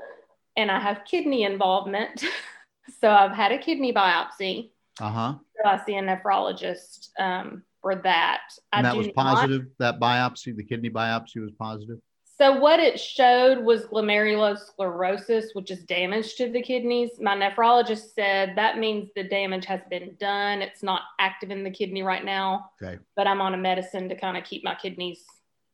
And 0.57 0.69
I 0.69 0.79
have 0.79 1.05
kidney 1.05 1.43
involvement. 1.43 2.23
so 2.99 3.09
I've 3.09 3.31
had 3.31 3.53
a 3.53 3.57
kidney 3.57 3.93
biopsy. 3.93 4.71
Uh 4.99 5.09
huh. 5.09 5.35
So 5.55 5.69
I 5.69 5.85
see 5.85 5.95
a 5.95 6.01
nephrologist 6.01 7.09
um, 7.19 7.63
for 7.81 7.95
that. 7.95 8.41
And 8.73 8.85
that 8.85 8.97
was 8.97 9.07
positive. 9.09 9.67
Not, 9.79 9.99
that 9.99 9.99
biopsy, 9.99 10.55
the 10.55 10.63
kidney 10.63 10.89
biopsy 10.89 11.41
was 11.41 11.51
positive. 11.57 11.99
So 12.37 12.59
what 12.59 12.79
it 12.79 12.99
showed 12.99 13.63
was 13.63 13.85
glomerulosclerosis, 13.85 15.45
which 15.53 15.71
is 15.71 15.83
damage 15.85 16.35
to 16.35 16.51
the 16.51 16.61
kidneys. 16.61 17.11
My 17.19 17.35
nephrologist 17.35 18.13
said 18.13 18.53
that 18.55 18.77
means 18.77 19.09
the 19.15 19.23
damage 19.23 19.65
has 19.65 19.81
been 19.89 20.15
done. 20.19 20.61
It's 20.61 20.83
not 20.83 21.01
active 21.19 21.49
in 21.49 21.63
the 21.63 21.71
kidney 21.71 22.03
right 22.03 22.23
now. 22.23 22.69
Okay. 22.81 22.99
But 23.15 23.25
I'm 23.25 23.41
on 23.41 23.55
a 23.55 23.57
medicine 23.57 24.07
to 24.09 24.15
kind 24.15 24.37
of 24.37 24.43
keep 24.43 24.63
my 24.63 24.75
kidneys 24.75 25.23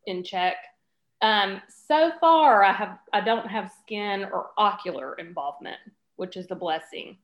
in 0.05 0.23
check. 0.23 0.55
Um, 1.23 1.61
so 1.87 2.11
far, 2.19 2.63
I 2.63 2.73
have 2.73 2.99
I 3.13 3.21
don't 3.21 3.47
have 3.47 3.71
skin 3.81 4.25
or 4.25 4.49
ocular 4.57 5.13
involvement, 5.15 5.79
which 6.17 6.35
is 6.35 6.51
a 6.51 6.55
blessing. 6.55 7.17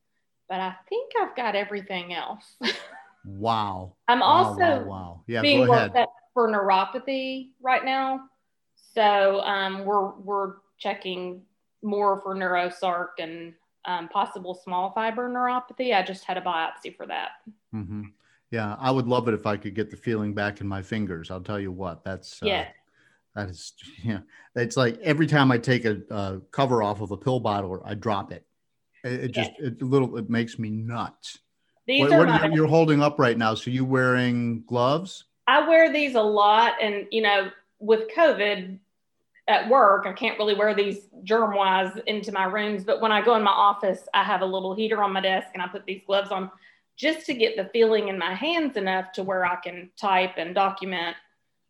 But 0.48 0.62
I 0.62 0.74
think 0.88 1.12
I've 1.22 1.36
got 1.36 1.54
everything 1.54 2.14
else. 2.14 2.56
wow. 3.26 3.94
I'm 4.08 4.24
also 4.24 4.62
wow, 4.62 4.80
wow, 4.80 4.86
wow. 4.86 5.24
Yeah, 5.28 5.42
being 5.42 5.68
worked 5.68 5.98
up 5.98 6.14
for 6.34 6.48
neuropathy 6.48 7.50
right 7.62 7.84
now. 7.84 8.22
So 8.96 9.42
um, 9.42 9.84
we're 9.84 10.12
we're 10.12 10.54
checking 10.78 11.42
more 11.82 12.22
for 12.22 12.34
neurosarc 12.34 13.10
and 13.20 13.54
um, 13.84 14.08
possible 14.08 14.54
small 14.54 14.94
fiber 14.94 15.30
neuropathy. 15.30 15.94
I 15.94 16.04
just 16.04 16.24
had 16.24 16.38
a 16.38 16.42
biopsy 16.42 16.96
for 16.96 17.06
that. 17.08 17.32
Mm-hmm. 17.76 18.04
Yeah, 18.52 18.78
I 18.80 18.92
would 18.92 19.08
love 19.08 19.28
it 19.28 19.34
if 19.34 19.46
I 19.46 19.58
could 19.58 19.76
get 19.76 19.92
the 19.92 19.98
feeling 19.98 20.34
back 20.34 20.62
in 20.62 20.68
my 20.68 20.82
fingers. 20.82 21.30
I'll 21.30 21.42
tell 21.42 21.60
you 21.60 21.72
what, 21.72 22.04
that's 22.06 22.42
uh, 22.42 22.48
yeah. 22.48 22.68
That 23.36 23.50
is, 23.50 23.74
yeah. 24.04 24.20
It's 24.56 24.78
like 24.78 25.00
every 25.02 25.28
time 25.28 25.52
I 25.52 25.58
take 25.58 25.86
a, 25.86 26.02
a 26.10 26.42
cover 26.52 26.84
off 26.84 27.02
of 27.02 27.12
a 27.12 27.18
pill 27.18 27.40
bottle, 27.40 27.82
I 27.86 27.94
drop 27.94 28.32
it. 28.32 28.46
It, 29.04 29.26
it 29.26 29.32
just 29.32 29.52
yeah. 29.60 29.68
it 29.68 29.82
little 29.82 30.18
it 30.18 30.30
makes 30.30 30.60
me 30.60 30.70
nuts. 30.70 31.40
These 31.88 32.02
what, 32.02 32.12
are 32.12 32.20
what 32.20 32.28
my, 32.28 32.50
you're 32.54 32.68
holding 32.68 33.02
up 33.02 33.18
right 33.18 33.38
now? 33.38 33.56
So 33.56 33.72
you 33.72 33.86
wearing 33.86 34.64
gloves? 34.68 35.26
I 35.48 35.68
wear 35.68 35.92
these 35.92 36.16
a 36.16 36.22
lot, 36.22 36.74
and 36.82 37.08
you 37.10 37.22
know, 37.22 37.50
with 37.80 38.10
COVID 38.16 38.78
at 39.50 39.68
work, 39.68 40.06
I 40.06 40.14
can't 40.14 40.38
really 40.38 40.54
wear 40.54 40.76
these 40.76 41.08
germ 41.24 41.56
wise 41.56 42.00
into 42.06 42.32
my 42.32 42.46
rooms. 42.46 42.84
But 42.84 43.02
when 43.02 43.12
I 43.12 43.22
go 43.22 43.36
in 43.36 43.42
my 43.42 43.52
office, 43.52 44.08
I 44.14 44.24
have 44.24 44.42
a 44.42 44.46
little 44.46 44.76
heater 44.76 45.02
on 45.04 45.12
my 45.12 45.22
desk 45.22 45.48
and 45.54 45.64
I 45.64 45.68
put 45.68 45.86
these 45.86 46.02
gloves 46.06 46.32
on 46.32 46.52
just 46.96 47.26
to 47.26 47.34
get 47.34 47.58
the 47.58 47.66
feeling 47.74 48.10
in 48.10 48.20
my 48.20 48.36
hands 48.36 48.78
enough 48.78 49.12
to 49.14 49.24
where 49.24 49.46
I 49.46 49.56
can 49.56 49.90
type 50.00 50.34
and 50.38 50.54
document. 50.54 51.16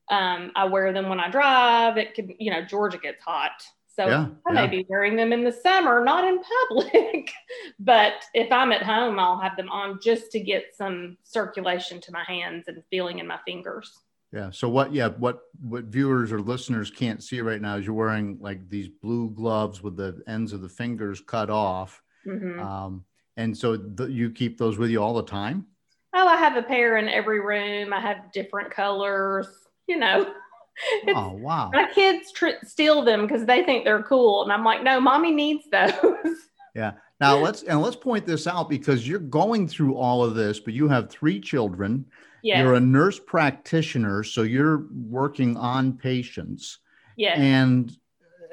Um, 0.10 0.52
I 0.56 0.66
wear 0.66 0.92
them 0.92 1.10
when 1.10 1.20
I 1.20 1.30
drive. 1.30 1.98
It 1.98 2.16
could, 2.16 2.34
you 2.40 2.52
know, 2.52 2.64
Georgia 2.64 2.98
gets 2.98 3.24
hot. 3.24 3.64
So 4.00 4.08
yeah, 4.08 4.28
I 4.48 4.54
may 4.54 4.62
yeah. 4.62 4.68
be 4.68 4.86
wearing 4.88 5.18
them 5.18 5.34
in 5.34 5.44
the 5.44 5.52
summer, 5.52 6.04
not 6.04 6.24
in 6.24 6.40
public. 6.70 7.32
but 7.80 8.14
if 8.34 8.50
I'm 8.50 8.72
at 8.72 8.82
home, 8.82 9.20
I'll 9.20 9.40
have 9.40 9.58
them 9.58 9.70
on 9.70 10.00
just 10.02 10.32
to 10.32 10.40
get 10.40 10.74
some 10.74 11.18
circulation 11.24 12.00
to 12.02 12.12
my 12.14 12.24
hands 12.24 12.66
and 12.68 12.82
feeling 12.90 13.20
in 13.20 13.28
my 13.28 13.40
fingers. 13.46 13.92
Yeah. 14.32 14.52
So 14.52 14.70
what? 14.70 14.94
Yeah. 14.94 15.10
What? 15.10 15.42
What 15.60 15.86
viewers 15.86 16.32
or 16.32 16.40
listeners 16.40 16.90
can't 16.90 17.22
see 17.22 17.42
right 17.42 17.62
now 17.62 17.76
is 17.76 17.86
you're 17.86 17.96
wearing 17.96 18.38
like 18.40 18.70
these 18.70 18.88
blue 18.88 19.32
gloves 19.32 19.84
with 19.84 19.98
the 19.98 20.22
ends 20.28 20.54
of 20.54 20.62
the 20.62 20.70
fingers 20.70 21.20
cut 21.20 21.50
off, 21.50 22.02
mm-hmm. 22.26 22.60
um, 22.60 23.04
and 23.36 23.58
so 23.58 23.76
th- 23.76 24.12
you 24.12 24.30
keep 24.30 24.58
those 24.58 24.78
with 24.78 24.92
you 24.92 25.02
all 25.02 25.16
the 25.16 25.24
time. 25.24 25.66
Oh, 26.14 26.28
I 26.28 26.38
have 26.38 26.56
a 26.56 26.64
pair 26.64 26.98
in 26.98 27.10
every 27.10 27.40
room. 27.40 27.92
I 27.92 28.00
have 28.00 28.32
different 28.32 28.72
colors. 28.72 29.48
You 29.90 29.98
know. 29.98 30.34
oh 31.10 31.34
wow! 31.34 31.72
My 31.74 31.92
kids 31.94 32.32
tr- 32.32 32.64
steal 32.64 33.04
them 33.04 33.28
because 33.28 33.46
they 33.46 33.64
think 33.64 33.84
they're 33.84 34.04
cool, 34.04 34.44
and 34.44 34.54
I'm 34.54 34.64
like, 34.64 34.84
no, 34.84 35.02
mommy 35.02 35.32
needs 35.32 35.66
those. 35.70 35.92
Yeah. 36.76 36.94
Now 37.20 37.38
let's 37.38 37.64
and 37.64 37.82
let's 37.82 37.96
point 37.96 38.26
this 38.26 38.48
out 38.48 38.70
because 38.70 39.06
you're 39.06 39.20
going 39.20 39.68
through 39.68 39.96
all 39.96 40.24
of 40.24 40.36
this, 40.36 40.60
but 40.60 40.74
you 40.74 40.88
have 40.88 41.10
three 41.10 41.42
children. 41.42 42.06
Yes. 42.44 42.60
You're 42.60 42.76
a 42.76 42.80
nurse 42.80 43.20
practitioner, 43.20 44.24
so 44.24 44.44
you're 44.44 44.86
working 44.94 45.58
on 45.58 45.98
patients. 45.98 46.78
Yes. 47.18 47.38
And 47.38 47.92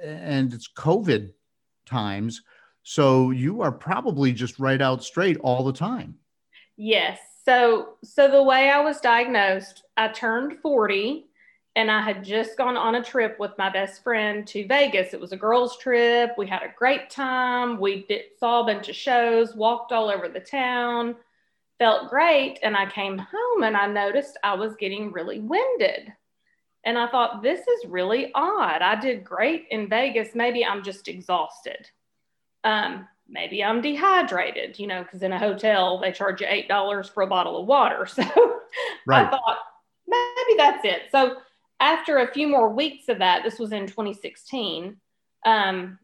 and 0.03 0.53
it's 0.53 0.69
COVID 0.69 1.33
times, 1.85 2.43
so 2.83 3.31
you 3.31 3.61
are 3.61 3.71
probably 3.71 4.33
just 4.33 4.59
right 4.59 4.81
out 4.81 5.05
straight 5.05 5.37
all 5.39 5.63
the 5.63 5.73
time. 5.73 6.17
Yes. 6.77 7.21
So 7.47 7.95
so 8.05 8.29
the 8.29 8.43
way 8.43 8.71
I 8.71 8.81
was 8.81 9.01
diagnosed, 9.01 9.85
I 9.97 10.09
turned 10.09 10.59
40 10.61 11.27
and 11.77 11.91
I 11.91 12.03
had 12.03 12.25
just 12.25 12.59
gone 12.59 12.77
on 12.77 12.97
a 12.97 13.05
trip 13.05 13.39
with 13.39 13.53
my 13.57 13.71
best 13.71 14.03
friend 14.03 14.47
to 14.49 14.67
Vegas. 14.67 15.15
It 15.15 15.21
was 15.21 15.33
a 15.33 15.37
girls' 15.37 15.79
trip. 15.79 16.33
We 16.37 16.47
had 16.47 16.63
a 16.63 16.75
great 16.77 17.09
time. 17.09 17.79
We 17.79 18.05
did, 18.07 18.23
saw 18.39 18.63
a 18.63 18.67
bunch 18.67 18.89
of 18.89 18.97
shows, 18.97 19.55
walked 19.55 19.93
all 19.93 20.11
over 20.11 20.29
the 20.29 20.41
town 20.41 21.17
felt 21.79 22.11
great. 22.11 22.59
And 22.63 22.77
I 22.77 22.87
came 22.87 23.19
home 23.19 23.63
and 23.63 23.77
I 23.77 23.87
noticed 23.87 24.39
I 24.43 24.55
was 24.55 24.77
getting 24.77 25.13
really 25.13 25.41
winded. 25.41 26.13
And 26.85 26.97
I 26.97 27.09
thought, 27.09 27.43
this 27.43 27.61
is 27.61 27.91
really 27.91 28.31
odd. 28.35 28.81
I 28.81 28.95
did 28.95 29.25
great 29.25 29.67
in 29.71 29.89
Vegas. 29.89 30.35
Maybe 30.35 30.65
I'm 30.65 30.85
just 30.85 31.09
exhausted. 31.09 31.91
Um, 32.63 33.09
maybe 33.29 33.63
I'm 33.63 33.81
dehydrated, 33.81 34.79
you 34.79 34.87
know, 34.87 35.03
because 35.03 35.23
in 35.23 35.33
a 35.33 35.39
hotel, 35.39 35.99
they 36.01 36.13
charge 36.13 36.41
you 36.41 36.47
$8 36.47 37.11
for 37.13 37.23
a 37.23 37.27
bottle 37.27 37.61
of 37.61 37.67
water. 37.67 38.07
So 39.07 39.13
right. 39.13 39.27
I 39.27 39.31
thought, 39.31 39.59
maybe 40.07 40.57
that's 40.59 40.85
it. 40.85 41.03
So 41.11 41.37
after 41.81 42.19
a 42.19 42.33
few 42.33 42.49
more 42.49 42.69
weeks 42.69 43.09
of 43.09 43.19
that, 43.19 43.43
this 43.45 43.59
was 43.59 43.73
in 43.73 43.87
2016, 43.87 44.97
um, 45.47 45.99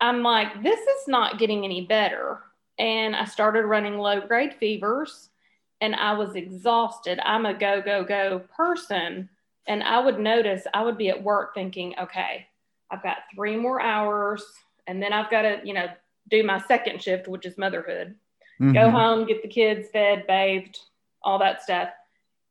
I'm 0.00 0.22
like, 0.22 0.62
this 0.62 0.80
is 0.80 1.08
not 1.08 1.38
getting 1.38 1.64
any 1.64 1.82
better 1.82 2.40
and 2.78 3.14
I 3.14 3.26
started 3.26 3.66
running 3.66 3.98
low 3.98 4.20
grade 4.20 4.54
fevers 4.54 5.28
and 5.82 5.94
I 5.94 6.14
was 6.14 6.34
exhausted. 6.34 7.20
I'm 7.22 7.46
a 7.46 7.54
go, 7.54 7.82
go, 7.82 8.02
go 8.02 8.40
person. 8.56 9.28
And 9.68 9.82
I 9.82 10.00
would 10.00 10.18
notice 10.18 10.62
I 10.72 10.82
would 10.82 10.96
be 10.96 11.10
at 11.10 11.22
work 11.22 11.54
thinking, 11.54 11.94
okay, 12.00 12.46
I've 12.90 13.02
got 13.02 13.18
three 13.34 13.56
more 13.56 13.80
hours 13.80 14.42
and 14.86 15.02
then 15.02 15.12
I've 15.12 15.30
got 15.30 15.42
to, 15.42 15.60
you 15.62 15.74
know, 15.74 15.86
do 16.30 16.42
my 16.42 16.60
second 16.60 17.02
shift, 17.02 17.28
which 17.28 17.46
is 17.46 17.58
motherhood. 17.58 18.14
Mm-hmm. 18.60 18.72
Go 18.72 18.90
home, 18.90 19.26
get 19.26 19.42
the 19.42 19.48
kids 19.48 19.88
fed, 19.92 20.26
bathed, 20.26 20.78
all 21.22 21.38
that 21.38 21.62
stuff. 21.62 21.90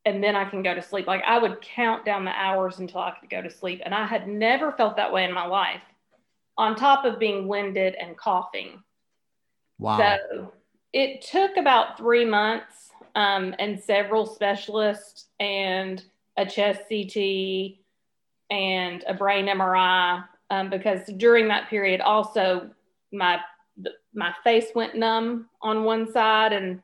And 0.06 0.24
then 0.24 0.36
I 0.36 0.46
can 0.46 0.64
go 0.64 0.74
to 0.74 0.82
sleep. 0.82 1.08
Like 1.08 1.24
I 1.26 1.38
would 1.38 1.62
count 1.62 2.06
down 2.06 2.26
the 2.26 2.32
hours 2.32 2.80
until 2.80 3.02
I 3.02 3.14
could 3.20 3.30
go 3.30 3.42
to 3.42 3.50
sleep. 3.50 3.82
And 3.84 3.94
I 3.94 4.06
had 4.06 4.28
never 4.28 4.72
felt 4.72 4.96
that 4.98 5.12
way 5.12 5.24
in 5.24 5.34
my 5.34 5.46
life, 5.46 5.82
on 6.58 6.76
top 6.76 7.06
of 7.06 7.20
being 7.20 7.48
winded 7.48 7.96
and 7.96 8.18
coughing. 8.18 8.82
Wow. 9.78 9.98
So 9.98 10.54
it 10.94 11.22
took 11.22 11.58
about 11.58 11.98
three 11.98 12.26
months 12.26 12.92
um, 13.16 13.56
and 13.60 13.80
several 13.80 14.26
specialists 14.26 15.28
and 15.40 16.04
a 16.38 16.46
chest 16.46 16.82
CT 16.90 17.80
and 18.50 19.04
a 19.08 19.14
brain 19.14 19.46
MRI 19.48 20.24
um, 20.50 20.70
because 20.70 21.06
during 21.18 21.48
that 21.50 21.70
period 21.70 22.02
also 22.02 22.70
my 23.12 23.40
my 24.14 24.34
face 24.44 24.68
went 24.76 24.96
numb 24.96 25.50
on 25.62 25.84
one 25.84 26.12
side 26.12 26.54
and 26.54 26.82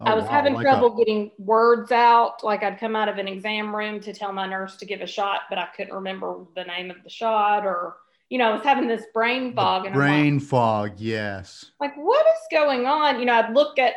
oh, 0.00 0.06
I 0.06 0.14
was 0.14 0.24
wow. 0.24 0.30
having 0.30 0.54
like 0.54 0.64
trouble 0.64 0.94
a- 0.94 0.96
getting 0.98 1.30
words 1.38 1.92
out. 1.92 2.44
Like 2.44 2.62
I'd 2.62 2.78
come 2.78 2.96
out 2.96 3.08
of 3.08 3.18
an 3.18 3.28
exam 3.28 3.74
room 3.74 4.00
to 4.00 4.12
tell 4.12 4.32
my 4.32 4.46
nurse 4.46 4.76
to 4.76 4.86
give 4.86 5.00
a 5.00 5.06
shot, 5.06 5.42
but 5.48 5.58
I 5.58 5.66
couldn't 5.76 5.94
remember 5.94 6.44
the 6.54 6.64
name 6.64 6.90
of 6.90 7.02
the 7.02 7.10
shot 7.10 7.64
or 7.64 7.96
you 8.30 8.38
know, 8.38 8.48
I 8.48 8.54
was 8.54 8.62
having 8.62 8.86
this 8.86 9.04
brain 9.12 9.52
fog. 9.54 9.82
The 9.82 9.88
and 9.88 9.94
brain 9.94 10.34
like, 10.34 10.46
fog, 10.46 10.92
yes. 11.00 11.72
Like, 11.80 11.96
what 11.96 12.24
is 12.24 12.40
going 12.52 12.86
on? 12.86 13.18
You 13.18 13.26
know, 13.26 13.34
I'd 13.34 13.52
look 13.52 13.76
at 13.76 13.94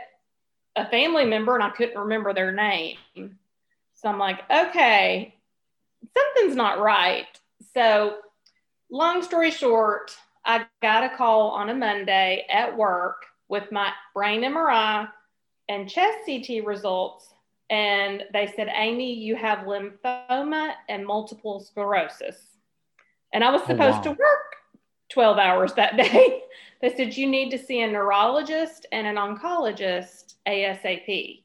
a 0.76 0.89
family 0.89 1.23
member 1.23 1.54
and 1.54 1.63
I 1.63 1.69
couldn't 1.69 1.99
remember 1.99 2.34
their 2.34 2.52
name. 2.52 2.97
So 3.93 4.10
I'm 4.10 4.17
like, 4.17 4.41
okay, 4.52 5.36
something's 6.17 6.56
not 6.56 6.80
right. 6.80 7.28
So, 7.76 8.17
long 8.89 9.21
story 9.21 9.52
short, 9.52 10.17
I 10.46 10.66
got 10.82 11.04
a 11.04 11.16
call 11.16 11.52
on 11.52 11.70
a 11.70 11.74
Monday 11.74 12.46
at 12.50 12.76
work 12.76 13.26
with 13.48 13.72
my 13.72 13.92
brain 14.14 14.42
MRI 14.42 15.08
and 15.70 15.90
chest 15.90 16.20
CT 16.26 16.66
results 16.66 17.34
and 17.70 18.24
they 18.34 18.52
said, 18.56 18.70
Amy, 18.76 19.14
you 19.14 19.36
have 19.36 19.60
lymphoma 19.60 20.74
and 20.90 21.06
multiple 21.06 21.60
sclerosis. 21.60 22.38
And 23.34 23.44
I 23.44 23.52
was 23.52 23.62
oh, 23.64 23.68
supposed 23.68 24.06
oh, 24.06 24.12
wow. 24.12 24.16
to 24.16 24.20
work 24.20 24.56
12 25.10 25.38
hours 25.38 25.74
that 25.74 25.98
day. 25.98 26.44
they 26.82 26.96
said, 26.96 27.16
you 27.16 27.28
need 27.28 27.50
to 27.52 27.58
see 27.58 27.82
a 27.82 27.88
neurologist 27.88 28.86
and 28.92 29.08
an 29.08 29.16
oncologist 29.16 30.36
ASAP. 30.48 31.44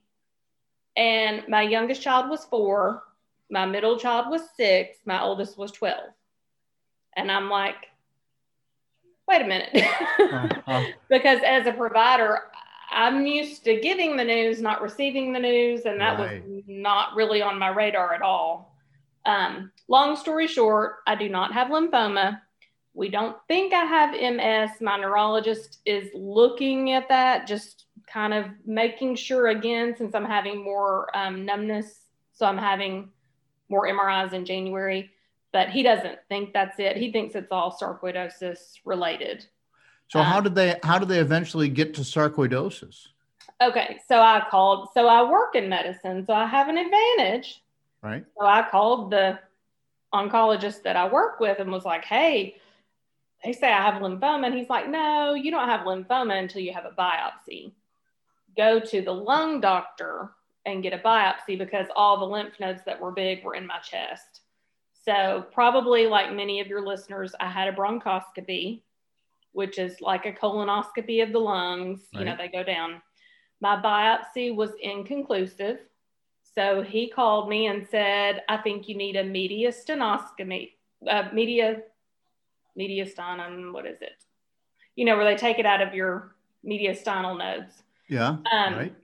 And 0.96 1.46
my 1.48 1.62
youngest 1.62 2.02
child 2.02 2.28
was 2.28 2.44
four, 2.44 3.04
my 3.50 3.64
middle 3.64 3.98
child 3.98 4.26
was 4.28 4.42
six, 4.56 4.98
my 5.06 5.22
oldest 5.22 5.56
was 5.56 5.72
12. 5.72 5.96
And 7.16 7.30
I'm 7.30 7.48
like, 7.48 7.87
wait 9.28 9.42
a 9.42 9.46
minute. 9.46 9.70
uh-huh. 9.74 10.84
Because 11.08 11.40
as 11.46 11.66
a 11.66 11.72
provider, 11.72 12.40
I'm 12.90 13.26
used 13.26 13.64
to 13.64 13.80
giving 13.80 14.16
the 14.16 14.24
news, 14.24 14.60
not 14.60 14.82
receiving 14.82 15.32
the 15.32 15.38
news, 15.38 15.84
and 15.84 16.00
that 16.00 16.18
right. 16.18 16.42
was 16.44 16.64
not 16.66 17.14
really 17.14 17.42
on 17.42 17.58
my 17.58 17.68
radar 17.68 18.14
at 18.14 18.22
all. 18.22 18.74
Um, 19.26 19.70
long 19.88 20.16
story 20.16 20.46
short, 20.46 20.96
I 21.06 21.14
do 21.14 21.28
not 21.28 21.52
have 21.52 21.68
lymphoma. 21.68 22.40
We 22.94 23.10
don't 23.10 23.36
think 23.46 23.74
I 23.74 23.84
have 23.84 24.10
MS. 24.14 24.80
My 24.80 24.96
neurologist 24.96 25.78
is 25.84 26.10
looking 26.14 26.92
at 26.92 27.08
that, 27.08 27.46
just 27.46 27.84
kind 28.06 28.32
of 28.32 28.46
making 28.64 29.16
sure 29.16 29.48
again, 29.48 29.94
since 29.96 30.14
I'm 30.14 30.24
having 30.24 30.64
more 30.64 31.14
um, 31.16 31.44
numbness. 31.44 32.00
So 32.32 32.46
I'm 32.46 32.58
having 32.58 33.10
more 33.68 33.86
MRIs 33.86 34.32
in 34.32 34.44
January, 34.46 35.10
but 35.52 35.70
he 35.70 35.82
doesn't 35.82 36.18
think 36.28 36.52
that's 36.52 36.78
it. 36.78 36.96
He 36.96 37.10
thinks 37.10 37.34
it's 37.34 37.50
all 37.50 37.76
sarcoidosis 37.80 38.80
related. 38.84 39.46
So 40.08 40.20
um, 40.20 40.26
how 40.26 40.40
did 40.40 40.54
they 40.54 40.78
how 40.82 40.98
did 40.98 41.08
they 41.08 41.18
eventually 41.18 41.68
get 41.68 41.94
to 41.94 42.02
sarcoidosis? 42.02 43.08
Okay, 43.60 43.98
so 44.06 44.20
I 44.20 44.44
called. 44.50 44.88
So 44.94 45.08
I 45.08 45.28
work 45.28 45.54
in 45.54 45.68
medicine, 45.68 46.24
so 46.24 46.32
I 46.32 46.46
have 46.46 46.68
an 46.68 46.78
advantage. 46.78 47.62
Right. 48.02 48.24
So 48.38 48.46
I 48.46 48.66
called 48.70 49.10
the 49.10 49.38
oncologist 50.14 50.82
that 50.82 50.96
I 50.96 51.08
work 51.08 51.40
with 51.40 51.58
and 51.58 51.70
was 51.70 51.84
like, 51.84 52.04
"Hey, 52.04 52.56
they 53.44 53.52
say 53.52 53.72
I 53.72 53.82
have 53.82 54.02
lymphoma," 54.02 54.46
and 54.46 54.54
he's 54.54 54.70
like, 54.70 54.88
"No, 54.88 55.34
you 55.34 55.50
don't 55.50 55.68
have 55.68 55.80
lymphoma 55.80 56.38
until 56.38 56.62
you 56.62 56.72
have 56.72 56.84
a 56.84 56.90
biopsy. 56.90 57.72
Go 58.56 58.80
to 58.80 59.02
the 59.02 59.12
lung 59.12 59.60
doctor 59.60 60.30
and 60.64 60.82
get 60.82 60.92
a 60.92 60.98
biopsy 60.98 61.58
because 61.58 61.86
all 61.96 62.18
the 62.18 62.26
lymph 62.26 62.60
nodes 62.60 62.82
that 62.84 63.00
were 63.00 63.12
big 63.12 63.44
were 63.44 63.54
in 63.54 63.66
my 63.66 63.78
chest." 63.78 64.37
So 65.08 65.46
probably 65.52 66.06
like 66.06 66.32
many 66.32 66.60
of 66.60 66.66
your 66.66 66.86
listeners, 66.86 67.34
I 67.40 67.48
had 67.48 67.68
a 67.68 67.72
bronchoscopy 67.72 68.82
which 69.58 69.78
is 69.78 70.00
like 70.00 70.24
a 70.24 70.32
colonoscopy 70.32 71.20
of 71.20 71.32
the 71.32 71.38
lungs. 71.38 72.06
Right. 72.14 72.20
You 72.20 72.26
know, 72.26 72.36
they 72.36 72.46
go 72.48 72.62
down. 72.62 73.02
My 73.60 73.74
biopsy 73.74 74.54
was 74.54 74.70
inconclusive. 74.80 75.78
So 76.54 76.82
he 76.82 77.08
called 77.08 77.48
me 77.48 77.66
and 77.66 77.84
said, 77.88 78.42
I 78.48 78.58
think 78.58 78.88
you 78.88 78.96
need 78.96 79.16
a 79.16 79.24
mediastinoscopy, 79.24 80.70
uh, 81.08 81.24
media, 81.32 81.82
mediastinum, 82.78 83.72
what 83.72 83.84
is 83.84 84.00
it? 84.00 84.22
You 84.94 85.04
know, 85.04 85.16
where 85.16 85.24
they 85.24 85.36
take 85.36 85.58
it 85.58 85.66
out 85.66 85.80
of 85.80 85.92
your 85.92 86.36
mediastinal 86.64 87.36
nodes. 87.36 87.82
Yeah. 88.08 88.36
Um, 88.52 88.74
right. 88.74 88.94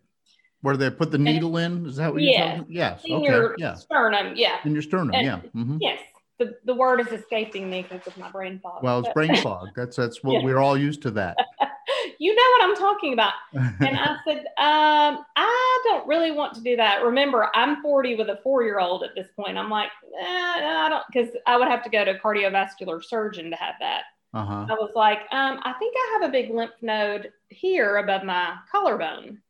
Where 0.64 0.76
they 0.78 0.90
put 0.90 1.10
the 1.10 1.18
needle 1.18 1.58
in? 1.58 1.84
Is 1.84 1.96
that 1.96 2.12
what 2.12 2.22
you're 2.22 2.38
talking? 2.38 2.66
Yes. 2.68 3.02
In 3.04 3.16
okay. 3.16 3.26
Your 3.26 3.54
yeah. 3.58 3.74
Sternum. 3.74 4.32
Yeah. 4.34 4.56
In 4.64 4.72
your 4.72 4.82
sternum. 4.82 5.14
And, 5.14 5.26
yeah. 5.26 5.40
Mm-hmm. 5.54 5.76
Yes 5.80 6.00
the, 6.38 6.56
the 6.64 6.74
word 6.74 7.00
is 7.00 7.08
escaping 7.08 7.70
me 7.70 7.82
because 7.82 8.06
of 8.06 8.16
my 8.16 8.30
brain 8.30 8.58
fog. 8.62 8.82
Well, 8.82 9.00
it's 9.00 9.12
brain 9.12 9.36
fog. 9.42 9.68
That's 9.76 9.96
that's 9.96 10.22
what 10.22 10.34
yeah. 10.34 10.44
we're 10.44 10.58
all 10.58 10.76
used 10.76 11.02
to 11.02 11.10
that. 11.12 11.36
you 12.18 12.34
know 12.34 12.42
what 12.42 12.64
I'm 12.64 12.76
talking 12.76 13.12
about. 13.12 13.34
And 13.54 13.98
I 13.98 14.16
said, 14.26 14.38
um, 14.58 15.24
I 15.36 15.80
don't 15.84 16.06
really 16.08 16.30
want 16.30 16.54
to 16.54 16.60
do 16.60 16.76
that. 16.76 17.04
Remember, 17.04 17.50
I'm 17.54 17.82
40 17.82 18.16
with 18.16 18.28
a 18.28 18.40
four 18.42 18.64
year 18.64 18.80
old 18.80 19.02
at 19.04 19.14
this 19.14 19.28
point. 19.36 19.58
I'm 19.58 19.70
like, 19.70 19.90
eh, 20.18 20.24
I 20.24 20.88
don't, 20.88 21.04
because 21.12 21.34
I 21.46 21.56
would 21.56 21.68
have 21.68 21.82
to 21.84 21.90
go 21.90 22.04
to 22.04 22.12
a 22.12 22.18
cardiovascular 22.18 23.02
surgeon 23.04 23.50
to 23.50 23.56
have 23.56 23.74
that. 23.80 24.02
Uh-huh. 24.32 24.66
I 24.68 24.74
was 24.74 24.90
like, 24.96 25.20
um, 25.30 25.60
I 25.62 25.74
think 25.78 25.94
I 25.96 26.18
have 26.18 26.28
a 26.28 26.32
big 26.32 26.50
lymph 26.50 26.72
node 26.82 27.32
here 27.50 27.98
above 27.98 28.24
my 28.24 28.56
collarbone. 28.70 29.40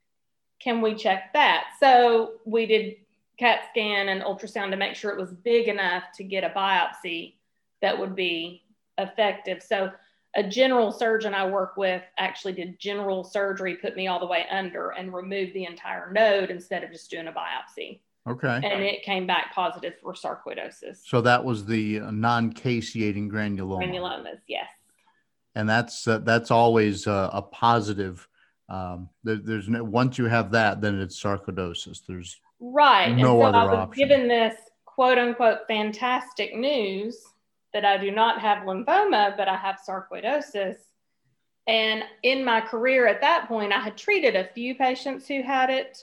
Can 0.60 0.80
we 0.80 0.94
check 0.94 1.32
that? 1.32 1.64
So 1.80 2.34
we 2.44 2.66
did 2.66 2.96
CAT 3.38 3.60
scan 3.70 4.08
and 4.08 4.22
ultrasound 4.22 4.70
to 4.70 4.76
make 4.76 4.94
sure 4.94 5.10
it 5.10 5.20
was 5.20 5.32
big 5.32 5.68
enough 5.68 6.04
to 6.16 6.24
get 6.24 6.44
a 6.44 6.50
biopsy 6.50 7.34
that 7.82 7.98
would 7.98 8.14
be 8.14 8.62
effective. 8.96 9.62
So 9.62 9.90
a 10.36 10.42
general 10.42 10.90
surgeon 10.90 11.34
I 11.34 11.48
work 11.48 11.76
with 11.76 12.02
actually 12.18 12.54
did 12.54 12.78
general 12.78 13.24
surgery, 13.24 13.76
put 13.76 13.96
me 13.96 14.06
all 14.06 14.20
the 14.20 14.26
way 14.26 14.46
under 14.50 14.90
and 14.90 15.12
removed 15.12 15.52
the 15.54 15.64
entire 15.64 16.12
node 16.12 16.50
instead 16.50 16.82
of 16.82 16.90
just 16.92 17.10
doing 17.10 17.28
a 17.28 17.32
biopsy. 17.32 18.00
Okay. 18.26 18.60
And 18.64 18.82
it 18.82 19.02
came 19.02 19.26
back 19.26 19.54
positive 19.54 19.94
for 20.00 20.14
sarcoidosis. 20.14 21.06
So 21.06 21.20
that 21.20 21.44
was 21.44 21.66
the 21.66 22.00
non-caseating 22.00 23.30
granuloma. 23.30 23.84
Granulomas, 23.84 24.40
yes. 24.48 24.68
And 25.54 25.68
that's 25.68 26.08
uh, 26.08 26.18
that's 26.18 26.50
always 26.50 27.06
uh, 27.06 27.30
a 27.32 27.42
positive. 27.42 28.26
Um, 28.68 29.08
there, 29.22 29.36
there's 29.36 29.68
no, 29.68 29.84
once 29.84 30.18
you 30.18 30.24
have 30.26 30.50
that, 30.52 30.80
then 30.80 31.00
it's 31.00 31.22
sarcoidosis. 31.22 32.00
There's 32.06 32.40
Right. 32.60 33.14
No 33.14 33.42
and 33.44 33.54
so 33.54 33.58
I 33.58 33.64
was 33.64 33.74
option. 33.74 34.08
given 34.08 34.28
this 34.28 34.54
quote 34.86 35.18
unquote 35.18 35.60
fantastic 35.68 36.56
news 36.56 37.22
that 37.72 37.84
I 37.84 37.98
do 37.98 38.10
not 38.10 38.40
have 38.40 38.64
lymphoma, 38.64 39.36
but 39.36 39.48
I 39.48 39.56
have 39.56 39.80
sarcoidosis. 39.86 40.76
And 41.66 42.04
in 42.22 42.44
my 42.44 42.60
career 42.60 43.06
at 43.06 43.20
that 43.20 43.48
point, 43.48 43.72
I 43.72 43.80
had 43.80 43.96
treated 43.96 44.36
a 44.36 44.48
few 44.54 44.74
patients 44.74 45.26
who 45.26 45.42
had 45.42 45.70
it, 45.70 45.98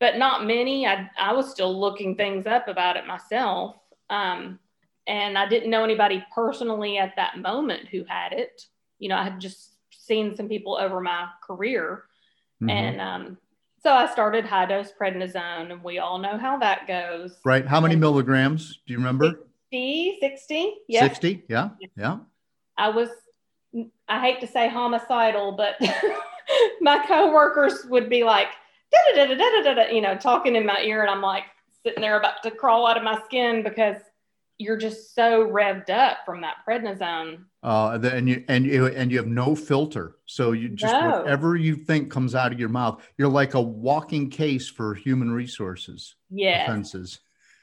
but 0.00 0.16
not 0.16 0.46
many. 0.46 0.86
I, 0.86 1.10
I 1.18 1.32
was 1.32 1.50
still 1.50 1.78
looking 1.78 2.14
things 2.14 2.46
up 2.46 2.68
about 2.68 2.96
it 2.96 3.06
myself. 3.06 3.76
Um, 4.10 4.58
and 5.06 5.36
I 5.36 5.48
didn't 5.48 5.70
know 5.70 5.82
anybody 5.82 6.24
personally 6.34 6.98
at 6.98 7.16
that 7.16 7.38
moment 7.38 7.88
who 7.88 8.04
had 8.06 8.32
it. 8.32 8.66
You 8.98 9.08
know, 9.08 9.16
I 9.16 9.24
had 9.24 9.40
just 9.40 9.71
seen 10.02 10.36
some 10.36 10.48
people 10.48 10.76
over 10.76 11.00
my 11.00 11.28
career. 11.46 12.04
Mm-hmm. 12.62 12.70
And 12.70 13.00
um, 13.00 13.38
so 13.82 13.92
I 13.92 14.10
started 14.10 14.44
high 14.44 14.66
dose 14.66 14.92
prednisone, 14.98 15.72
and 15.72 15.82
we 15.82 15.98
all 15.98 16.18
know 16.18 16.38
how 16.38 16.58
that 16.58 16.86
goes. 16.86 17.38
Right. 17.44 17.66
How 17.66 17.80
many 17.80 17.96
milligrams? 17.96 18.80
Do 18.86 18.92
you 18.92 18.98
remember? 18.98 19.40
60, 19.72 20.18
60. 20.20 20.74
Yeah. 20.88 21.00
60. 21.00 21.44
Yeah. 21.48 21.70
Yeah. 21.96 22.18
I 22.76 22.88
was, 22.88 23.08
I 24.08 24.20
hate 24.20 24.40
to 24.40 24.46
say 24.46 24.68
homicidal, 24.68 25.52
but 25.52 25.76
my 26.80 27.04
coworkers 27.06 27.84
would 27.86 28.08
be 28.08 28.24
like, 28.24 28.48
you 29.90 30.00
know, 30.00 30.16
talking 30.16 30.56
in 30.56 30.66
my 30.66 30.80
ear. 30.82 31.00
And 31.00 31.10
I'm 31.10 31.22
like 31.22 31.44
sitting 31.84 32.02
there 32.02 32.18
about 32.18 32.42
to 32.42 32.50
crawl 32.50 32.86
out 32.86 32.96
of 32.96 33.02
my 33.02 33.20
skin 33.24 33.62
because 33.62 33.96
you're 34.58 34.76
just 34.76 35.14
so 35.14 35.46
revved 35.46 35.90
up 35.90 36.18
from 36.24 36.40
that 36.42 36.56
prednisone. 36.66 37.44
Uh, 37.62 37.98
and 38.02 38.28
you 38.28 38.44
and 38.48 38.66
you 38.66 38.86
and 38.86 39.10
you 39.10 39.18
have 39.18 39.26
no 39.26 39.54
filter, 39.54 40.16
so 40.26 40.52
you 40.52 40.68
just 40.68 40.92
no. 40.92 41.20
whatever 41.20 41.56
you 41.56 41.76
think 41.76 42.10
comes 42.10 42.34
out 42.34 42.52
of 42.52 42.58
your 42.58 42.68
mouth. 42.68 43.02
You're 43.18 43.28
like 43.28 43.54
a 43.54 43.60
walking 43.60 44.30
case 44.30 44.68
for 44.68 44.94
human 44.94 45.30
resources. 45.30 46.16
Yes. 46.30 46.66
Defenses. 46.66 47.20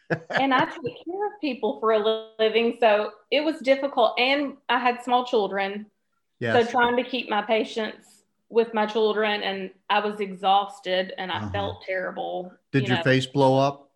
and 0.39 0.54
I 0.54 0.65
take 0.65 1.06
care 1.06 1.28
of 1.28 1.39
people 1.39 1.80
for 1.80 1.91
a 1.91 2.30
living, 2.39 2.78
so 2.80 3.12
it 3.30 3.41
was 3.41 3.60
difficult. 3.60 4.19
And 4.19 4.58
I 4.67 4.80
had 4.80 5.04
small 5.04 5.25
children, 5.25 5.86
yes. 6.39 6.65
so 6.65 6.71
trying 6.71 6.95
to 6.95 7.04
keep 7.04 7.30
my 7.30 7.41
patients 7.41 8.23
with 8.49 8.73
my 8.73 8.86
children, 8.86 9.43
and 9.43 9.69
I 9.89 9.99
was 9.99 10.19
exhausted, 10.19 11.13
and 11.17 11.32
I 11.32 11.38
uh-huh. 11.38 11.52
felt 11.52 11.84
terrible. 11.84 12.52
Did 12.71 12.84
you 12.84 12.89
your 12.89 12.97
know. 12.97 13.04
face 13.04 13.28
blow 13.28 13.60
up? 13.60 13.91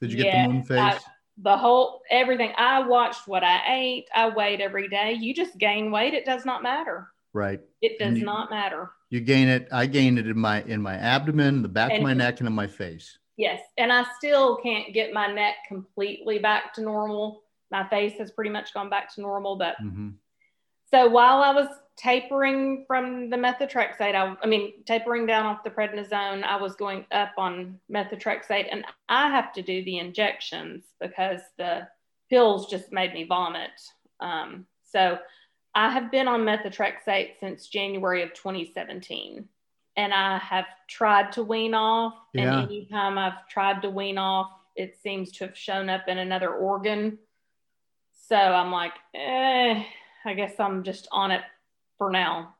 Did 0.00 0.12
you 0.12 0.22
get 0.22 0.32
the 0.32 0.52
moon 0.52 0.62
face? 0.64 0.78
I, 0.78 0.98
the 1.38 1.56
whole 1.56 2.02
everything. 2.10 2.52
I 2.56 2.86
watched 2.86 3.26
what 3.26 3.42
I 3.44 3.60
ate. 3.68 4.08
I 4.14 4.28
weighed 4.28 4.60
every 4.60 4.88
day. 4.88 5.12
You 5.12 5.34
just 5.34 5.58
gain 5.58 5.90
weight. 5.90 6.14
It 6.14 6.24
does 6.24 6.44
not 6.44 6.62
matter. 6.62 7.08
Right. 7.32 7.60
It 7.80 7.98
does 7.98 8.18
you, 8.18 8.24
not 8.24 8.50
matter. 8.50 8.90
You 9.10 9.20
gain 9.20 9.48
it. 9.48 9.68
I 9.72 9.86
gain 9.86 10.18
it 10.18 10.26
in 10.26 10.38
my 10.38 10.62
in 10.62 10.82
my 10.82 10.94
abdomen, 10.94 11.62
the 11.62 11.68
back 11.68 11.90
and, 11.90 11.98
of 11.98 12.02
my 12.02 12.14
neck, 12.14 12.40
and 12.40 12.46
in 12.46 12.52
my 12.52 12.66
face. 12.66 13.18
Yes, 13.36 13.60
and 13.78 13.90
I 13.92 14.04
still 14.18 14.56
can't 14.56 14.92
get 14.92 15.12
my 15.12 15.26
neck 15.26 15.54
completely 15.66 16.38
back 16.38 16.74
to 16.74 16.82
normal. 16.82 17.42
My 17.70 17.88
face 17.88 18.18
has 18.18 18.30
pretty 18.30 18.50
much 18.50 18.74
gone 18.74 18.90
back 18.90 19.12
to 19.14 19.22
normal, 19.22 19.56
but 19.56 19.76
mm-hmm. 19.82 20.10
so 20.90 21.08
while 21.08 21.42
I 21.42 21.52
was 21.52 21.68
tapering 21.96 22.84
from 22.86 23.30
the 23.30 23.36
methotrexate. 23.36 24.14
I, 24.14 24.34
I, 24.42 24.46
mean, 24.46 24.84
tapering 24.84 25.26
down 25.26 25.46
off 25.46 25.64
the 25.64 25.70
prednisone, 25.70 26.42
I 26.42 26.56
was 26.56 26.74
going 26.74 27.06
up 27.12 27.32
on 27.36 27.78
methotrexate, 27.92 28.68
and 28.70 28.84
I 29.08 29.30
have 29.30 29.52
to 29.54 29.62
do 29.62 29.84
the 29.84 29.98
injections 29.98 30.84
because 31.00 31.40
the 31.58 31.88
pills 32.30 32.70
just 32.70 32.92
made 32.92 33.12
me 33.12 33.24
vomit. 33.24 33.70
Um, 34.20 34.66
so 34.90 35.18
I 35.74 35.90
have 35.90 36.10
been 36.10 36.28
on 36.28 36.42
methotrexate 36.42 37.38
since 37.40 37.68
January 37.68 38.22
of 38.22 38.32
2017, 38.34 39.46
and 39.96 40.14
I 40.14 40.38
have 40.38 40.66
tried 40.88 41.32
to 41.32 41.42
wean 41.42 41.74
off. 41.74 42.14
Yeah. 42.32 42.60
And 42.60 42.70
anytime 42.70 43.18
I've 43.18 43.46
tried 43.48 43.82
to 43.82 43.90
wean 43.90 44.18
off, 44.18 44.50
it 44.76 44.96
seems 45.02 45.32
to 45.32 45.46
have 45.46 45.56
shown 45.56 45.90
up 45.90 46.08
in 46.08 46.18
another 46.18 46.50
organ. 46.54 47.18
So 48.28 48.36
I'm 48.36 48.70
like, 48.72 48.92
eh, 49.14 49.84
I 50.24 50.34
guess 50.34 50.58
I'm 50.58 50.84
just 50.84 51.08
on 51.12 51.30
it 51.30 51.42
for 52.02 52.10
now. 52.10 52.56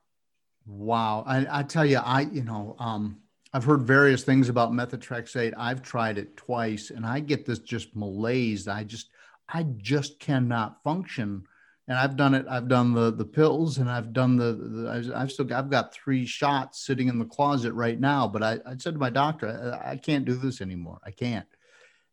Wow. 0.66 1.24
I, 1.26 1.60
I 1.60 1.62
tell 1.64 1.84
you, 1.84 1.98
I, 1.98 2.20
you 2.20 2.44
know, 2.44 2.76
um, 2.78 3.18
I've 3.52 3.64
heard 3.64 3.82
various 3.82 4.22
things 4.22 4.48
about 4.48 4.70
methotrexate. 4.70 5.52
I've 5.56 5.82
tried 5.82 6.16
it 6.16 6.36
twice, 6.36 6.90
and 6.90 7.04
I 7.04 7.18
get 7.18 7.44
this 7.44 7.58
just 7.58 7.96
malaise. 7.96 8.68
I 8.68 8.84
just, 8.84 9.10
I 9.48 9.64
just 9.64 10.20
cannot 10.20 10.82
function. 10.84 11.44
And 11.88 11.98
I've 11.98 12.16
done 12.16 12.34
it. 12.34 12.46
I've 12.48 12.68
done 12.68 12.94
the 12.94 13.10
the 13.10 13.24
pills, 13.24 13.78
and 13.78 13.90
I've 13.90 14.12
done 14.12 14.36
the. 14.36 14.52
the 14.52 15.12
I've 15.16 15.32
still. 15.32 15.52
I've 15.52 15.68
got 15.68 15.92
three 15.92 16.24
shots 16.24 16.86
sitting 16.86 17.08
in 17.08 17.18
the 17.18 17.24
closet 17.24 17.72
right 17.72 17.98
now. 17.98 18.28
But 18.28 18.44
I, 18.44 18.52
I 18.64 18.76
said 18.78 18.94
to 18.94 19.00
my 19.00 19.10
doctor, 19.10 19.80
I, 19.84 19.90
I 19.90 19.96
can't 19.96 20.24
do 20.24 20.34
this 20.34 20.60
anymore. 20.60 21.00
I 21.04 21.10
can't. 21.10 21.48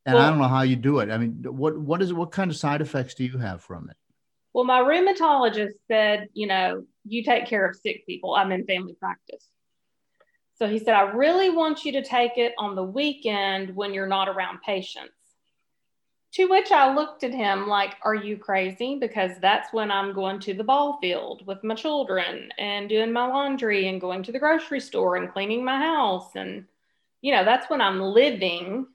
And 0.07 0.15
well, 0.15 0.25
I 0.25 0.29
don't 0.29 0.39
know 0.39 0.47
how 0.47 0.63
you 0.63 0.75
do 0.75 0.99
it. 0.99 1.11
I 1.11 1.19
mean, 1.19 1.43
what 1.43 1.79
what 1.79 2.01
is 2.01 2.09
it? 2.09 2.15
What 2.15 2.31
kind 2.31 2.49
of 2.49 2.57
side 2.57 2.81
effects 2.81 3.13
do 3.13 3.23
you 3.23 3.37
have 3.37 3.61
from 3.61 3.91
it? 3.91 3.97
Well, 4.53 4.63
my 4.63 4.79
rheumatologist 4.81 5.73
said, 5.87 6.29
you 6.33 6.47
know, 6.47 6.83
you 7.09 7.23
take 7.23 7.47
care 7.47 7.65
of 7.65 7.75
sick 7.75 8.05
people. 8.05 8.35
I'm 8.35 8.51
in 8.51 8.65
family 8.65 8.93
practice. 8.93 9.45
So 10.55 10.67
he 10.67 10.77
said, 10.77 10.93
I 10.93 11.11
really 11.11 11.49
want 11.49 11.85
you 11.85 11.93
to 11.93 12.03
take 12.03 12.37
it 12.37 12.53
on 12.57 12.75
the 12.75 12.83
weekend 12.83 13.75
when 13.75 13.93
you're 13.93 14.07
not 14.07 14.27
around 14.27 14.61
patients. 14.61 15.13
To 16.33 16.45
which 16.45 16.71
I 16.71 16.93
looked 16.93 17.23
at 17.23 17.33
him 17.33 17.67
like, 17.67 17.95
Are 18.03 18.13
you 18.13 18.37
crazy? 18.37 18.97
Because 18.99 19.31
that's 19.41 19.73
when 19.73 19.89
I'm 19.89 20.13
going 20.13 20.39
to 20.41 20.53
the 20.53 20.63
ball 20.63 20.99
field 21.01 21.47
with 21.47 21.63
my 21.63 21.73
children 21.73 22.49
and 22.59 22.87
doing 22.87 23.11
my 23.11 23.25
laundry 23.25 23.87
and 23.87 24.01
going 24.01 24.21
to 24.23 24.31
the 24.31 24.37
grocery 24.37 24.79
store 24.79 25.15
and 25.15 25.31
cleaning 25.31 25.65
my 25.65 25.77
house. 25.77 26.35
And, 26.35 26.65
you 27.21 27.33
know, 27.33 27.43
that's 27.43 27.69
when 27.69 27.81
I'm 27.81 27.99
living. 27.99 28.85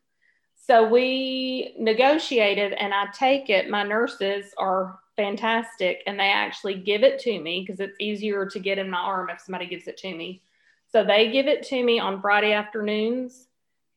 So 0.54 0.86
we 0.86 1.74
negotiated, 1.78 2.72
and 2.74 2.94
I 2.94 3.06
take 3.12 3.50
it. 3.50 3.68
My 3.68 3.82
nurses 3.82 4.54
are 4.56 5.00
fantastic, 5.16 6.02
and 6.06 6.18
they 6.18 6.30
actually 6.30 6.74
give 6.74 7.02
it 7.02 7.18
to 7.20 7.40
me 7.40 7.64
because 7.64 7.80
it's 7.80 7.96
easier 8.00 8.46
to 8.46 8.58
get 8.58 8.78
in 8.78 8.90
my 8.90 8.98
arm 8.98 9.30
if 9.30 9.40
somebody 9.40 9.66
gives 9.66 9.86
it 9.86 9.96
to 9.98 10.14
me. 10.14 10.42
So 10.90 11.04
they 11.04 11.30
give 11.30 11.46
it 11.46 11.64
to 11.68 11.82
me 11.82 11.98
on 11.98 12.20
Friday 12.20 12.52
afternoons, 12.52 13.46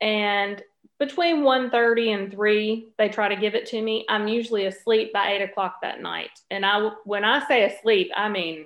and 0.01 0.62
between 0.99 1.38
1.30 1.38 2.15
and 2.15 2.32
3 2.32 2.89
they 2.97 3.10
try 3.10 3.27
to 3.27 3.36
give 3.36 3.56
it 3.56 3.65
to 3.67 3.82
me 3.82 4.06
i'm 4.10 4.27
usually 4.27 4.65
asleep 4.65 5.13
by 5.13 5.32
8 5.34 5.43
o'clock 5.43 5.77
that 5.82 6.01
night 6.01 6.32
and 6.49 6.65
i 6.65 6.89
when 7.06 7.23
i 7.23 7.45
say 7.47 7.63
asleep 7.65 8.12
i 8.15 8.30
mean 8.30 8.65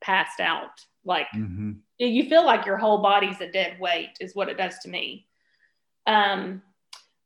passed 0.00 0.40
out 0.40 0.80
like 1.04 1.26
mm-hmm. 1.34 1.72
you 1.98 2.28
feel 2.28 2.44
like 2.44 2.66
your 2.66 2.76
whole 2.76 2.98
body's 2.98 3.40
a 3.40 3.50
dead 3.50 3.78
weight 3.80 4.10
is 4.20 4.34
what 4.34 4.48
it 4.48 4.56
does 4.56 4.78
to 4.80 4.88
me 4.88 5.26
um 6.06 6.62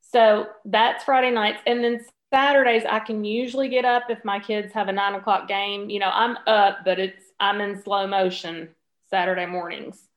so 0.00 0.46
that's 0.66 1.04
friday 1.04 1.30
nights 1.30 1.60
and 1.66 1.82
then 1.82 2.00
saturdays 2.34 2.82
i 2.90 2.98
can 2.98 3.24
usually 3.24 3.68
get 3.68 3.84
up 3.84 4.04
if 4.08 4.24
my 4.24 4.38
kids 4.38 4.72
have 4.72 4.88
a 4.88 4.92
9 4.92 5.14
o'clock 5.14 5.48
game 5.48 5.88
you 5.90 5.98
know 5.98 6.10
i'm 6.12 6.36
up 6.46 6.78
but 6.84 6.98
it's 6.98 7.24
i'm 7.40 7.60
in 7.60 7.80
slow 7.80 8.06
motion 8.06 8.68
saturday 9.08 9.46
mornings 9.46 10.08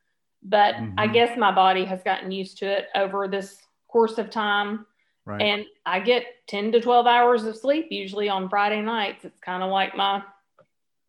but 0.43 0.75
mm-hmm. 0.75 0.93
i 0.97 1.07
guess 1.07 1.37
my 1.37 1.51
body 1.51 1.85
has 1.85 2.01
gotten 2.03 2.31
used 2.31 2.57
to 2.57 2.65
it 2.65 2.87
over 2.95 3.27
this 3.27 3.57
course 3.87 4.17
of 4.17 4.29
time. 4.29 4.85
Right. 5.25 5.41
And 5.41 5.65
I 5.85 5.99
get 5.99 6.23
10 6.47 6.71
to 6.73 6.81
12 6.81 7.07
hours 7.07 7.43
of 7.43 7.57
sleep 7.57 7.87
usually 7.89 8.29
on 8.29 8.49
Friday 8.49 8.81
nights. 8.81 9.25
It's 9.25 9.39
kind 9.39 9.63
of 9.63 9.71
like 9.71 9.95
my 9.95 10.23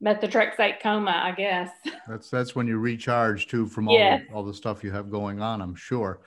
methotrexate 0.05 0.81
coma, 0.83 1.21
I 1.23 1.33
guess. 1.33 1.71
That's 2.09 2.31
that's 2.31 2.55
when 2.55 2.67
you 2.67 2.79
recharge 2.79 3.49
too 3.49 3.67
from 3.67 3.89
all, 3.89 3.99
yes. 3.99 4.23
the, 4.27 4.35
all 4.35 4.43
the 4.43 4.55
stuff 4.55 4.83
you 4.83 4.91
have 4.93 5.11
going 5.11 5.43
on, 5.43 5.61
I'm 5.61 5.75
sure. 5.75 6.21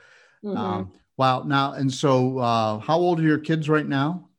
Mm-hmm. 0.43 0.57
Um, 0.57 0.91
wow. 1.17 1.41
Now, 1.43 1.73
and 1.73 1.91
so 1.91 2.37
uh, 2.37 2.77
how 2.79 2.97
old 2.97 3.19
are 3.19 3.23
your 3.23 3.39
kids 3.39 3.67
right 3.67 3.87
now? 3.87 4.29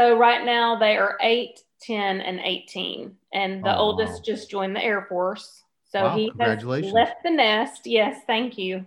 So 0.00 0.16
right 0.16 0.46
now 0.46 0.78
they 0.78 0.96
are 0.96 1.18
8, 1.20 1.60
10, 1.82 2.20
and 2.22 2.40
18. 2.40 3.14
And 3.34 3.62
the 3.62 3.76
oh, 3.76 3.80
oldest 3.80 4.12
wow. 4.14 4.22
just 4.24 4.50
joined 4.50 4.74
the 4.74 4.82
Air 4.82 5.04
Force. 5.10 5.62
So 5.90 6.04
wow, 6.04 6.16
he 6.16 6.32
has 6.40 6.64
left 6.64 7.22
the 7.22 7.30
nest. 7.30 7.82
Yes, 7.84 8.22
thank 8.26 8.56
you. 8.56 8.86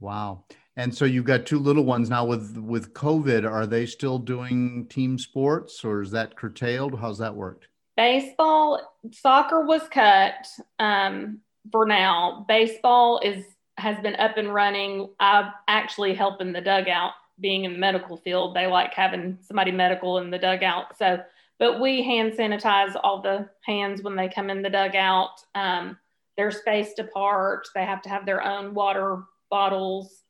Wow. 0.00 0.46
And 0.76 0.92
so 0.92 1.04
you've 1.04 1.26
got 1.26 1.46
two 1.46 1.60
little 1.60 1.84
ones 1.84 2.10
now 2.10 2.24
with 2.24 2.56
with 2.58 2.92
COVID. 2.92 3.48
Are 3.48 3.66
they 3.66 3.86
still 3.86 4.18
doing 4.18 4.86
team 4.90 5.16
sports, 5.16 5.84
or 5.84 6.02
is 6.02 6.10
that 6.10 6.36
curtailed? 6.36 6.98
How's 6.98 7.18
that 7.18 7.36
worked? 7.36 7.68
Baseball, 7.96 8.80
soccer 9.12 9.64
was 9.64 9.82
cut 9.92 10.44
um, 10.80 11.38
for 11.70 11.86
now. 11.86 12.44
Baseball 12.48 13.20
is 13.22 13.44
has 13.76 14.00
been 14.00 14.16
up 14.16 14.38
and 14.38 14.52
running. 14.52 15.10
I'm 15.20 15.52
actually 15.68 16.14
helping 16.14 16.52
the 16.52 16.60
dugout. 16.60 17.12
Being 17.40 17.64
in 17.64 17.72
the 17.72 17.78
medical 17.78 18.16
field, 18.16 18.54
they 18.54 18.66
like 18.66 18.94
having 18.94 19.38
somebody 19.42 19.72
medical 19.72 20.18
in 20.18 20.30
the 20.30 20.38
dugout. 20.38 20.96
So, 20.96 21.20
but 21.58 21.80
we 21.80 22.02
hand 22.02 22.32
sanitize 22.32 22.96
all 23.02 23.20
the 23.20 23.48
hands 23.62 24.02
when 24.02 24.16
they 24.16 24.28
come 24.28 24.50
in 24.50 24.62
the 24.62 24.70
dugout. 24.70 25.42
Um, 25.54 25.98
they're 26.36 26.50
spaced 26.50 26.98
apart. 26.98 27.68
They 27.74 27.84
have 27.84 28.02
to 28.02 28.08
have 28.08 28.26
their 28.26 28.42
own 28.42 28.74
water 28.74 29.22
bottles 29.50 30.24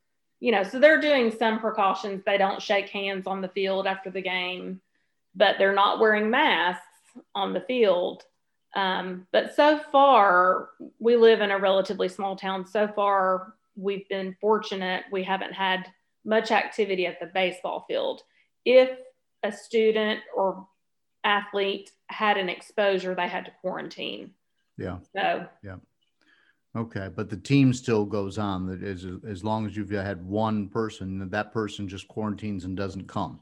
you 0.44 0.52
know, 0.52 0.62
so 0.62 0.78
they're 0.78 1.00
doing 1.00 1.30
some 1.30 1.58
precautions. 1.58 2.22
They 2.26 2.36
don't 2.36 2.60
shake 2.60 2.90
hands 2.90 3.26
on 3.26 3.40
the 3.40 3.48
field 3.48 3.86
after 3.86 4.10
the 4.10 4.20
game, 4.20 4.78
but 5.34 5.56
they're 5.56 5.72
not 5.72 6.00
wearing 6.00 6.28
masks 6.28 6.84
on 7.34 7.54
the 7.54 7.62
field. 7.62 8.24
Um, 8.76 9.26
but 9.32 9.56
so 9.56 9.80
far, 9.90 10.68
we 10.98 11.16
live 11.16 11.40
in 11.40 11.50
a 11.50 11.58
relatively 11.58 12.10
small 12.10 12.36
town. 12.36 12.66
So 12.66 12.86
far, 12.88 13.54
we've 13.74 14.06
been 14.10 14.36
fortunate. 14.38 15.04
We 15.10 15.22
haven't 15.22 15.54
had 15.54 15.86
much 16.24 16.50
activity 16.50 17.06
at 17.06 17.20
the 17.20 17.26
baseball 17.26 17.84
field. 17.88 18.22
If 18.64 18.90
a 19.42 19.52
student 19.52 20.20
or 20.34 20.66
athlete 21.22 21.90
had 22.08 22.36
an 22.36 22.48
exposure, 22.48 23.14
they 23.14 23.28
had 23.28 23.44
to 23.46 23.52
quarantine. 23.60 24.30
Yeah. 24.76 24.98
So, 25.14 25.46
yeah. 25.62 25.76
Okay, 26.76 27.08
but 27.14 27.30
the 27.30 27.36
team 27.36 27.72
still 27.72 28.04
goes 28.04 28.36
on. 28.36 28.66
That 28.66 28.82
is, 28.82 29.06
as 29.28 29.44
long 29.44 29.64
as 29.64 29.76
you've 29.76 29.90
had 29.90 30.24
one 30.26 30.68
person, 30.68 31.28
that 31.30 31.52
person 31.52 31.86
just 31.86 32.08
quarantines 32.08 32.64
and 32.64 32.76
doesn't 32.76 33.06
come. 33.06 33.40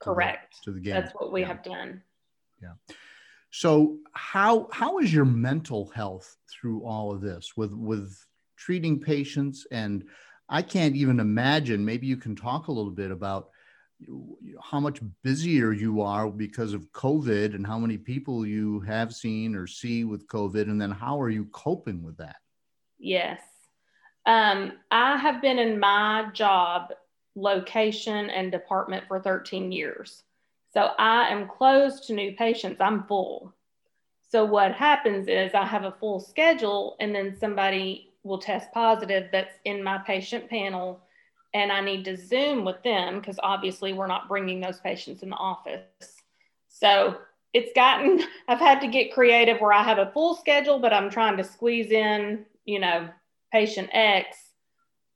Correct. 0.00 0.56
To 0.64 0.72
the, 0.72 0.78
to 0.78 0.80
the 0.80 0.84
game. 0.84 0.94
That's 0.94 1.14
what 1.14 1.32
we 1.32 1.42
yeah. 1.42 1.46
have 1.46 1.62
done. 1.62 2.02
Yeah. 2.60 2.72
So 3.52 3.98
how 4.14 4.68
how 4.72 4.98
is 4.98 5.12
your 5.12 5.26
mental 5.26 5.90
health 5.94 6.36
through 6.50 6.84
all 6.84 7.12
of 7.12 7.20
this 7.20 7.52
with 7.56 7.72
with 7.74 8.16
treating 8.56 8.98
patients 8.98 9.66
and 9.70 10.04
I 10.52 10.60
can't 10.60 10.94
even 10.94 11.18
imagine. 11.18 11.82
Maybe 11.82 12.06
you 12.06 12.18
can 12.18 12.36
talk 12.36 12.68
a 12.68 12.72
little 12.72 12.90
bit 12.90 13.10
about 13.10 13.48
how 14.62 14.80
much 14.80 15.00
busier 15.22 15.72
you 15.72 16.02
are 16.02 16.28
because 16.28 16.74
of 16.74 16.92
COVID 16.92 17.54
and 17.54 17.66
how 17.66 17.78
many 17.78 17.96
people 17.96 18.46
you 18.46 18.80
have 18.80 19.14
seen 19.14 19.54
or 19.54 19.66
see 19.66 20.04
with 20.04 20.26
COVID, 20.26 20.64
and 20.64 20.78
then 20.78 20.90
how 20.90 21.18
are 21.18 21.30
you 21.30 21.46
coping 21.46 22.02
with 22.02 22.18
that? 22.18 22.36
Yes. 22.98 23.40
Um, 24.26 24.72
I 24.90 25.16
have 25.16 25.40
been 25.40 25.58
in 25.58 25.80
my 25.80 26.26
job 26.34 26.92
location 27.34 28.28
and 28.28 28.52
department 28.52 29.04
for 29.08 29.20
13 29.20 29.72
years. 29.72 30.22
So 30.74 30.90
I 30.98 31.28
am 31.28 31.48
closed 31.48 32.04
to 32.08 32.12
new 32.12 32.36
patients. 32.36 32.78
I'm 32.78 33.04
full. 33.04 33.54
So 34.28 34.44
what 34.44 34.72
happens 34.72 35.28
is 35.28 35.54
I 35.54 35.64
have 35.64 35.84
a 35.84 35.96
full 35.98 36.20
schedule 36.20 36.96
and 37.00 37.14
then 37.14 37.38
somebody 37.38 38.11
will 38.24 38.38
test 38.38 38.72
positive 38.72 39.28
that's 39.32 39.54
in 39.64 39.82
my 39.82 39.98
patient 39.98 40.48
panel 40.48 41.00
and 41.54 41.70
I 41.70 41.80
need 41.82 42.04
to 42.06 42.16
Zoom 42.16 42.64
with 42.64 42.82
them 42.82 43.20
because 43.20 43.38
obviously 43.42 43.92
we're 43.92 44.06
not 44.06 44.28
bringing 44.28 44.60
those 44.60 44.80
patients 44.80 45.22
in 45.22 45.28
the 45.28 45.36
office. 45.36 45.82
So 46.68 47.18
it's 47.52 47.72
gotten, 47.74 48.22
I've 48.48 48.58
had 48.58 48.80
to 48.80 48.86
get 48.86 49.12
creative 49.12 49.60
where 49.60 49.72
I 49.72 49.82
have 49.82 49.98
a 49.98 50.10
full 50.12 50.34
schedule, 50.34 50.78
but 50.78 50.94
I'm 50.94 51.10
trying 51.10 51.36
to 51.36 51.44
squeeze 51.44 51.90
in 51.90 52.46
you 52.64 52.78
know, 52.78 53.08
patient 53.52 53.88
X 53.92 54.36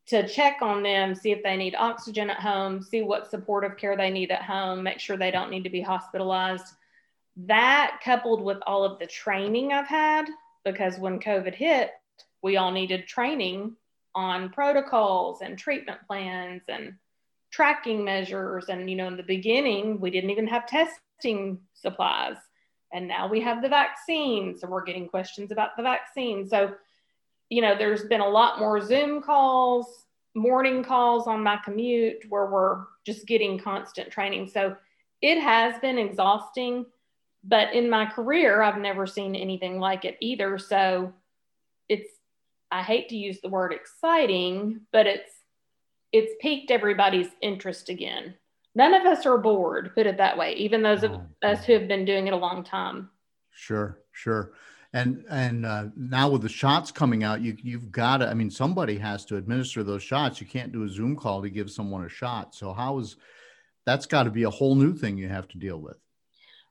to 0.07 0.27
check 0.29 0.59
on 0.63 0.83
them, 0.83 1.15
see 1.15 1.33
if 1.33 1.43
they 1.43 1.57
need 1.57 1.75
oxygen 1.77 2.31
at 2.31 2.39
home, 2.39 2.81
see 2.81 3.03
what 3.03 3.29
supportive 3.29 3.77
care 3.77 3.97
they 3.97 4.11
need 4.11 4.31
at 4.31 4.43
home, 4.43 4.83
make 4.83 5.01
sure 5.01 5.17
they 5.17 5.33
don't 5.33 5.51
need 5.51 5.65
to 5.65 5.71
be 5.71 5.81
hospitalized. 5.81 6.67
That 7.37 8.01
coupled 8.05 8.41
with 8.41 8.59
all 8.67 8.85
of 8.85 8.99
the 8.99 9.07
training 9.07 9.73
I've 9.73 9.89
had, 9.89 10.27
because 10.65 10.99
when 10.99 11.19
COVID 11.19 11.55
hit, 11.55 11.91
we 12.43 12.57
all 12.57 12.71
needed 12.71 13.07
training 13.07 13.77
on 14.15 14.51
protocols 14.51 15.41
and 15.43 15.59
treatment 15.59 16.01
plans 16.07 16.63
and 16.69 16.95
tracking 17.51 18.05
measures. 18.05 18.69
And, 18.69 18.89
you 18.89 18.97
know, 18.97 19.09
in 19.09 19.17
the 19.17 19.23
beginning, 19.23 20.01
we 20.01 20.11
didn't 20.11 20.31
even 20.31 20.47
have 20.47 20.67
testing 20.67 21.59
supplies. 21.75 22.37
And 22.93 23.09
now 23.09 23.29
we 23.29 23.41
have 23.41 23.63
the 23.63 23.69
vaccine. 23.69 24.57
So 24.57 24.69
we're 24.69 24.85
getting 24.85 25.09
questions 25.09 25.51
about 25.51 25.77
the 25.77 25.83
vaccine. 25.83 26.49
So 26.49 26.75
you 27.49 27.63
know, 27.63 27.77
there's 27.77 28.05
been 28.05 28.21
a 28.21 28.29
lot 28.29 28.59
more 28.59 28.81
Zoom 28.81 29.23
calls, 29.23 30.05
morning 30.35 30.83
calls 30.83 31.27
on 31.27 31.43
my 31.43 31.59
commute 31.65 32.25
where 32.29 32.47
we're 32.47 32.85
just 33.05 33.27
getting 33.27 33.59
constant 33.59 34.11
training. 34.11 34.49
So 34.49 34.77
it 35.23 35.41
has 35.41 35.79
been 35.81 35.99
exhausting, 35.99 36.87
but 37.45 37.73
in 37.73 37.89
my 37.89 38.07
career, 38.07 38.63
I've 38.63 38.81
never 38.81 39.07
seen 39.07 39.35
anything 39.37 39.79
like 39.79 40.05
it 40.05 40.17
either. 40.21 40.59
So 40.59 41.13
it's, 41.89 42.11
I 42.71 42.83
hate 42.83 43.09
to 43.11 43.17
use 43.17 43.41
the 43.41 43.49
word 43.49 43.73
exciting, 43.73 44.81
but 44.93 45.07
it's, 45.07 45.31
it's 46.13 46.33
piqued 46.41 46.71
everybody's 46.71 47.29
interest 47.41 47.89
again. 47.89 48.35
None 48.75 48.95
of 48.95 49.07
us 49.07 49.25
are 49.25 49.39
bored, 49.39 49.95
put 49.95 50.07
it 50.07 50.19
that 50.19 50.37
way, 50.37 50.53
even 50.55 50.83
those 50.83 51.03
of 51.03 51.13
oh, 51.13 51.27
us 51.43 51.65
who 51.65 51.73
have 51.73 51.89
been 51.89 52.05
doing 52.05 52.27
it 52.27 52.35
a 52.35 52.37
long 52.37 52.63
time. 52.63 53.11
Sure, 53.51 54.03
sure. 54.13 54.53
And 54.93 55.25
and 55.31 55.67
uh, 55.67 55.87
now 55.97 56.29
with 56.29 56.43
the 56.43 56.49
shots 56.49 56.91
coming 56.91 57.25
out, 57.25 57.41
you 57.41 57.57
you've 57.63 57.91
got 57.91 58.19
to. 58.19 58.29
I 58.29 58.35
mean, 58.35 58.51
somebody 58.51 58.99
has 58.99 59.25
to 59.27 59.37
administer 59.37 59.83
those 59.83 60.03
shots. 60.03 60.41
You 60.41 60.47
can't 60.47 60.73
do 60.73 60.85
a 60.85 60.89
Zoom 60.89 61.17
call 61.17 61.43
to 61.43 61.51
give 61.51 61.71
someone 61.71 62.05
a 62.05 62.09
shot. 62.09 62.55
So 62.55 62.73
how 62.73 62.99
is 62.99 63.17
that's 63.87 64.07
got 64.07 64.25
to 64.25 64.31
be 64.31 64.43
a 64.43 64.51
whole 64.51 64.75
new 64.75 64.95
thing 64.95 65.17
you 65.17 65.29
have 65.29 65.49
to 65.49 65.59
deal 65.59 65.79
with. 65.79 65.97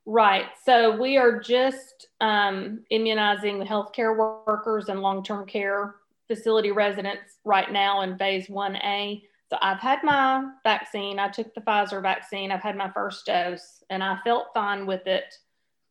Right. 0.06 0.46
So 0.64 0.96
we 1.00 1.18
are 1.18 1.40
just 1.40 2.08
um, 2.22 2.84
immunizing 2.92 3.58
the 3.60 3.66
healthcare 3.66 4.16
workers 4.16 4.90
and 4.90 5.02
long 5.02 5.24
term 5.24 5.48
care 5.48 5.96
facility 6.28 6.72
residents 6.72 7.38
right 7.44 7.72
now 7.72 8.02
in 8.02 8.18
phase 8.18 8.48
1A. 8.48 9.24
So 9.50 9.58
I've 9.62 9.80
had 9.80 10.04
my 10.04 10.50
vaccine. 10.64 11.20
I 11.20 11.30
took 11.30 11.54
the 11.54 11.62
Pfizer 11.62 12.02
vaccine. 12.02 12.52
I've 12.52 12.64
had 12.64 12.76
my 12.76 12.92
first 12.92 13.26
dose 13.26 13.84
and 13.90 14.04
I 14.04 14.20
felt 14.24 14.48
fine 14.54 14.86
with 14.86 15.06
it. 15.08 15.34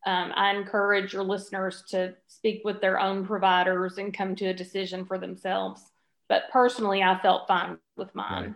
Um, 0.07 0.33
I 0.35 0.55
encourage 0.55 1.13
your 1.13 1.23
listeners 1.25 1.83
to 1.89 2.15
speak 2.27 2.63
with 2.65 2.81
their 2.81 3.01
own 3.01 3.25
providers 3.25 3.99
and 3.99 4.17
come 4.17 4.37
to 4.37 4.47
a 4.47 4.55
decision 4.55 5.07
for 5.07 5.19
themselves. 5.19 5.83
But 6.29 6.45
personally, 6.53 7.03
I 7.03 7.19
felt 7.21 7.49
fine 7.49 7.79
with 7.97 8.15
mine. 8.15 8.43
Right. 8.43 8.55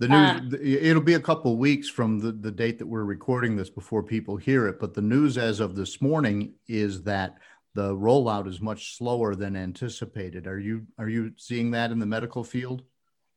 The 0.00 0.08
news, 0.08 0.30
um, 0.30 0.50
it'll 0.62 1.02
be 1.02 1.14
a 1.14 1.20
couple 1.20 1.52
of 1.52 1.58
weeks 1.58 1.88
from 1.88 2.20
the, 2.20 2.30
the 2.30 2.52
date 2.52 2.78
that 2.78 2.86
we're 2.86 3.04
recording 3.04 3.56
this 3.56 3.68
before 3.68 4.04
people 4.04 4.36
hear 4.36 4.68
it. 4.68 4.78
But 4.78 4.94
the 4.94 5.02
news 5.02 5.36
as 5.36 5.58
of 5.58 5.74
this 5.74 6.00
morning 6.00 6.54
is 6.68 7.02
that 7.02 7.34
the 7.74 7.94
rollout 7.94 8.46
is 8.46 8.60
much 8.60 8.96
slower 8.96 9.34
than 9.34 9.56
anticipated. 9.56 10.46
Are 10.46 10.58
you 10.58 10.86
are 10.98 11.08
you 11.08 11.32
seeing 11.36 11.72
that 11.72 11.90
in 11.90 11.98
the 11.98 12.06
medical 12.06 12.44
field? 12.44 12.82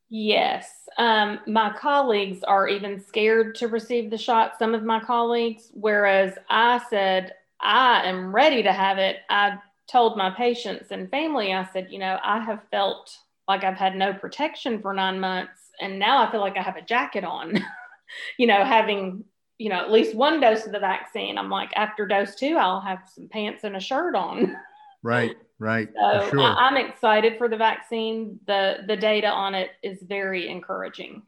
Yes. 0.08 0.68
Um, 0.98 1.40
my 1.46 1.72
colleagues 1.76 2.44
are 2.44 2.68
even 2.68 3.00
scared 3.00 3.54
to 3.56 3.68
receive 3.68 4.10
the 4.10 4.18
shot, 4.18 4.58
some 4.58 4.74
of 4.74 4.84
my 4.84 5.00
colleagues, 5.00 5.70
whereas 5.72 6.34
I 6.50 6.80
said, 6.90 7.32
I 7.60 8.02
am 8.04 8.34
ready 8.34 8.62
to 8.62 8.72
have 8.72 8.98
it. 8.98 9.16
I 9.30 9.58
told 9.90 10.16
my 10.16 10.30
patients 10.30 10.90
and 10.90 11.10
family, 11.10 11.54
I 11.54 11.66
said, 11.72 11.88
you 11.90 11.98
know, 11.98 12.18
I 12.22 12.40
have 12.40 12.60
felt 12.70 13.16
like 13.48 13.64
I've 13.64 13.76
had 13.76 13.96
no 13.96 14.12
protection 14.12 14.82
for 14.82 14.92
nine 14.92 15.18
months 15.18 15.61
and 15.82 15.98
now 15.98 16.26
I 16.26 16.30
feel 16.30 16.40
like 16.40 16.56
I 16.56 16.62
have 16.62 16.76
a 16.76 16.82
jacket 16.82 17.24
on, 17.24 17.58
you 18.38 18.46
know, 18.46 18.64
having, 18.64 19.24
you 19.58 19.68
know, 19.68 19.76
at 19.76 19.90
least 19.90 20.14
one 20.14 20.40
dose 20.40 20.66
of 20.66 20.72
the 20.72 20.78
vaccine. 20.78 21.38
I'm 21.38 21.50
like, 21.50 21.70
after 21.76 22.06
dose 22.06 22.34
two, 22.34 22.56
I'll 22.56 22.80
have 22.80 23.00
some 23.14 23.28
pants 23.28 23.64
and 23.64 23.76
a 23.76 23.80
shirt 23.80 24.14
on. 24.14 24.56
Right, 25.04 25.36
right. 25.58 25.88
So 25.96 26.30
sure. 26.30 26.40
I, 26.40 26.68
I'm 26.68 26.76
excited 26.76 27.36
for 27.36 27.48
the 27.48 27.56
vaccine. 27.56 28.38
The 28.46 28.84
the 28.86 28.96
data 28.96 29.26
on 29.26 29.56
it 29.56 29.70
is 29.82 30.00
very 30.00 30.48
encouraging. 30.48 31.22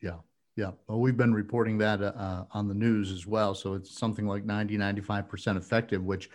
Yeah. 0.00 0.20
Yeah, 0.56 0.72
well, 0.88 1.00
we've 1.00 1.16
been 1.16 1.32
reporting 1.32 1.78
that 1.78 2.02
uh, 2.02 2.44
on 2.52 2.66
the 2.66 2.74
news 2.74 3.12
as 3.12 3.26
well. 3.26 3.54
So 3.54 3.74
it's 3.74 3.96
something 3.96 4.26
like 4.26 4.44
90, 4.44 4.76
95% 4.76 5.56
effective, 5.56 6.02
which 6.04 6.28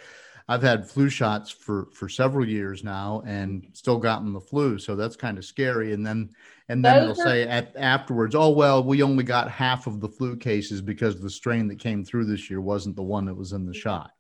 I've 0.47 0.61
had 0.61 0.87
flu 0.87 1.09
shots 1.09 1.49
for 1.49 1.87
for 1.91 2.07
several 2.07 2.47
years 2.47 2.83
now 2.83 3.23
and 3.25 3.67
still 3.73 3.97
gotten 3.97 4.31
the 4.31 4.39
flu, 4.39 4.77
so 4.77 4.95
that's 4.95 5.15
kind 5.15 5.37
of 5.37 5.45
scary. 5.45 5.93
And 5.93 6.05
then 6.05 6.29
and 6.69 6.85
then 6.85 7.07
Those 7.07 7.17
they'll 7.17 7.25
are... 7.25 7.29
say 7.29 7.43
at, 7.43 7.75
afterwards, 7.75 8.35
"Oh 8.35 8.51
well, 8.51 8.83
we 8.83 9.01
only 9.01 9.23
got 9.23 9.49
half 9.49 9.87
of 9.87 9.99
the 9.99 10.09
flu 10.09 10.35
cases 10.37 10.81
because 10.81 11.19
the 11.19 11.29
strain 11.29 11.67
that 11.69 11.79
came 11.79 12.05
through 12.05 12.25
this 12.25 12.49
year 12.49 12.61
wasn't 12.61 12.95
the 12.95 13.03
one 13.03 13.25
that 13.25 13.35
was 13.35 13.53
in 13.53 13.65
the 13.65 13.71
mm-hmm. 13.71 13.79
shot." 13.79 14.11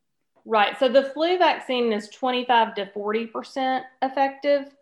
Right. 0.45 0.77
So 0.79 0.89
the 0.89 1.03
flu 1.03 1.37
vaccine 1.37 1.91
is 1.91 2.09
25 2.09 2.75
to 2.75 2.85
40% 2.95 3.81
effective 4.03 4.75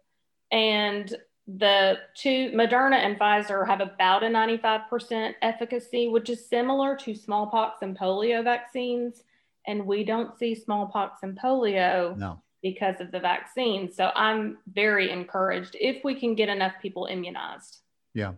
and 0.52 1.14
the 1.48 2.00
two 2.16 2.52
Moderna 2.52 2.96
and 2.96 3.20
Pfizer 3.20 3.66
have 3.68 3.82
about 3.82 4.24
a 4.24 4.28
95% 4.28 5.34
efficacy, 5.42 6.08
which 6.08 6.30
is 6.30 6.48
similar 6.48 6.96
to 6.98 7.16
smallpox 7.16 7.82
and 7.82 7.98
polio 7.98 8.44
vaccines 8.44 9.24
and 9.68 9.86
we 9.86 10.04
don't 10.04 10.38
see 10.38 10.56
smallpox 10.56 11.24
and 11.24 11.38
polio 11.38 12.18
no. 12.18 12.42
because 12.62 13.00
of 13.00 13.12
the 13.12 13.20
vaccine. 13.20 13.92
So 13.92 14.12
I'm 14.16 14.58
very 14.68 15.12
encouraged 15.12 15.76
if 15.80 16.04
we 16.04 16.16
can 16.16 16.36
get 16.36 16.50
enough 16.50 16.74
people 16.82 17.06
immunized. 17.06 17.80
Yeah. 18.14 18.34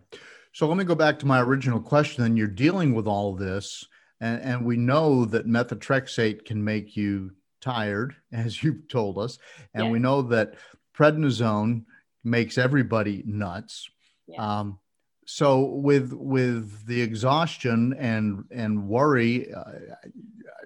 So 0.52 0.66
let 0.66 0.76
me 0.76 0.84
go 0.84 0.94
back 0.94 1.18
to 1.18 1.26
my 1.26 1.40
original 1.40 1.80
question. 1.80 2.22
Then 2.22 2.36
you're 2.36 2.46
dealing 2.46 2.94
with 2.94 3.06
all 3.06 3.34
of 3.34 3.38
this, 3.38 3.84
and, 4.20 4.40
and 4.40 4.64
we 4.64 4.76
know 4.76 5.26
that 5.26 5.46
methotrexate 5.46 6.46
can 6.46 6.64
make 6.64 6.96
you 6.96 7.32
tired, 7.60 8.16
as 8.32 8.62
you've 8.62 8.88
told 8.88 9.18
us, 9.18 9.38
and 9.74 9.90
we 9.90 9.98
know 9.98 10.22
that 10.22 10.54
prednisone 10.96 11.84
makes 12.24 12.56
everybody 12.58 13.22
nuts. 13.26 13.90
Um, 14.38 14.78
so 15.26 15.64
with 15.64 16.12
with 16.12 16.86
the 16.86 17.02
exhaustion 17.02 17.94
and 17.98 18.44
and 18.50 18.88
worry, 18.88 19.52
uh, 19.52 19.62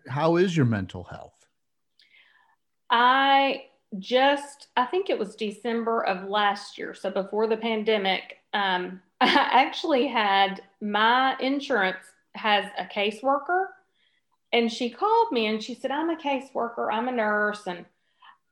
how 0.09 0.37
is 0.37 0.57
your 0.57 0.67
mental 0.67 1.05
health? 1.05 1.47
I 2.91 3.65
just, 3.99 4.69
I 4.77 4.85
think 4.87 5.11
it 5.11 5.19
was 5.19 5.37
December 5.37 6.05
of 6.05 6.29
last 6.29 6.79
year. 6.79 6.95
So 6.95 7.11
before 7.11 7.47
the 7.47 7.57
pandemic, 7.57 8.39
um, 8.53 9.01
I 9.21 9.49
actually 9.53 10.07
had 10.07 10.63
my 10.81 11.37
insurance 11.41 12.05
has 12.35 12.65
a 12.79 12.85
caseworker. 12.85 13.67
And 14.53 14.73
she 14.73 14.91
called 14.91 15.31
me 15.31 15.47
and 15.47 15.63
she 15.63 15.75
said, 15.75 15.91
I'm 15.91 16.11
a 16.11 16.17
caseworker, 16.17 16.93
I'm 16.93 17.07
a 17.07 17.13
nurse, 17.13 17.67
and 17.67 17.85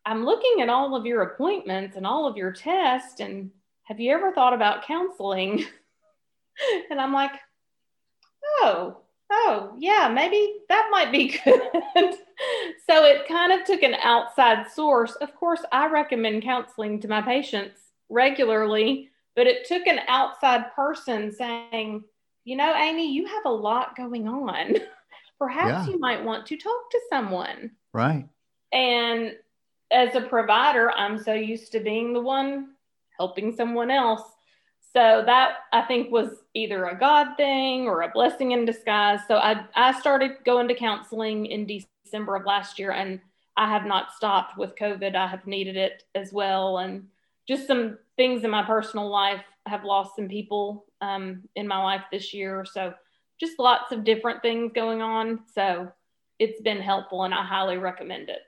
I'm 0.06 0.24
looking 0.24 0.62
at 0.62 0.68
all 0.68 0.94
of 0.94 1.04
your 1.04 1.22
appointments 1.22 1.96
and 1.96 2.06
all 2.06 2.26
of 2.26 2.36
your 2.36 2.52
tests. 2.52 3.20
And 3.20 3.50
have 3.84 3.98
you 3.98 4.12
ever 4.12 4.32
thought 4.32 4.54
about 4.54 4.86
counseling? 4.86 5.64
and 6.90 7.00
I'm 7.00 7.12
like, 7.12 7.32
oh, 8.60 8.98
oh, 9.30 9.74
yeah, 9.78 10.10
maybe 10.12 10.56
that 10.68 10.88
might 10.90 11.12
be 11.12 11.28
good. 11.44 12.14
so 12.88 13.04
it 13.04 13.28
kind 13.28 13.52
of 13.52 13.66
took 13.66 13.82
an 13.82 13.94
outside 14.02 14.70
source. 14.70 15.12
Of 15.16 15.34
course, 15.34 15.60
I 15.72 15.88
recommend 15.88 16.42
counseling 16.42 17.00
to 17.00 17.08
my 17.08 17.22
patients 17.22 17.80
regularly, 18.08 19.10
but 19.36 19.46
it 19.46 19.66
took 19.66 19.86
an 19.86 20.00
outside 20.08 20.72
person 20.74 21.32
saying, 21.32 22.04
you 22.44 22.56
know, 22.56 22.74
Amy, 22.74 23.12
you 23.12 23.26
have 23.26 23.44
a 23.44 23.50
lot 23.50 23.96
going 23.96 24.26
on. 24.28 24.76
Perhaps 25.38 25.86
yeah. 25.86 25.92
you 25.92 25.98
might 26.00 26.24
want 26.24 26.46
to 26.46 26.56
talk 26.56 26.90
to 26.90 27.00
someone. 27.10 27.70
Right. 27.92 28.26
And 28.72 29.36
as 29.90 30.14
a 30.14 30.22
provider, 30.22 30.90
I'm 30.90 31.22
so 31.22 31.32
used 31.32 31.72
to 31.72 31.80
being 31.80 32.12
the 32.12 32.20
one 32.20 32.70
helping 33.18 33.54
someone 33.54 33.90
else 33.90 34.22
so 34.92 35.22
that 35.26 35.58
I 35.72 35.82
think 35.82 36.10
was 36.10 36.30
either 36.54 36.86
a 36.86 36.98
God 36.98 37.36
thing 37.36 37.86
or 37.86 38.02
a 38.02 38.10
blessing 38.10 38.52
in 38.52 38.64
disguise. 38.64 39.20
So 39.28 39.36
I, 39.36 39.64
I 39.74 39.98
started 40.00 40.36
going 40.44 40.68
to 40.68 40.74
counseling 40.74 41.46
in 41.46 41.66
December 42.04 42.36
of 42.36 42.46
last 42.46 42.78
year 42.78 42.92
and 42.92 43.20
I 43.56 43.68
have 43.68 43.84
not 43.84 44.12
stopped 44.12 44.56
with 44.56 44.76
COVID. 44.76 45.14
I 45.14 45.26
have 45.26 45.46
needed 45.46 45.76
it 45.76 46.04
as 46.14 46.32
well. 46.32 46.78
And 46.78 47.08
just 47.46 47.66
some 47.66 47.98
things 48.16 48.44
in 48.44 48.50
my 48.50 48.62
personal 48.62 49.08
life. 49.08 49.42
I 49.66 49.70
have 49.70 49.84
lost 49.84 50.16
some 50.16 50.28
people 50.28 50.86
um, 51.00 51.42
in 51.56 51.66
my 51.68 51.82
life 51.82 52.02
this 52.10 52.32
year. 52.32 52.64
So 52.64 52.94
just 53.38 53.58
lots 53.58 53.92
of 53.92 54.04
different 54.04 54.42
things 54.42 54.72
going 54.74 55.02
on. 55.02 55.40
So 55.54 55.90
it's 56.38 56.60
been 56.60 56.80
helpful 56.80 57.24
and 57.24 57.34
I 57.34 57.44
highly 57.44 57.78
recommend 57.78 58.28
it. 58.30 58.40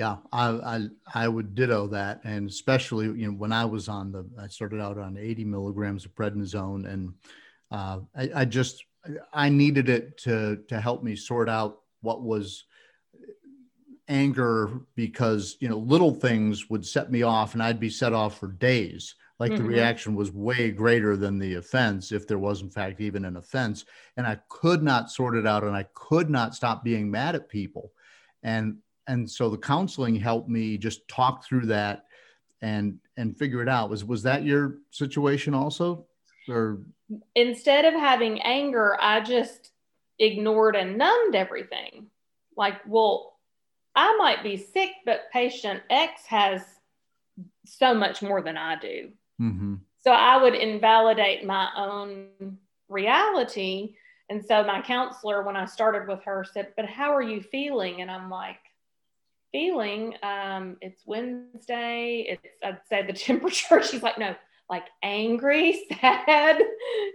Yeah, 0.00 0.16
I, 0.32 0.48
I, 0.48 0.88
I 1.14 1.28
would 1.28 1.54
ditto 1.54 1.86
that, 1.88 2.22
and 2.24 2.48
especially 2.48 3.04
you 3.04 3.26
know 3.26 3.34
when 3.34 3.52
I 3.52 3.66
was 3.66 3.86
on 3.86 4.10
the 4.10 4.24
I 4.40 4.46
started 4.46 4.80
out 4.80 4.96
on 4.96 5.18
80 5.18 5.44
milligrams 5.44 6.06
of 6.06 6.14
prednisone, 6.14 6.90
and 6.90 7.12
uh, 7.70 7.98
I, 8.16 8.30
I 8.34 8.44
just 8.46 8.82
I 9.34 9.50
needed 9.50 9.90
it 9.90 10.16
to 10.22 10.62
to 10.68 10.80
help 10.80 11.02
me 11.02 11.16
sort 11.16 11.50
out 11.50 11.80
what 12.00 12.22
was 12.22 12.64
anger 14.08 14.70
because 14.94 15.58
you 15.60 15.68
know 15.68 15.76
little 15.76 16.14
things 16.14 16.70
would 16.70 16.86
set 16.86 17.12
me 17.12 17.20
off, 17.20 17.52
and 17.52 17.62
I'd 17.62 17.78
be 17.78 17.90
set 17.90 18.14
off 18.14 18.40
for 18.40 18.48
days. 18.48 19.16
Like 19.38 19.52
mm-hmm. 19.52 19.64
the 19.64 19.68
reaction 19.68 20.14
was 20.14 20.32
way 20.32 20.70
greater 20.70 21.14
than 21.14 21.38
the 21.38 21.56
offense, 21.56 22.10
if 22.10 22.26
there 22.26 22.38
was 22.38 22.62
in 22.62 22.70
fact 22.70 23.02
even 23.02 23.26
an 23.26 23.36
offense, 23.36 23.84
and 24.16 24.26
I 24.26 24.38
could 24.48 24.82
not 24.82 25.10
sort 25.10 25.36
it 25.36 25.46
out, 25.46 25.62
and 25.62 25.76
I 25.76 25.84
could 25.92 26.30
not 26.30 26.54
stop 26.54 26.82
being 26.82 27.10
mad 27.10 27.34
at 27.34 27.50
people, 27.50 27.92
and 28.42 28.78
and 29.10 29.28
so 29.28 29.50
the 29.50 29.58
counseling 29.58 30.14
helped 30.14 30.48
me 30.48 30.78
just 30.78 31.06
talk 31.08 31.44
through 31.44 31.66
that 31.66 32.04
and 32.62 32.98
and 33.16 33.36
figure 33.36 33.60
it 33.60 33.68
out. 33.68 33.90
Was 33.90 34.04
was 34.04 34.22
that 34.22 34.44
your 34.44 34.78
situation 34.90 35.52
also 35.52 36.06
or? 36.48 36.80
Instead 37.34 37.84
of 37.84 37.94
having 37.94 38.40
anger 38.42 38.96
i 39.00 39.20
just 39.20 39.72
ignored 40.18 40.76
and 40.76 40.96
numbed 40.96 41.34
everything. 41.34 42.06
Like 42.56 42.76
well 42.86 43.38
i 43.96 44.16
might 44.16 44.44
be 44.44 44.56
sick 44.56 44.90
but 45.04 45.30
patient 45.32 45.82
x 45.90 46.24
has 46.26 46.62
so 47.66 47.92
much 47.92 48.22
more 48.22 48.42
than 48.42 48.56
i 48.56 48.78
do. 48.78 49.10
Mm-hmm. 49.40 49.74
so 50.04 50.12
i 50.12 50.40
would 50.40 50.54
invalidate 50.54 51.44
my 51.44 51.68
own 51.76 52.58
reality. 52.88 53.94
And 54.28 54.44
so 54.44 54.62
my 54.62 54.80
counselor 54.80 55.42
when 55.42 55.56
i 55.56 55.64
started 55.64 56.06
with 56.06 56.22
her 56.22 56.44
said 56.44 56.74
but 56.76 56.86
how 56.86 57.12
are 57.12 57.22
you 57.22 57.42
feeling? 57.42 58.02
And 58.02 58.10
i'm 58.10 58.30
like 58.30 58.60
feeling. 59.52 60.14
Um, 60.22 60.76
it's 60.80 61.02
Wednesday. 61.06 62.26
It's 62.28 62.56
I'd 62.62 62.80
say 62.88 63.06
the 63.06 63.12
temperature. 63.28 63.82
She's 63.82 64.02
like, 64.02 64.18
no, 64.18 64.34
like 64.70 64.86
angry, 65.02 65.84
sad, 66.00 66.62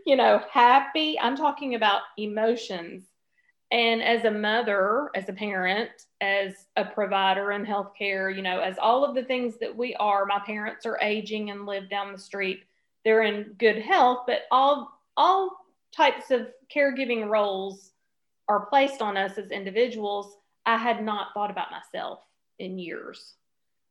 you 0.05 0.15
know, 0.15 0.41
happy. 0.51 1.19
I'm 1.19 1.38
talking 1.38 1.75
about 1.75 2.01
emotions. 2.17 3.05
And 3.71 4.03
as 4.03 4.25
a 4.25 4.31
mother, 4.31 5.09
as 5.15 5.27
a 5.27 5.33
parent, 5.33 5.89
as 6.21 6.53
a 6.75 6.86
provider 6.86 7.51
in 7.51 7.65
healthcare, 7.65 8.33
you 8.33 8.43
know, 8.43 8.59
as 8.59 8.77
all 8.77 9.03
of 9.03 9.15
the 9.15 9.23
things 9.23 9.57
that 9.59 9.75
we 9.75 9.95
are, 9.95 10.25
my 10.25 10.39
parents 10.45 10.86
are 10.86 10.99
aging 11.01 11.49
and 11.49 11.65
live 11.65 11.89
down 11.89 12.11
the 12.11 12.19
street. 12.19 12.63
They're 13.03 13.23
in 13.23 13.55
good 13.57 13.79
health, 13.79 14.19
but 14.27 14.41
all 14.51 14.91
all 15.17 15.65
types 15.95 16.29
of 16.29 16.47
caregiving 16.73 17.27
roles 17.27 17.91
are 18.47 18.65
placed 18.67 19.01
on 19.01 19.17
us 19.17 19.38
as 19.38 19.51
individuals. 19.51 20.38
I 20.66 20.78
had 20.78 21.03
not 21.03 21.34
thought 21.34 21.51
about 21.51 21.72
myself 21.72 22.20
in 22.59 22.80
years. 22.80 23.36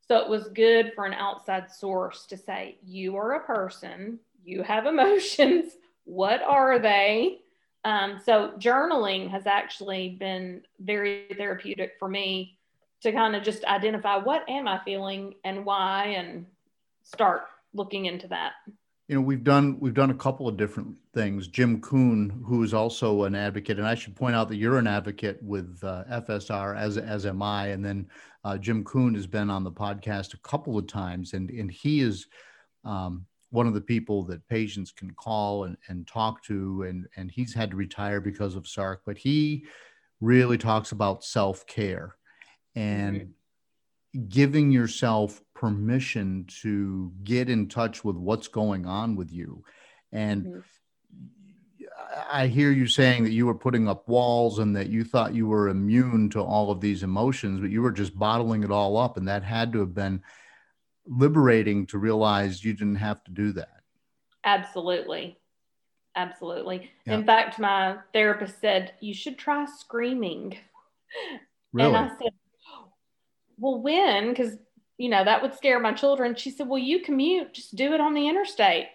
So 0.07 0.19
it 0.19 0.29
was 0.29 0.49
good 0.49 0.93
for 0.95 1.07
an 1.07 1.15
outside 1.15 1.71
source 1.71 2.27
to 2.27 2.37
say, 2.37 2.77
you 2.85 3.17
are 3.17 3.33
a 3.33 3.45
person, 3.45 4.19
you 4.45 4.63
have 4.63 4.87
emotions. 4.87 5.73
What 6.05 6.43
are 6.43 6.79
they? 6.79 7.41
Um, 7.85 8.21
so 8.25 8.53
journaling 8.59 9.31
has 9.31 9.47
actually 9.47 10.11
been 10.11 10.63
very 10.81 11.27
therapeutic 11.37 11.93
for 11.99 12.09
me 12.09 12.59
to 13.03 13.13
kind 13.13 13.37
of 13.37 13.43
just 13.43 13.65
identify 13.65 14.17
what 14.17 14.49
am 14.49 14.67
I 14.67 14.81
feeling 14.85 15.35
and 15.45 15.67
why 15.67 16.15
and 16.17 16.47
start 17.03 17.43
looking 17.75 18.07
into 18.07 18.29
that. 18.29 18.53
You 19.09 19.17
know, 19.17 19.21
we've 19.21 19.45
done 19.45 19.79
we've 19.81 19.95
done 19.95 20.11
a 20.11 20.15
couple 20.15 20.49
of 20.49 20.57
different 20.57 20.97
things. 21.13 21.47
Jim 21.47 21.81
Kuhn, 21.83 22.43
who 22.47 22.63
is 22.63 22.73
also 22.73 23.25
an 23.25 23.35
advocate, 23.35 23.79
and 23.79 23.87
I 23.87 23.95
should 23.95 24.17
point 24.17 24.35
out 24.35 24.49
that 24.49 24.57
you're 24.57 24.79
an 24.79 24.87
advocate 24.87 25.39
with 25.43 25.79
uh, 25.83 26.05
FSR, 26.11 26.75
as 26.77 26.97
as 26.97 27.27
am 27.27 27.43
I. 27.43 27.69
And 27.69 27.85
then 27.85 28.09
uh, 28.45 28.57
Jim 28.57 28.83
Kuhn 28.83 29.15
has 29.15 29.27
been 29.27 29.51
on 29.51 29.63
the 29.63 29.71
podcast 29.71 30.33
a 30.33 30.39
couple 30.39 30.79
of 30.79 30.87
times, 30.87 31.35
and 31.35 31.51
and 31.51 31.71
he 31.71 32.01
is 32.01 32.29
um, 32.85 33.27
one 33.51 33.67
of 33.67 33.75
the 33.75 33.81
people 33.81 34.23
that 34.25 34.49
patients 34.49 34.91
can 34.91 35.11
call 35.11 35.65
and, 35.65 35.77
and 35.89 36.07
talk 36.07 36.43
to, 36.45 36.85
and 36.85 37.07
and 37.17 37.31
he's 37.31 37.53
had 37.53 37.71
to 37.73 37.77
retire 37.77 38.23
because 38.23 38.57
of 38.57 38.65
SARC, 38.65 38.99
but 39.05 39.19
he 39.19 39.67
really 40.23 40.57
talks 40.57 40.93
about 40.93 41.25
self 41.25 41.67
care 41.67 42.17
and. 42.75 43.17
Mm-hmm 43.17 43.31
giving 44.29 44.71
yourself 44.71 45.43
permission 45.55 46.47
to 46.63 47.13
get 47.23 47.49
in 47.49 47.69
touch 47.69 48.05
with 48.05 48.17
what's 48.17 48.49
going 48.49 48.87
on 48.87 49.17
with 49.17 49.33
you. 49.33 49.65
And 50.13 50.45
mm-hmm. 50.45 50.59
I 52.31 52.47
hear 52.47 52.71
you 52.71 52.87
saying 52.87 53.25
that 53.25 53.33
you 53.33 53.47
were 53.47 53.55
putting 53.55 53.89
up 53.89 54.09
walls 54.09 54.59
and 54.59 54.77
that 54.77 54.89
you 54.89 55.05
thought 55.05 55.35
you 55.35 55.47
were 55.47 55.69
immune 55.69 56.31
to 56.31 56.41
all 56.41 56.71
of 56.71 56.81
these 56.81 57.03
emotions, 57.03 57.61
but 57.61 57.71
you 57.71 57.83
were 57.83 57.93
just 57.93 58.19
bottling 58.19 58.63
it 58.63 58.71
all 58.71 58.97
up. 58.97 59.17
And 59.17 59.29
that 59.29 59.43
had 59.43 59.73
to 59.73 59.81
have 59.81 59.95
been 59.95 60.23
liberating 61.07 61.87
to 61.87 61.99
realize 61.99 62.65
you 62.65 62.73
didn't 62.73 62.97
have 62.97 63.23
to 63.25 63.31
do 63.31 63.53
that. 63.53 63.81
Absolutely. 64.45 65.39
Absolutely. 66.17 66.91
Yeah. 67.07 67.15
In 67.15 67.25
fact, 67.25 67.59
my 67.59 67.97
therapist 68.13 68.61
said, 68.61 68.93
You 69.01 69.15
should 69.15 69.39
try 69.39 69.65
screaming. 69.65 70.57
Really? 71.73 71.89
And 71.89 71.97
I 71.97 72.09
said, 72.11 72.33
well, 73.59 73.81
when? 73.81 74.31
Because, 74.31 74.57
you 74.99 75.09
know, 75.09 75.25
that 75.25 75.43
would 75.43 75.55
scare 75.55 75.81
my 75.81 75.93
children. 75.93 76.35
She 76.35 76.51
said, 76.51 76.69
well, 76.69 76.79
you 76.79 77.01
commute, 77.01 77.55
just 77.55 77.75
do 77.75 77.93
it 77.93 78.01
on 78.01 78.15
the 78.15 78.29
interstate. 78.29 78.89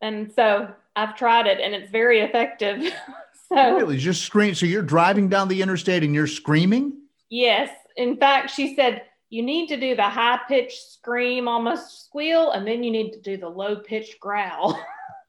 And 0.00 0.32
so 0.32 0.68
I've 0.96 1.16
tried 1.16 1.46
it 1.46 1.60
and 1.60 1.74
it's 1.74 1.90
very 1.90 2.20
effective. 2.20 2.92
so 3.48 3.76
really 3.76 3.98
just 3.98 4.22
scream. 4.22 4.54
So 4.54 4.66
you're 4.66 4.82
driving 4.82 5.28
down 5.28 5.48
the 5.48 5.62
interstate 5.62 6.02
and 6.02 6.14
you're 6.14 6.26
screaming? 6.26 6.94
Yes. 7.28 7.70
In 7.96 8.16
fact, 8.16 8.50
she 8.50 8.74
said, 8.74 9.02
you 9.28 9.42
need 9.42 9.68
to 9.68 9.78
do 9.78 9.94
the 9.94 10.02
high 10.02 10.40
pitched 10.48 10.90
scream, 10.92 11.46
almost 11.46 12.06
squeal, 12.06 12.50
and 12.50 12.66
then 12.66 12.82
you 12.82 12.90
need 12.90 13.12
to 13.12 13.20
do 13.20 13.36
the 13.36 13.48
low 13.48 13.76
pitched 13.76 14.18
growl. 14.18 14.72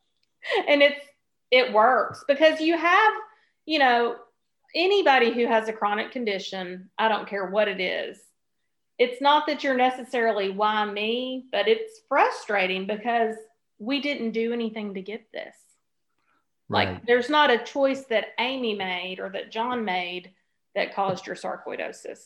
and 0.67 0.81
it's, 0.81 0.99
it 1.51 1.71
works 1.71 2.23
because 2.27 2.59
you 2.59 2.75
have, 2.75 3.13
you 3.65 3.77
know, 3.77 4.15
anybody 4.73 5.31
who 5.31 5.45
has 5.45 5.67
a 5.67 5.73
chronic 5.73 6.11
condition, 6.11 6.89
I 6.97 7.09
don't 7.09 7.27
care 7.27 7.45
what 7.45 7.67
it 7.67 7.79
is, 7.79 8.17
it's 9.01 9.19
not 9.19 9.47
that 9.47 9.63
you're 9.63 9.75
necessarily 9.75 10.51
why 10.51 10.85
me, 10.85 11.45
but 11.51 11.67
it's 11.67 12.01
frustrating 12.07 12.85
because 12.85 13.35
we 13.79 13.99
didn't 13.99 14.29
do 14.29 14.53
anything 14.53 14.93
to 14.93 15.01
get 15.01 15.25
this. 15.33 15.55
Right. 16.69 16.87
Like 16.87 17.07
there's 17.07 17.27
not 17.27 17.49
a 17.49 17.63
choice 17.63 18.05
that 18.11 18.27
Amy 18.39 18.75
made 18.75 19.19
or 19.19 19.29
that 19.29 19.51
John 19.51 19.83
made 19.83 20.29
that 20.75 20.93
caused 20.93 21.25
your 21.25 21.35
sarcoidosis. 21.35 22.19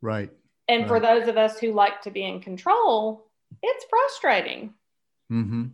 Right. 0.00 0.30
And 0.68 0.82
right. 0.82 0.88
for 0.88 1.00
those 1.00 1.26
of 1.26 1.36
us 1.36 1.58
who 1.58 1.72
like 1.72 2.00
to 2.02 2.12
be 2.12 2.22
in 2.22 2.40
control, 2.40 3.26
it's 3.60 3.84
frustrating. 3.90 4.74
Mm-hmm. 5.32 5.64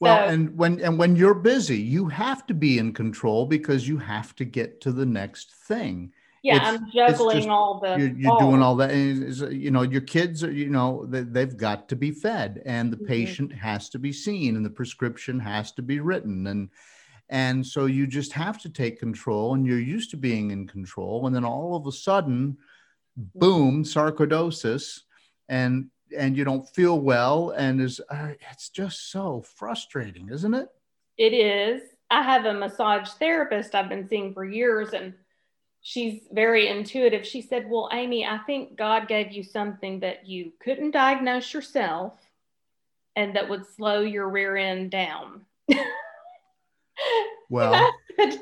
Well, 0.00 0.26
so, 0.26 0.34
and 0.34 0.58
when 0.58 0.80
and 0.80 0.98
when 0.98 1.14
you're 1.14 1.34
busy, 1.34 1.78
you 1.78 2.08
have 2.08 2.44
to 2.48 2.54
be 2.54 2.78
in 2.78 2.92
control 2.92 3.46
because 3.46 3.86
you 3.86 3.98
have 3.98 4.34
to 4.34 4.44
get 4.44 4.80
to 4.80 4.90
the 4.90 5.06
next 5.06 5.52
thing 5.68 6.12
yeah 6.42 6.60
i'm 6.62 6.90
juggling 6.90 7.38
just, 7.38 7.48
all 7.48 7.80
the 7.80 7.96
you're, 7.98 8.14
you're 8.16 8.38
doing 8.38 8.62
all 8.62 8.76
that 8.76 8.94
you 8.94 9.70
know 9.70 9.82
your 9.82 10.00
kids 10.00 10.44
are 10.44 10.52
you 10.52 10.70
know 10.70 11.04
they, 11.06 11.40
have 11.40 11.56
got 11.56 11.88
to 11.88 11.96
be 11.96 12.10
fed 12.10 12.62
and 12.64 12.92
the 12.92 12.96
mm-hmm. 12.96 13.06
patient 13.06 13.52
has 13.52 13.88
to 13.88 13.98
be 13.98 14.12
seen 14.12 14.56
and 14.56 14.64
the 14.64 14.70
prescription 14.70 15.38
has 15.38 15.72
to 15.72 15.82
be 15.82 16.00
written 16.00 16.46
and 16.46 16.68
and 17.30 17.66
so 17.66 17.86
you 17.86 18.06
just 18.06 18.32
have 18.32 18.58
to 18.58 18.70
take 18.70 18.98
control 18.98 19.54
and 19.54 19.66
you're 19.66 19.78
used 19.78 20.10
to 20.10 20.16
being 20.16 20.50
in 20.50 20.66
control 20.66 21.26
and 21.26 21.34
then 21.34 21.44
all 21.44 21.76
of 21.76 21.86
a 21.86 21.92
sudden 21.92 22.56
mm-hmm. 23.18 23.38
boom 23.38 23.84
sarcoidosis 23.84 25.00
and 25.48 25.90
and 26.16 26.36
you 26.36 26.44
don't 26.44 26.68
feel 26.70 27.00
well 27.00 27.50
and 27.50 27.80
is 27.80 28.00
uh, 28.10 28.30
it's 28.52 28.68
just 28.70 29.10
so 29.10 29.42
frustrating 29.42 30.28
isn't 30.30 30.54
it 30.54 30.68
it 31.16 31.34
is 31.34 31.82
i 32.10 32.22
have 32.22 32.44
a 32.44 32.54
massage 32.54 33.08
therapist 33.10 33.74
i've 33.74 33.88
been 33.88 34.08
seeing 34.08 34.32
for 34.32 34.44
years 34.44 34.90
and 34.94 35.12
she's 35.88 36.20
very 36.30 36.68
intuitive. 36.68 37.26
She 37.26 37.40
said, 37.40 37.70
Well, 37.70 37.88
Amy, 37.92 38.26
I 38.26 38.38
think 38.46 38.76
God 38.76 39.08
gave 39.08 39.32
you 39.32 39.42
something 39.42 40.00
that 40.00 40.28
you 40.28 40.52
couldn't 40.62 40.90
diagnose 40.90 41.54
yourself 41.54 42.12
and 43.16 43.34
that 43.34 43.48
would 43.48 43.66
slow 43.66 44.02
your 44.02 44.28
rear 44.28 44.56
end 44.56 44.90
down. 44.90 45.46
Well, 47.50 47.72
I, 47.72 47.92
said, 48.18 48.40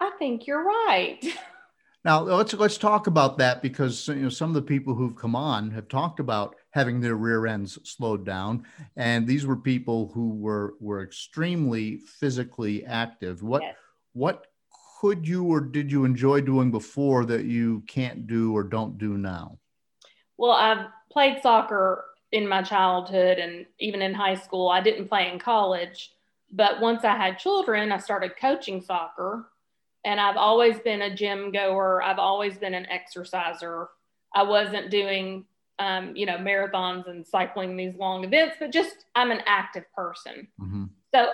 I 0.00 0.10
think 0.18 0.46
you're 0.46 0.64
right. 0.64 1.18
Now 2.04 2.22
let's 2.22 2.54
let's 2.54 2.78
talk 2.78 3.08
about 3.08 3.36
that 3.38 3.60
because 3.60 4.08
you 4.08 4.14
know 4.14 4.28
some 4.30 4.48
of 4.48 4.54
the 4.54 4.62
people 4.62 4.94
who've 4.94 5.14
come 5.14 5.36
on 5.36 5.70
have 5.72 5.86
talked 5.86 6.18
about 6.18 6.56
having 6.70 6.98
their 6.98 7.16
rear 7.16 7.46
ends 7.46 7.78
slowed 7.84 8.24
down, 8.24 8.64
and 8.96 9.26
these 9.26 9.44
were 9.44 9.56
people 9.56 10.10
who 10.14 10.30
were 10.30 10.76
were 10.80 11.02
extremely 11.02 11.98
physically 11.98 12.86
active. 12.86 13.42
What 13.42 13.60
yes. 13.60 13.74
what 14.14 14.46
could 15.00 15.26
you 15.26 15.44
or 15.44 15.60
did 15.60 15.90
you 15.90 16.04
enjoy 16.04 16.42
doing 16.42 16.70
before 16.70 17.24
that 17.24 17.46
you 17.46 17.82
can't 17.86 18.26
do 18.26 18.54
or 18.54 18.62
don't 18.62 18.98
do 18.98 19.16
now? 19.16 19.58
Well, 20.36 20.52
I've 20.52 20.88
played 21.10 21.40
soccer 21.42 22.04
in 22.32 22.46
my 22.46 22.62
childhood 22.62 23.38
and 23.38 23.64
even 23.78 24.02
in 24.02 24.12
high 24.12 24.34
school. 24.34 24.68
I 24.68 24.82
didn't 24.82 25.08
play 25.08 25.30
in 25.32 25.38
college, 25.38 26.12
but 26.52 26.82
once 26.82 27.02
I 27.02 27.16
had 27.16 27.38
children, 27.38 27.92
I 27.92 27.96
started 27.96 28.32
coaching 28.38 28.82
soccer. 28.82 29.48
And 30.04 30.20
I've 30.20 30.36
always 30.36 30.78
been 30.80 31.00
a 31.00 31.14
gym 31.14 31.50
goer. 31.50 32.02
I've 32.02 32.18
always 32.18 32.58
been 32.58 32.74
an 32.74 32.86
exerciser. 32.86 33.88
I 34.34 34.42
wasn't 34.42 34.90
doing, 34.90 35.46
um, 35.78 36.14
you 36.14 36.26
know, 36.26 36.36
marathons 36.36 37.08
and 37.08 37.26
cycling 37.26 37.74
these 37.74 37.94
long 37.96 38.24
events, 38.24 38.56
but 38.60 38.70
just 38.70 39.06
I'm 39.14 39.30
an 39.30 39.40
active 39.46 39.84
person. 39.94 40.46
Mm-hmm. 40.60 40.84
So 41.14 41.28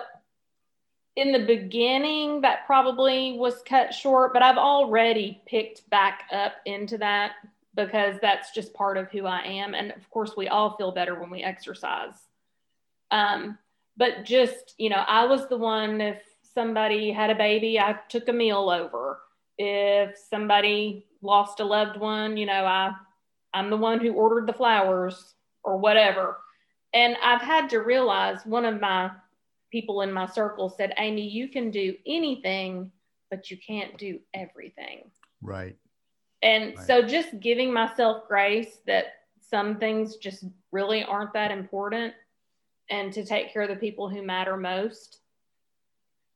in 1.16 1.32
the 1.32 1.44
beginning 1.46 2.42
that 2.42 2.66
probably 2.66 3.38
was 3.38 3.62
cut 3.66 3.92
short, 3.92 4.32
but 4.32 4.42
I've 4.42 4.58
already 4.58 5.40
picked 5.46 5.88
back 5.88 6.24
up 6.30 6.52
into 6.66 6.98
that 6.98 7.32
because 7.74 8.16
that's 8.20 8.52
just 8.52 8.74
part 8.74 8.96
of 8.96 9.10
who 9.10 9.26
I 9.26 9.40
am. 9.40 9.74
And 9.74 9.92
of 9.92 10.08
course, 10.10 10.32
we 10.36 10.48
all 10.48 10.76
feel 10.76 10.92
better 10.92 11.18
when 11.18 11.30
we 11.30 11.42
exercise. 11.42 12.14
Um, 13.10 13.58
but 13.96 14.24
just, 14.24 14.74
you 14.78 14.90
know, 14.90 15.04
I 15.06 15.24
was 15.24 15.48
the 15.48 15.56
one, 15.56 16.00
if 16.00 16.22
somebody 16.54 17.10
had 17.10 17.30
a 17.30 17.34
baby, 17.34 17.80
I 17.80 17.98
took 18.08 18.28
a 18.28 18.32
meal 18.32 18.70
over. 18.70 19.20
If 19.58 20.18
somebody 20.18 21.06
lost 21.22 21.60
a 21.60 21.64
loved 21.64 21.98
one, 21.98 22.36
you 22.36 22.44
know, 22.44 22.64
I, 22.64 22.92
I'm 23.54 23.70
the 23.70 23.76
one 23.76 24.00
who 24.00 24.12
ordered 24.12 24.46
the 24.46 24.52
flowers 24.52 25.34
or 25.64 25.78
whatever. 25.78 26.38
And 26.92 27.16
I've 27.22 27.40
had 27.40 27.70
to 27.70 27.78
realize 27.78 28.44
one 28.44 28.66
of 28.66 28.80
my 28.80 29.10
people 29.76 30.00
in 30.00 30.10
my 30.10 30.24
circle 30.24 30.70
said, 30.70 30.94
Amy, 30.96 31.28
you 31.28 31.48
can 31.48 31.70
do 31.70 31.94
anything, 32.06 32.90
but 33.30 33.50
you 33.50 33.58
can't 33.58 33.98
do 33.98 34.18
everything. 34.32 35.10
Right. 35.42 35.76
And 36.40 36.74
right. 36.74 36.86
so 36.86 37.02
just 37.02 37.38
giving 37.40 37.74
myself 37.74 38.26
grace 38.26 38.78
that 38.86 39.04
some 39.50 39.76
things 39.76 40.16
just 40.16 40.46
really 40.72 41.04
aren't 41.04 41.34
that 41.34 41.50
important 41.50 42.14
and 42.88 43.12
to 43.12 43.22
take 43.22 43.52
care 43.52 43.62
of 43.62 43.68
the 43.68 43.76
people 43.76 44.08
who 44.08 44.22
matter 44.22 44.56
most 44.56 45.18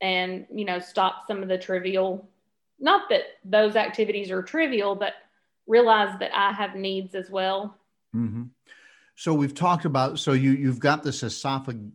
and, 0.03 0.45
you 0.53 0.67
know, 0.67 0.79
stop 0.79 1.23
some 1.27 1.43
of 1.43 1.49
the 1.49 1.57
trivial, 1.57 2.29
not 2.79 3.09
that 3.09 3.23
those 3.43 3.75
activities 3.75 4.31
are 4.31 4.43
trivial, 4.43 4.95
but 4.95 5.15
realize 5.67 6.15
that 6.19 6.31
I 6.35 6.53
have 6.53 6.75
needs 6.75 7.15
as 7.15 7.31
well. 7.31 7.79
Mm-hmm. 8.15 8.45
So 9.17 9.33
we've 9.33 9.55
talked 9.55 9.87
about, 9.87 10.19
so 10.19 10.33
you, 10.33 10.51
you've 10.51 10.79
got 10.79 11.03
this 11.03 11.23
esophagus 11.23 11.93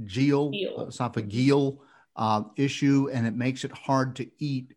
esophageal 0.00 1.78
uh, 2.16 2.20
uh, 2.20 2.42
issue, 2.56 3.08
and 3.12 3.26
it 3.26 3.34
makes 3.34 3.64
it 3.64 3.72
hard 3.72 4.16
to 4.16 4.30
eat. 4.38 4.74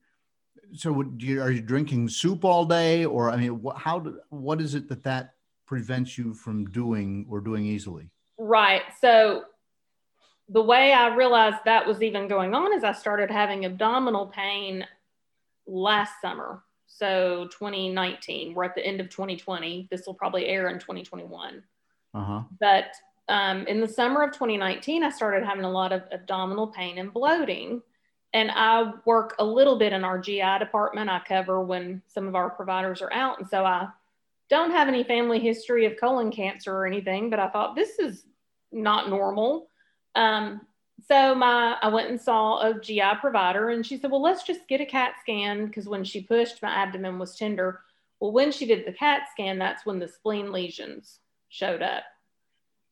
so 0.73 0.91
would 0.91 1.21
you, 1.21 1.41
are 1.41 1.51
you 1.51 1.61
drinking 1.61 2.09
soup 2.09 2.43
all 2.43 2.65
day 2.65 3.05
or 3.05 3.31
i 3.31 3.37
mean 3.37 3.61
what, 3.61 3.77
how 3.77 3.99
do, 3.99 4.19
what 4.29 4.59
is 4.59 4.75
it 4.75 4.89
that 4.89 5.03
that 5.03 5.35
prevents 5.67 6.17
you 6.17 6.33
from 6.33 6.65
doing 6.71 7.27
or 7.29 7.41
doing 7.41 7.65
easily? 7.65 8.09
Right. 8.39 8.83
So 8.99 9.43
the 10.49 10.61
way 10.61 10.93
i 10.93 11.13
realized 11.13 11.57
that 11.65 11.85
was 11.85 12.01
even 12.01 12.29
going 12.29 12.55
on 12.55 12.73
is 12.73 12.83
i 12.85 12.93
started 12.93 13.29
having 13.29 13.65
abdominal 13.65 14.27
pain 14.27 14.85
last 15.67 16.13
summer. 16.21 16.63
So 16.87 17.49
2019 17.51 18.55
we're 18.55 18.63
at 18.63 18.73
the 18.73 18.85
end 18.85 19.01
of 19.01 19.09
2020 19.09 19.89
this 19.91 20.07
will 20.07 20.13
probably 20.13 20.47
air 20.47 20.69
in 20.69 20.79
2021 20.79 21.61
uh-huh. 22.13 22.43
but 22.59 22.85
um, 23.29 23.65
in 23.67 23.81
the 23.81 23.87
summer 23.87 24.23
of 24.23 24.31
2019 24.31 25.03
i 25.03 25.09
started 25.09 25.45
having 25.45 25.65
a 25.65 25.71
lot 25.71 25.91
of 25.91 26.03
abdominal 26.11 26.67
pain 26.67 26.97
and 26.97 27.13
bloating 27.13 27.81
and 28.33 28.51
I 28.51 28.93
work 29.05 29.35
a 29.39 29.45
little 29.45 29.77
bit 29.77 29.93
in 29.93 30.03
our 30.03 30.19
GI 30.19 30.59
department. 30.59 31.09
I 31.09 31.21
cover 31.27 31.61
when 31.61 32.01
some 32.07 32.27
of 32.27 32.35
our 32.35 32.49
providers 32.49 33.01
are 33.01 33.11
out. 33.13 33.39
And 33.39 33.49
so 33.49 33.65
I 33.65 33.87
don't 34.49 34.71
have 34.71 34.87
any 34.87 35.03
family 35.03 35.39
history 35.39 35.85
of 35.85 35.99
colon 35.99 36.31
cancer 36.31 36.73
or 36.73 36.85
anything, 36.85 37.29
but 37.29 37.39
I 37.39 37.49
thought 37.49 37.75
this 37.75 37.99
is 37.99 38.25
not 38.71 39.09
normal. 39.09 39.69
Um, 40.15 40.61
so 41.07 41.35
my 41.35 41.77
I 41.81 41.89
went 41.89 42.09
and 42.09 42.19
saw 42.19 42.61
a 42.61 42.79
GI 42.79 43.15
provider 43.21 43.69
and 43.69 43.85
she 43.85 43.97
said, 43.97 44.11
Well, 44.11 44.21
let's 44.21 44.43
just 44.43 44.67
get 44.67 44.81
a 44.81 44.85
CAT 44.85 45.13
scan 45.21 45.67
because 45.67 45.87
when 45.87 46.03
she 46.03 46.21
pushed, 46.21 46.61
my 46.61 46.69
abdomen 46.69 47.19
was 47.19 47.35
tender. 47.35 47.81
Well, 48.19 48.31
when 48.31 48.51
she 48.51 48.65
did 48.65 48.85
the 48.85 48.93
CAT 48.93 49.23
scan, 49.31 49.59
that's 49.59 49.85
when 49.85 49.99
the 49.99 50.07
spleen 50.07 50.51
lesions 50.51 51.19
showed 51.49 51.81
up. 51.81 52.03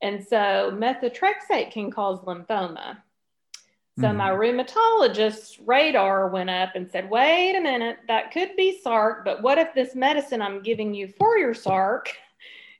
And 0.01 0.25
so 0.25 0.71
methotrexate 0.73 1.71
can 1.71 1.89
cause 1.91 2.19
lymphoma. 2.21 2.97
So 3.97 4.07
mm-hmm. 4.07 4.17
my 4.17 4.29
rheumatologist's 4.29 5.57
radar 5.65 6.29
went 6.29 6.49
up 6.49 6.71
and 6.75 6.89
said, 6.91 7.09
wait 7.09 7.55
a 7.55 7.61
minute, 7.61 7.97
that 8.09 8.31
could 8.31 8.55
be 8.57 8.81
SARC, 8.85 9.23
but 9.23 9.41
what 9.41 9.57
if 9.57 9.73
this 9.73 9.95
medicine 9.95 10.41
I'm 10.41 10.61
giving 10.61 10.93
you 10.93 11.07
for 11.17 11.37
your 11.37 11.53
SARC 11.53 12.07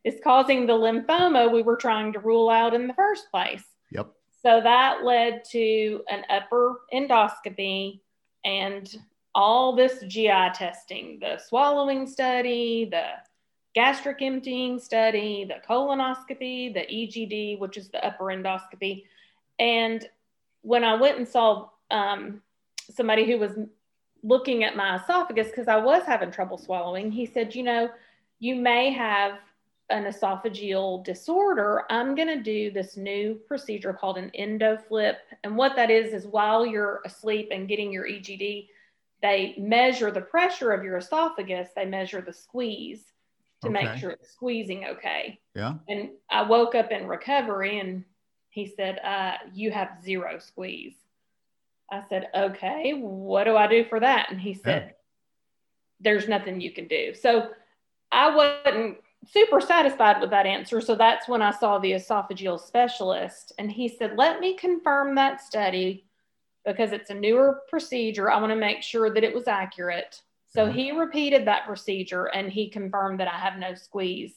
is 0.03 0.19
causing 0.21 0.65
the 0.65 0.73
lymphoma 0.73 1.51
we 1.51 1.61
were 1.61 1.77
trying 1.77 2.11
to 2.13 2.19
rule 2.19 2.49
out 2.49 2.73
in 2.73 2.87
the 2.87 2.93
first 2.93 3.31
place? 3.31 3.63
Yep. 3.91 4.11
So 4.41 4.59
that 4.61 5.05
led 5.05 5.43
to 5.51 6.03
an 6.09 6.23
upper 6.29 6.81
endoscopy 6.93 8.01
and 8.43 8.93
all 9.33 9.75
this 9.75 10.01
GI 10.07 10.49
testing, 10.53 11.19
the 11.19 11.37
swallowing 11.37 12.07
study, 12.07 12.89
the 12.91 13.05
gastric 13.75 14.21
emptying 14.21 14.79
study, 14.79 15.45
the 15.45 15.55
colonoscopy, 15.69 16.73
the 16.73 16.87
EGD, 16.89 17.59
which 17.59 17.75
is 17.75 17.89
the 17.89 18.03
upper 18.03 18.25
endoscopy. 18.25 19.03
And 19.59 20.07
when 20.61 20.85
I 20.85 20.95
went 20.95 21.17
and 21.17 21.27
saw 21.27 21.69
um, 21.91 22.41
somebody 22.89 23.29
who 23.29 23.37
was 23.37 23.51
looking 24.23 24.63
at 24.63 24.77
my 24.77 24.95
esophagus 24.95 25.49
because 25.49 25.67
I 25.67 25.75
was 25.75 26.03
having 26.05 26.31
trouble 26.31 26.57
swallowing, 26.57 27.11
he 27.11 27.25
said, 27.25 27.53
You 27.53 27.63
know, 27.63 27.89
you 28.39 28.55
may 28.55 28.91
have 28.93 29.39
an 29.89 30.05
esophageal 30.05 31.03
disorder. 31.03 31.83
I'm 31.89 32.15
going 32.15 32.29
to 32.29 32.41
do 32.41 32.71
this 32.71 32.97
new 32.97 33.35
procedure 33.47 33.93
called 33.93 34.17
an 34.17 34.31
endoflip. 34.39 35.17
And 35.43 35.55
what 35.57 35.75
that 35.75 35.91
is, 35.91 36.13
is 36.13 36.25
while 36.25 36.65
you're 36.65 37.01
asleep 37.05 37.49
and 37.51 37.67
getting 37.67 37.91
your 37.91 38.07
EGD, 38.07 38.69
they 39.21 39.55
measure 39.57 40.11
the 40.11 40.21
pressure 40.21 40.71
of 40.71 40.83
your 40.83 40.97
esophagus, 40.97 41.69
they 41.75 41.85
measure 41.85 42.21
the 42.21 42.33
squeeze 42.33 43.13
to 43.65 43.77
okay. 43.77 43.85
make 43.85 43.99
sure 43.99 44.11
it's 44.11 44.31
squeezing 44.31 44.85
okay. 44.85 45.39
Yeah. 45.53 45.75
And 45.87 46.11
I 46.29 46.43
woke 46.43 46.75
up 46.75 46.91
in 46.91 47.07
recovery 47.07 47.79
and 47.79 48.03
he 48.49 48.67
said, 48.67 48.99
uh, 48.99 49.33
You 49.53 49.71
have 49.71 49.89
zero 50.03 50.39
squeeze. 50.39 50.95
I 51.91 52.03
said, 52.09 52.29
Okay, 52.35 52.93
what 52.93 53.43
do 53.43 53.55
I 53.55 53.67
do 53.67 53.85
for 53.85 53.99
that? 53.99 54.31
And 54.31 54.39
he 54.39 54.53
said, 54.53 54.83
yeah. 54.87 54.91
There's 56.01 56.27
nothing 56.27 56.59
you 56.59 56.71
can 56.71 56.87
do. 56.87 57.13
So 57.13 57.49
I 58.11 58.35
wasn't 58.35 58.97
super 59.27 59.59
satisfied 59.59 60.21
with 60.21 60.29
that 60.29 60.45
answer. 60.45 60.81
So 60.81 60.95
that's 60.95 61.27
when 61.27 61.41
I 61.41 61.51
saw 61.51 61.79
the 61.79 61.93
esophageal 61.93 62.59
specialist. 62.59 63.53
And 63.57 63.71
he 63.71 63.87
said, 63.87 64.17
Let 64.17 64.39
me 64.39 64.55
confirm 64.55 65.15
that 65.15 65.41
study 65.41 66.05
because 66.65 66.91
it's 66.91 67.09
a 67.09 67.13
newer 67.13 67.61
procedure. 67.69 68.31
I 68.31 68.39
want 68.39 68.51
to 68.51 68.55
make 68.55 68.81
sure 68.81 69.13
that 69.13 69.23
it 69.23 69.33
was 69.33 69.47
accurate. 69.47 70.21
So 70.55 70.71
he 70.71 70.91
repeated 70.91 71.45
that 71.47 71.65
procedure 71.67 72.25
and 72.25 72.49
he 72.49 72.69
confirmed 72.69 73.19
that 73.19 73.27
I 73.27 73.37
have 73.37 73.59
no 73.59 73.75
squeeze. 73.75 74.33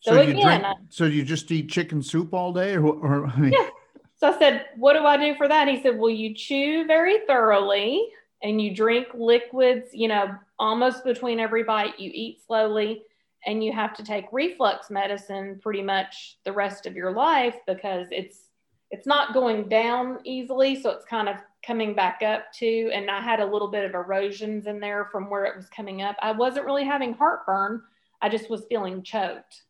So, 0.00 0.12
so 0.12 0.20
again, 0.20 0.40
drink, 0.40 0.64
I, 0.64 0.74
so 0.90 1.04
you 1.06 1.24
just 1.24 1.50
eat 1.50 1.70
chicken 1.70 2.02
soup 2.02 2.32
all 2.32 2.52
day, 2.52 2.76
or, 2.76 2.86
or 2.86 3.26
I 3.26 3.36
mean, 3.36 3.52
yeah. 3.52 3.68
So 4.16 4.32
I 4.32 4.38
said, 4.38 4.66
"What 4.76 4.92
do 4.92 5.04
I 5.04 5.16
do 5.16 5.34
for 5.36 5.48
that?" 5.48 5.66
He 5.66 5.82
said, 5.82 5.98
"Well, 5.98 6.10
you 6.10 6.34
chew 6.34 6.86
very 6.86 7.26
thoroughly, 7.26 8.06
and 8.42 8.62
you 8.62 8.74
drink 8.74 9.08
liquids. 9.14 9.90
You 9.92 10.06
know, 10.08 10.36
almost 10.58 11.04
between 11.04 11.40
every 11.40 11.64
bite. 11.64 11.98
You 11.98 12.12
eat 12.14 12.38
slowly, 12.46 13.02
and 13.44 13.64
you 13.64 13.72
have 13.72 13.94
to 13.96 14.04
take 14.04 14.26
reflux 14.30 14.88
medicine 14.88 15.58
pretty 15.60 15.82
much 15.82 16.38
the 16.44 16.52
rest 16.52 16.86
of 16.86 16.94
your 16.94 17.12
life 17.12 17.56
because 17.66 18.06
it's 18.12 18.38
it's 18.90 19.06
not 19.06 19.34
going 19.34 19.68
down 19.68 20.18
easily. 20.24 20.80
So 20.80 20.90
it's 20.90 21.04
kind 21.04 21.28
of 21.28 21.36
coming 21.64 21.94
back 21.94 22.22
up 22.22 22.52
to, 22.54 22.90
And 22.92 23.10
I 23.10 23.20
had 23.20 23.40
a 23.40 23.46
little 23.46 23.68
bit 23.68 23.84
of 23.84 23.94
erosions 23.94 24.66
in 24.66 24.80
there 24.80 25.08
from 25.10 25.28
where 25.28 25.44
it 25.44 25.56
was 25.56 25.68
coming 25.68 26.02
up. 26.02 26.16
I 26.22 26.32
wasn't 26.32 26.66
really 26.66 26.84
having 26.84 27.14
heartburn. 27.14 27.82
I 28.20 28.28
just 28.28 28.50
was 28.50 28.64
feeling 28.68 29.02
choked." 29.02 29.62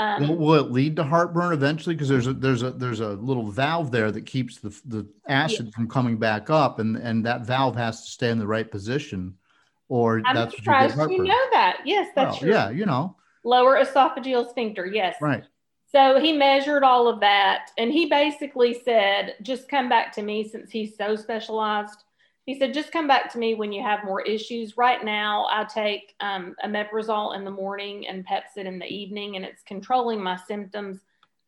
Um, 0.00 0.38
will 0.38 0.54
it 0.54 0.70
lead 0.70 0.96
to 0.96 1.04
heartburn 1.04 1.52
eventually? 1.52 1.94
Because 1.94 2.08
there's 2.08 2.26
a 2.26 2.32
there's 2.32 2.62
a 2.62 2.70
there's 2.70 3.00
a 3.00 3.10
little 3.10 3.50
valve 3.50 3.90
there 3.90 4.10
that 4.10 4.24
keeps 4.24 4.56
the 4.56 4.70
the 4.86 5.06
acid 5.28 5.66
yeah. 5.66 5.72
from 5.72 5.88
coming 5.88 6.16
back 6.16 6.48
up, 6.48 6.78
and 6.78 6.96
and 6.96 7.26
that 7.26 7.44
valve 7.44 7.76
has 7.76 8.02
to 8.04 8.10
stay 8.10 8.30
in 8.30 8.38
the 8.38 8.46
right 8.46 8.70
position, 8.70 9.34
or 9.90 10.22
I'm 10.24 10.34
that's 10.34 10.56
surprised 10.56 10.96
you, 10.96 11.10
you 11.10 11.24
know 11.24 11.46
that. 11.52 11.80
Yes, 11.84 12.08
that's 12.14 12.38
true. 12.38 12.50
Yeah, 12.50 12.70
you 12.70 12.86
know, 12.86 13.14
lower 13.44 13.76
esophageal 13.76 14.48
sphincter. 14.48 14.86
Yes, 14.86 15.16
right. 15.20 15.44
So 15.92 16.20
he 16.20 16.32
measured 16.32 16.84
all 16.84 17.08
of 17.08 17.20
that, 17.20 17.70
and 17.76 17.92
he 17.92 18.06
basically 18.06 18.74
said, 18.74 19.36
"Just 19.42 19.68
come 19.68 19.88
back 19.88 20.12
to 20.12 20.22
me 20.22 20.48
since 20.48 20.70
he's 20.70 20.96
so 20.96 21.16
specialized." 21.16 22.04
he 22.50 22.58
said, 22.58 22.74
just 22.74 22.90
come 22.90 23.06
back 23.06 23.30
to 23.32 23.38
me 23.38 23.54
when 23.54 23.72
you 23.72 23.80
have 23.80 24.04
more 24.04 24.22
issues. 24.22 24.76
Right 24.76 25.04
now, 25.04 25.46
I 25.50 25.64
take 25.64 26.14
um, 26.20 26.56
omeprazole 26.64 27.36
in 27.36 27.44
the 27.44 27.50
morning 27.50 28.08
and 28.08 28.26
Pepcid 28.26 28.64
in 28.64 28.80
the 28.80 28.86
evening, 28.86 29.36
and 29.36 29.44
it's 29.44 29.62
controlling 29.62 30.20
my 30.20 30.36
symptoms 30.48 30.98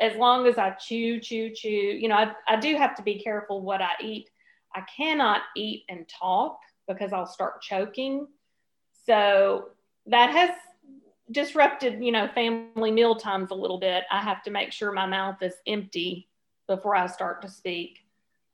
as 0.00 0.14
long 0.16 0.46
as 0.46 0.58
I 0.58 0.70
chew, 0.70 1.18
chew, 1.18 1.50
chew. 1.50 1.68
You 1.68 2.06
know, 2.06 2.14
I, 2.14 2.32
I 2.46 2.56
do 2.56 2.76
have 2.76 2.94
to 2.96 3.02
be 3.02 3.18
careful 3.18 3.62
what 3.62 3.82
I 3.82 3.90
eat. 4.00 4.30
I 4.76 4.82
cannot 4.96 5.40
eat 5.56 5.82
and 5.88 6.08
talk 6.08 6.60
because 6.86 7.12
I'll 7.12 7.26
start 7.26 7.62
choking. 7.62 8.28
So 9.04 9.70
that 10.06 10.30
has 10.30 10.50
disrupted, 11.32 12.02
you 12.02 12.12
know, 12.12 12.28
family 12.28 12.90
meal 12.90 13.16
times 13.16 13.50
a 13.50 13.54
little 13.54 13.78
bit. 13.78 14.04
I 14.10 14.20
have 14.20 14.42
to 14.44 14.50
make 14.50 14.72
sure 14.72 14.92
my 14.92 15.06
mouth 15.06 15.42
is 15.42 15.54
empty 15.66 16.28
before 16.66 16.94
I 16.94 17.06
start 17.06 17.42
to 17.42 17.48
speak. 17.48 17.98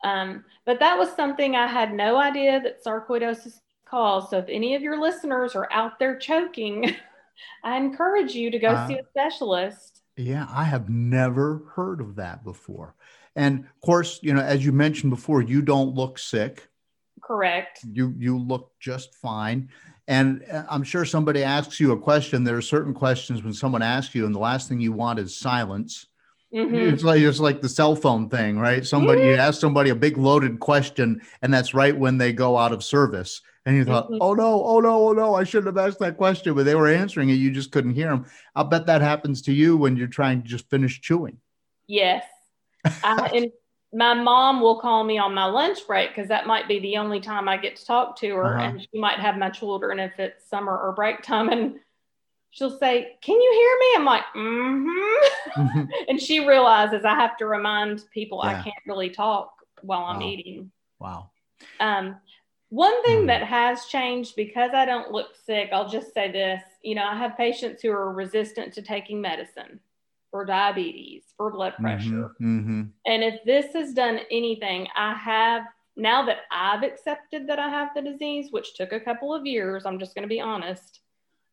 Um, 0.05 0.45
but 0.65 0.79
that 0.81 0.97
was 0.97 1.11
something 1.15 1.57
I 1.57 1.67
had 1.67 1.93
no 1.93 2.17
idea 2.17 2.61
that 2.61 2.85
sarcoidosis 2.85 3.61
caused. 3.85 4.31
So 4.31 4.39
if 4.39 4.47
any 4.49 4.75
of 4.75 4.83
your 4.83 5.01
listeners 5.01 5.55
are 5.57 5.69
out 5.73 5.99
there 5.99 6.17
choking, 6.17 6.95
I 7.65 7.77
encourage 7.77 8.35
you 8.35 8.51
to 8.51 8.59
go 8.59 8.69
uh, 8.69 8.87
see 8.87 8.95
a 8.95 9.05
specialist. 9.05 10.03
Yeah, 10.17 10.47
I 10.51 10.65
have 10.65 10.89
never 10.89 11.63
heard 11.75 12.01
of 12.01 12.17
that 12.17 12.45
before. 12.45 12.95
And 13.37 13.61
of 13.61 13.81
course, 13.85 14.19
you 14.23 14.35
know, 14.35 14.41
as 14.41 14.65
you 14.65 14.73
mentioned 14.73 15.11
before, 15.11 15.43
you 15.43 15.63
don't 15.63 15.95
look 15.95 16.19
sick. 16.19 16.69
Correct. 17.23 17.81
You 17.93 18.15
you 18.19 18.39
look 18.39 18.73
just 18.81 19.15
fine. 19.15 19.69
And 20.09 20.43
uh, 20.51 20.65
I'm 20.69 20.83
sure 20.83 21.05
somebody 21.05 21.45
asks 21.45 21.79
you 21.79 21.93
a 21.93 21.99
question. 21.99 22.43
There 22.43 22.57
are 22.57 22.63
certain 22.63 22.95
questions 22.95 23.45
when 23.45 23.53
someone 23.53 23.83
asks 23.83 24.15
you, 24.15 24.27
and 24.27 24.35
the 24.35 24.41
last 24.41 24.69
thing 24.69 24.81
you 24.81 24.93
want 24.93 25.19
is 25.19 25.37
silence. 25.37 26.07
Mm-hmm. 26.53 26.75
It's 26.75 27.05
like 27.05 27.21
it's 27.21 27.41
like 27.41 27.61
the 27.61 27.69
cell 27.69 27.95
phone 27.95 28.31
thing, 28.31 28.59
right? 28.59 28.85
Somebody 28.85 29.21
mm-hmm. 29.21 29.31
you 29.33 29.37
ask 29.37 29.61
somebody 29.61 29.91
a 29.91 29.95
big 29.95 30.17
loaded 30.17 30.61
question, 30.61 31.21
and 31.43 31.53
that's 31.53 31.75
right 31.75 31.97
when 31.97 32.17
they 32.17 32.33
go 32.33 32.57
out 32.57 32.73
of 32.73 32.83
service. 32.83 33.43
And 33.67 33.77
you 33.77 33.85
thought, 33.85 34.07
mm-hmm. 34.07 34.23
oh 34.23 34.33
no, 34.33 34.65
oh 34.65 34.81
no, 34.81 35.09
oh 35.09 35.13
no, 35.13 35.35
I 35.35 35.45
shouldn't 35.45 35.77
have 35.77 35.87
asked 35.87 35.99
that 35.99 36.17
question, 36.17 36.55
but 36.55 36.65
they 36.65 36.75
were 36.75 36.89
answering 36.89 37.29
it. 37.29 37.35
You 37.35 37.51
just 37.51 37.71
couldn't 37.71 37.93
hear 37.93 38.09
them. 38.09 38.25
I'll 38.57 38.65
bet 38.65 38.87
that 38.87 39.03
happens 39.03 39.43
to 39.43 39.53
you 39.53 39.77
when 39.77 39.95
you're 39.95 40.07
trying 40.07 40.41
to 40.41 40.49
just 40.49 40.71
finish 40.71 41.03
chewing. 41.03 41.37
Yes. 41.87 42.25
I, 43.05 43.31
and 43.35 43.53
my 43.93 44.13
mom 44.15 44.61
will 44.61 44.81
call 44.81 45.03
me 45.03 45.19
on 45.19 45.35
my 45.35 45.47
lunch 45.47 45.87
break 45.87 46.11
because 46.11 46.29
that 46.29 46.47
might 46.47 46.69
be 46.69 46.79
the 46.81 46.99
only 46.99 47.21
time 47.21 47.49
I 47.49 47.57
get 47.57 47.77
to 47.77 47.87
talk 47.87 48.19
to 48.21 48.35
her. 48.37 48.57
Uh-huh. 48.57 48.65
And 48.65 48.81
she 48.83 48.99
might 48.99 49.19
have 49.19 49.39
my 49.39 49.49
children 49.49 49.99
if 49.99 50.19
it's 50.19 50.49
summer 50.49 50.77
or 50.77 50.93
break 50.93 51.23
time. 51.23 51.49
And 51.49 51.77
she'll 52.51 52.79
say, 52.79 53.17
Can 53.23 53.41
you 53.41 53.53
hear 53.53 53.79
me? 53.81 53.97
I'm 53.97 54.05
like, 54.05 54.25
mm-hmm. 54.37 55.63
mm-hmm. 55.63 55.91
and 56.09 56.21
she 56.21 56.47
realizes 56.47 57.05
I 57.05 57.15
have 57.15 57.37
to 57.39 57.47
remind 57.47 58.05
people 58.13 58.41
yeah. 58.45 58.51
I 58.51 58.63
can't 58.63 58.87
really 58.87 59.11
talk 59.11 59.53
while 59.81 60.05
I'm 60.05 60.21
wow. 60.21 60.27
eating. 60.27 60.71
Wow. 60.99 61.31
Um, 61.81 62.17
one 62.71 63.03
thing 63.05 63.23
mm. 63.23 63.27
that 63.29 63.43
has 63.45 63.87
changed 63.87 64.37
because 64.37 64.73
I 64.75 64.85
don't 64.85 65.11
look 65.11 65.29
sick, 65.47 65.71
I'll 65.73 65.89
just 65.89 66.13
say 66.13 66.31
this. 66.31 66.63
You 66.83 66.97
know, 66.97 67.05
I 67.05 67.17
have 67.17 67.37
patients 67.37 67.81
who 67.81 67.91
are 67.91 68.13
resistant 68.13 68.75
to 68.75 68.83
taking 68.83 69.23
medicine 69.23 69.81
for 70.31 70.45
diabetes, 70.45 71.25
for 71.37 71.51
blood 71.51 71.75
mm-hmm. 71.75 71.85
pressure. 71.85 72.31
Mm-hmm. 72.41 72.83
And 73.07 73.25
if 73.25 73.43
this 73.45 73.73
has 73.75 73.93
done 73.93 74.21
anything, 74.31 74.89
I 74.97 75.15
have 75.15 75.63
now 75.97 76.25
that 76.27 76.43
I've 76.51 76.85
accepted 76.85 77.49
that 77.49 77.59
I 77.59 77.69
have 77.69 77.89
the 77.95 78.03
disease, 78.03 78.53
which 78.53 78.75
took 78.75 78.93
a 78.93 79.01
couple 79.01 79.35
of 79.35 79.45
years, 79.45 79.85
I'm 79.85 79.99
just 79.99 80.15
going 80.15 80.23
to 80.23 80.29
be 80.29 80.41
honest. 80.41 81.01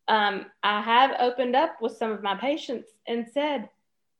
Um, 0.07 0.45
I 0.61 0.81
have 0.81 1.15
opened 1.19 1.55
up 1.55 1.81
with 1.81 1.97
some 1.97 2.11
of 2.11 2.21
my 2.21 2.35
patients 2.35 2.91
and 3.07 3.27
said, 3.27 3.69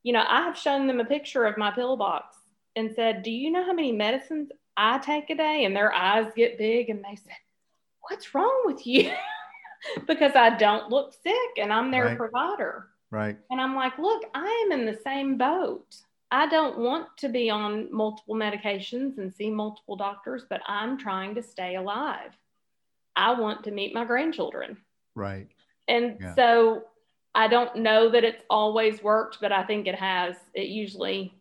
you 0.02 0.12
know, 0.12 0.24
I 0.26 0.42
have 0.42 0.58
shown 0.58 0.86
them 0.86 1.00
a 1.00 1.04
picture 1.04 1.44
of 1.44 1.56
my 1.56 1.70
pill 1.70 1.96
box 1.96 2.36
and 2.74 2.92
said, 2.94 3.22
Do 3.22 3.30
you 3.30 3.50
know 3.50 3.64
how 3.64 3.72
many 3.72 3.92
medicines 3.92 4.50
I 4.76 4.98
take 4.98 5.30
a 5.30 5.34
day? 5.34 5.64
And 5.64 5.74
their 5.74 5.92
eyes 5.92 6.30
get 6.36 6.58
big 6.58 6.90
and 6.90 7.04
they 7.04 7.16
said, 7.16 7.36
What's 8.02 8.34
wrong 8.34 8.62
with 8.66 8.86
you? 8.86 9.12
because 10.06 10.32
I 10.34 10.56
don't 10.56 10.90
look 10.90 11.12
sick 11.12 11.58
and 11.58 11.72
I'm 11.72 11.90
their 11.90 12.06
Right. 12.06 12.18
provider. 12.18 12.88
Right. 13.10 13.38
And 13.50 13.60
I'm 13.60 13.74
like, 13.74 13.98
Look, 13.98 14.24
I 14.34 14.64
am 14.66 14.78
in 14.78 14.86
the 14.86 14.98
same 15.02 15.36
boat. 15.36 15.96
I 16.30 16.48
don't 16.48 16.78
want 16.78 17.16
to 17.18 17.28
be 17.28 17.50
on 17.50 17.92
multiple 17.92 18.34
medications 18.34 19.18
and 19.18 19.32
see 19.32 19.50
multiple 19.50 19.96
doctors, 19.96 20.44
but 20.48 20.60
I'm 20.66 20.98
trying 20.98 21.34
to 21.36 21.42
stay 21.42 21.76
alive. 21.76 22.36
I 23.14 23.38
want 23.38 23.64
to 23.64 23.70
meet 23.70 23.94
my 23.94 24.04
grandchildren. 24.04 24.76
Right. 25.14 25.48
And 25.88 26.18
Yeah. 26.20 26.34
so 26.34 26.84
I 27.34 27.48
don't 27.48 27.76
know 27.76 28.08
that 28.08 28.24
it's 28.24 28.42
always 28.50 29.02
worked, 29.02 29.40
but 29.40 29.52
I 29.52 29.62
think 29.62 29.86
it 29.86 29.94
has. 29.94 30.36
It 30.54 30.68
usually 30.68 31.32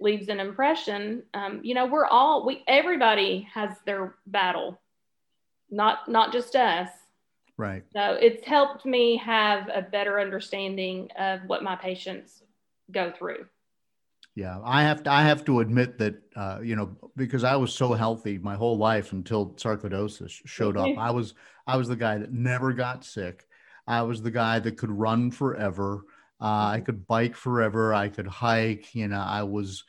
leaves 0.00 0.28
an 0.28 0.40
impression. 0.40 1.22
Um, 1.34 1.60
you 1.62 1.74
know, 1.74 1.86
we're 1.86 2.06
all 2.06 2.44
we 2.44 2.62
everybody 2.66 3.48
has 3.52 3.76
their 3.86 4.16
battle, 4.26 4.80
not 5.70 6.08
not 6.08 6.32
just 6.32 6.56
us. 6.56 6.90
Right. 7.60 7.82
So 7.92 8.16
it's 8.18 8.42
helped 8.46 8.86
me 8.86 9.18
have 9.18 9.68
a 9.68 9.82
better 9.82 10.18
understanding 10.18 11.10
of 11.18 11.40
what 11.46 11.62
my 11.62 11.76
patients 11.76 12.42
go 12.90 13.12
through. 13.12 13.44
Yeah, 14.34 14.60
I 14.64 14.82
have 14.84 15.02
to. 15.02 15.10
I 15.10 15.24
have 15.24 15.44
to 15.44 15.60
admit 15.60 15.98
that 15.98 16.14
uh, 16.34 16.60
you 16.62 16.74
know 16.74 16.96
because 17.16 17.44
I 17.44 17.56
was 17.56 17.74
so 17.74 17.92
healthy 17.92 18.38
my 18.38 18.54
whole 18.54 18.78
life 18.78 19.12
until 19.12 19.50
sarcoidosis 19.50 20.40
showed 20.46 20.78
up. 20.78 20.88
I 20.96 21.10
was 21.10 21.34
I 21.66 21.76
was 21.76 21.88
the 21.88 21.96
guy 21.96 22.16
that 22.16 22.32
never 22.32 22.72
got 22.72 23.04
sick. 23.04 23.46
I 23.86 24.00
was 24.02 24.22
the 24.22 24.30
guy 24.30 24.58
that 24.60 24.78
could 24.78 24.90
run 24.90 25.30
forever. 25.30 26.04
Uh, 26.40 26.72
I 26.76 26.80
could 26.80 27.06
bike 27.06 27.36
forever. 27.36 27.92
I 27.92 28.08
could 28.08 28.26
hike. 28.26 28.94
You 28.94 29.08
know, 29.08 29.20
I 29.20 29.42
was 29.42 29.84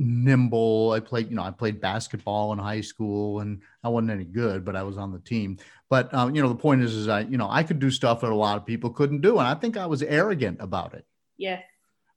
nimble. 0.00 0.92
I 0.92 1.00
played. 1.00 1.30
You 1.30 1.36
know, 1.36 1.42
I 1.42 1.50
played 1.50 1.80
basketball 1.80 2.52
in 2.52 2.58
high 2.58 2.80
school, 2.80 3.40
and 3.40 3.60
I 3.84 3.88
wasn't 3.88 4.10
any 4.10 4.24
good, 4.24 4.64
but 4.64 4.74
I 4.74 4.82
was 4.82 4.98
on 4.98 5.12
the 5.12 5.18
team. 5.18 5.58
But 5.88 6.12
um, 6.14 6.34
you 6.34 6.42
know, 6.42 6.48
the 6.48 6.54
point 6.54 6.82
is, 6.82 6.94
is 6.94 7.08
I 7.08 7.20
you 7.20 7.36
know 7.36 7.48
I 7.48 7.62
could 7.62 7.78
do 7.78 7.90
stuff 7.90 8.22
that 8.22 8.30
a 8.30 8.34
lot 8.34 8.56
of 8.56 8.66
people 8.66 8.90
couldn't 8.90 9.20
do, 9.20 9.38
and 9.38 9.46
I 9.46 9.54
think 9.54 9.76
I 9.76 9.86
was 9.86 10.02
arrogant 10.02 10.58
about 10.60 10.94
it. 10.94 11.04
Yes. 11.36 11.62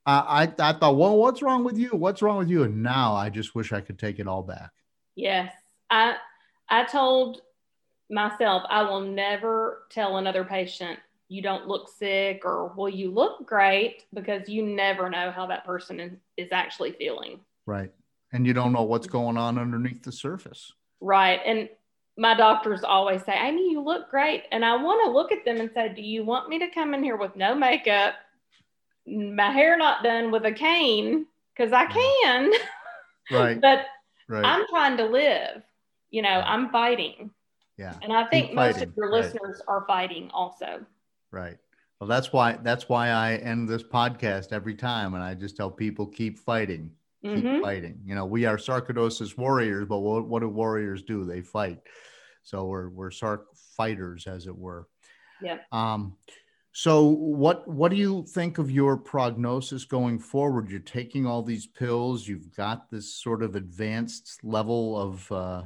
I, 0.06 0.44
I 0.60 0.70
I 0.70 0.74
thought, 0.74 0.98
well, 0.98 1.18
what's 1.18 1.42
wrong 1.42 1.64
with 1.64 1.78
you? 1.78 1.90
What's 1.90 2.22
wrong 2.22 2.38
with 2.38 2.50
you? 2.50 2.64
And 2.64 2.82
now 2.82 3.14
I 3.14 3.30
just 3.30 3.56
wish 3.56 3.72
I 3.72 3.82
could 3.82 4.00
take 4.00 4.20
it 4.20 4.28
all 4.28 4.44
back. 4.44 4.72
Yes. 5.16 5.54
I 5.90 6.16
I 6.70 6.86
told 6.86 7.42
myself 8.10 8.64
I 8.70 8.84
will 8.84 9.02
never 9.02 9.84
tell 9.90 10.18
another 10.18 10.44
patient 10.44 11.00
you 11.30 11.42
don't 11.42 11.68
look 11.68 11.90
sick 11.90 12.42
or 12.46 12.72
well 12.76 12.90
you 12.90 13.10
look 13.10 13.48
great 13.48 14.04
because 14.14 14.48
you 14.48 14.62
never 14.62 15.10
know 15.10 15.32
how 15.32 15.48
that 15.48 15.66
person 15.66 16.00
is, 16.00 16.12
is 16.38 16.52
actually 16.52 16.92
feeling. 16.92 17.40
Right. 17.66 17.92
And 18.32 18.48
you 18.48 18.54
don't 18.54 18.74
know 18.74 18.84
what's 18.84 19.08
mm-hmm. 19.08 19.18
going 19.18 19.38
on 19.38 19.58
underneath 19.58 20.04
the 20.04 20.12
surface. 20.12 20.72
Right. 21.00 21.40
And 21.46 21.70
my 22.18 22.36
doctors 22.36 22.84
always 22.84 23.24
say, 23.24 23.34
Amy, 23.36 23.72
you 23.72 23.82
look 23.82 24.10
great. 24.10 24.44
And 24.52 24.64
I 24.64 24.76
want 24.76 25.06
to 25.06 25.12
look 25.12 25.32
at 25.32 25.46
them 25.46 25.60
and 25.60 25.72
say, 25.74 25.94
Do 25.94 26.02
you 26.02 26.24
want 26.24 26.50
me 26.50 26.60
to 26.60 26.70
come 26.70 26.94
in 26.94 27.04
here 27.04 27.18
with 27.18 27.36
no 27.36 27.56
makeup, 27.56 28.16
my 29.06 29.52
hair 29.52 29.78
not 29.78 30.04
done 30.04 30.32
with 30.32 30.46
a 30.46 30.52
cane? 30.52 31.26
Because 31.56 31.74
I 31.74 31.86
mm-hmm. 31.86 32.24
can. 32.24 32.52
Right. 33.32 33.62
but 33.62 33.86
Right. 34.28 34.46
I'm 34.46 34.66
trying 34.68 34.98
to 34.98 35.06
live. 35.06 35.64
You 36.10 36.22
know, 36.22 36.30
I'm 36.30 36.70
fighting. 36.70 37.32
yeah. 37.78 37.96
And 38.02 38.14
I 38.14 38.26
think 38.26 38.54
most 38.54 38.82
of 38.82 38.96
your 38.96 39.12
right. 39.12 39.24
listeners 39.24 39.62
are 39.68 39.86
fighting 39.88 40.30
also. 40.34 40.86
Right. 41.32 41.58
Well, 42.00 42.08
that's 42.08 42.32
why 42.34 42.58
that's 42.62 42.90
why 42.90 43.10
I 43.10 43.36
end 43.36 43.70
this 43.70 43.84
podcast 43.84 44.52
every 44.52 44.76
time, 44.76 45.14
and 45.14 45.24
I 45.24 45.34
just 45.36 45.56
tell 45.56 45.72
people 45.72 46.06
keep 46.06 46.38
fighting, 46.38 46.92
keep 47.24 47.44
Mhm. 47.44 47.62
fighting. 47.62 48.02
You 48.06 48.16
know, 48.16 48.26
we 48.26 48.46
are 48.46 48.58
sarcoidosis 48.58 49.38
warriors, 49.38 49.88
but 49.88 50.00
what, 50.00 50.28
what 50.28 50.42
do 50.42 50.50
warriors 50.50 51.04
do? 51.04 51.24
They 51.26 51.42
fight. 51.42 51.80
So 52.44 52.66
we're 52.66 52.90
we're 52.90 53.10
sarc 53.10 53.46
fighters, 53.78 54.28
as 54.28 54.48
it 54.48 54.58
were. 54.58 54.88
Yep. 55.42 55.66
Um, 55.72 56.18
so 56.74 57.06
what 57.08 57.68
what 57.68 57.90
do 57.90 57.96
you 57.98 58.26
think 58.28 58.58
of 58.58 58.70
your 58.70 58.98
prognosis 58.98 59.86
going 59.86 60.20
forward? 60.20 60.70
You're 60.70 60.80
taking 60.82 61.26
all 61.26 61.42
these 61.44 61.66
pills. 61.66 62.28
You've 62.28 62.54
got 62.56 62.90
this 62.92 63.16
sort 63.16 63.44
of 63.44 63.56
advanced 63.56 64.44
level 64.44 65.00
of 65.00 65.32
uh, 65.32 65.64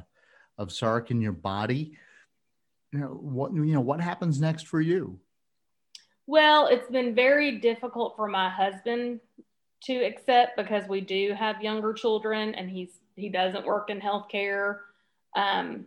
of 0.56 0.68
sarc 0.68 1.10
in 1.10 1.20
your 1.20 1.32
body. 1.32 1.98
You 2.92 3.00
know 3.00 3.08
what 3.08 3.52
you 3.52 3.64
know 3.74 3.80
what 3.80 4.00
happens 4.00 4.40
next 4.40 4.68
for 4.68 4.80
you? 4.80 5.18
Well, 6.26 6.66
it's 6.66 6.90
been 6.90 7.14
very 7.14 7.58
difficult 7.58 8.14
for 8.14 8.28
my 8.28 8.48
husband 8.50 9.20
to 9.80 9.94
accept 9.94 10.56
because 10.56 10.88
we 10.88 11.00
do 11.00 11.34
have 11.38 11.62
younger 11.62 11.92
children 11.92 12.54
and 12.54 12.70
he's 12.70 12.98
he 13.16 13.28
doesn't 13.28 13.66
work 13.66 13.90
in 13.90 14.00
healthcare. 14.00 14.78
Um, 15.36 15.86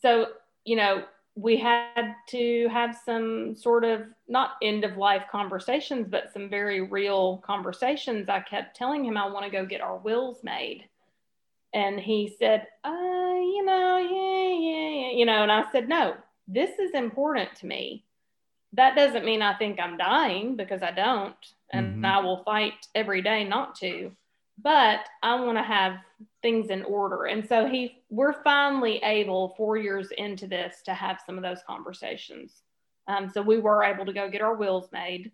so 0.00 0.28
you 0.64 0.76
know 0.76 1.04
we 1.34 1.56
had 1.56 2.14
to 2.28 2.68
have 2.68 2.96
some 3.06 3.56
sort 3.56 3.84
of 3.84 4.02
not 4.28 4.56
end 4.62 4.84
of 4.84 4.98
life 4.98 5.24
conversations, 5.30 6.06
but 6.08 6.30
some 6.32 6.50
very 6.50 6.82
real 6.82 7.38
conversations. 7.38 8.28
I 8.28 8.40
kept 8.40 8.76
telling 8.76 9.04
him 9.04 9.16
I 9.16 9.30
want 9.30 9.46
to 9.46 9.50
go 9.50 9.64
get 9.64 9.80
our 9.80 9.96
wills 9.96 10.38
made, 10.42 10.88
and 11.72 11.98
he 11.98 12.34
said, 12.38 12.66
"Uh, 12.84 12.90
you 12.90 13.64
know, 13.64 13.96
yeah, 13.96 14.54
yeah, 14.58 14.88
yeah," 14.88 15.16
you 15.16 15.26
know, 15.26 15.42
and 15.42 15.52
I 15.52 15.70
said, 15.72 15.88
"No, 15.88 16.16
this 16.48 16.78
is 16.78 16.92
important 16.92 17.54
to 17.56 17.66
me." 17.66 18.04
That 18.74 18.96
doesn't 18.96 19.24
mean 19.24 19.42
I 19.42 19.54
think 19.54 19.78
I'm 19.78 19.96
dying 19.96 20.56
because 20.56 20.82
I 20.82 20.90
don't, 20.90 21.36
and 21.70 22.02
Mhm. 22.02 22.06
I 22.06 22.20
will 22.20 22.42
fight 22.44 22.88
every 22.94 23.20
day 23.22 23.44
not 23.44 23.74
to. 23.76 24.12
But 24.58 25.08
I 25.22 25.34
want 25.34 25.58
to 25.58 25.62
have 25.62 25.98
things 26.42 26.70
in 26.70 26.84
order, 26.84 27.24
and 27.24 27.46
so 27.46 27.66
he, 27.66 28.02
we're 28.10 28.42
finally 28.44 28.98
able, 29.02 29.54
four 29.56 29.76
years 29.76 30.10
into 30.12 30.46
this, 30.46 30.82
to 30.82 30.94
have 30.94 31.20
some 31.24 31.36
of 31.36 31.42
those 31.42 31.62
conversations. 31.64 32.62
Um, 33.08 33.28
so 33.30 33.42
we 33.42 33.58
were 33.58 33.82
able 33.82 34.04
to 34.06 34.12
go 34.12 34.28
get 34.28 34.42
our 34.42 34.54
wills 34.54 34.92
made 34.92 35.32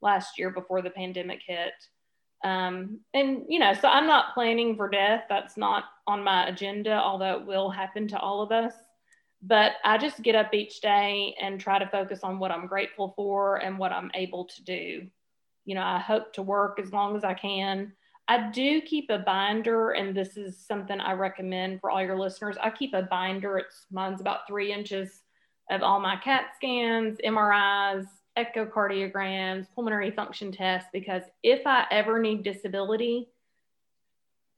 last 0.00 0.38
year 0.38 0.50
before 0.50 0.80
the 0.80 0.90
pandemic 0.90 1.42
hit, 1.46 1.74
um, 2.44 3.00
and 3.14 3.44
you 3.48 3.58
know, 3.58 3.74
so 3.74 3.88
I'm 3.88 4.06
not 4.06 4.32
planning 4.32 4.76
for 4.76 4.88
death. 4.88 5.24
That's 5.28 5.56
not 5.56 5.84
on 6.06 6.24
my 6.24 6.48
agenda, 6.48 6.94
although 6.94 7.40
it 7.40 7.46
will 7.46 7.70
happen 7.70 8.08
to 8.08 8.18
all 8.18 8.42
of 8.42 8.52
us 8.52 8.74
but 9.42 9.72
I 9.84 9.98
just 9.98 10.22
get 10.22 10.36
up 10.36 10.54
each 10.54 10.80
day 10.80 11.34
and 11.40 11.60
try 11.60 11.78
to 11.78 11.88
focus 11.88 12.20
on 12.22 12.38
what 12.38 12.52
I'm 12.52 12.66
grateful 12.66 13.12
for 13.16 13.56
and 13.56 13.78
what 13.78 13.92
I'm 13.92 14.10
able 14.14 14.44
to 14.44 14.64
do. 14.64 15.06
You 15.64 15.74
know, 15.74 15.82
I 15.82 15.98
hope 15.98 16.32
to 16.34 16.42
work 16.42 16.78
as 16.80 16.92
long 16.92 17.16
as 17.16 17.24
I 17.24 17.34
can. 17.34 17.92
I 18.28 18.50
do 18.50 18.80
keep 18.80 19.10
a 19.10 19.18
binder, 19.18 19.90
and 19.90 20.16
this 20.16 20.36
is 20.36 20.56
something 20.56 21.00
I 21.00 21.12
recommend 21.12 21.80
for 21.80 21.90
all 21.90 22.00
your 22.00 22.18
listeners. 22.18 22.56
I 22.62 22.70
keep 22.70 22.94
a 22.94 23.02
binder, 23.02 23.58
it's 23.58 23.86
mine's 23.90 24.20
about 24.20 24.46
three 24.46 24.72
inches 24.72 25.22
of 25.70 25.82
all 25.82 25.98
my 25.98 26.16
CAT 26.16 26.46
scans, 26.54 27.18
MRIs, 27.24 28.06
echocardiograms, 28.38 29.66
pulmonary 29.74 30.12
function 30.12 30.52
tests, 30.52 30.88
because 30.92 31.22
if 31.42 31.66
I 31.66 31.86
ever 31.90 32.20
need 32.20 32.44
disability, 32.44 33.28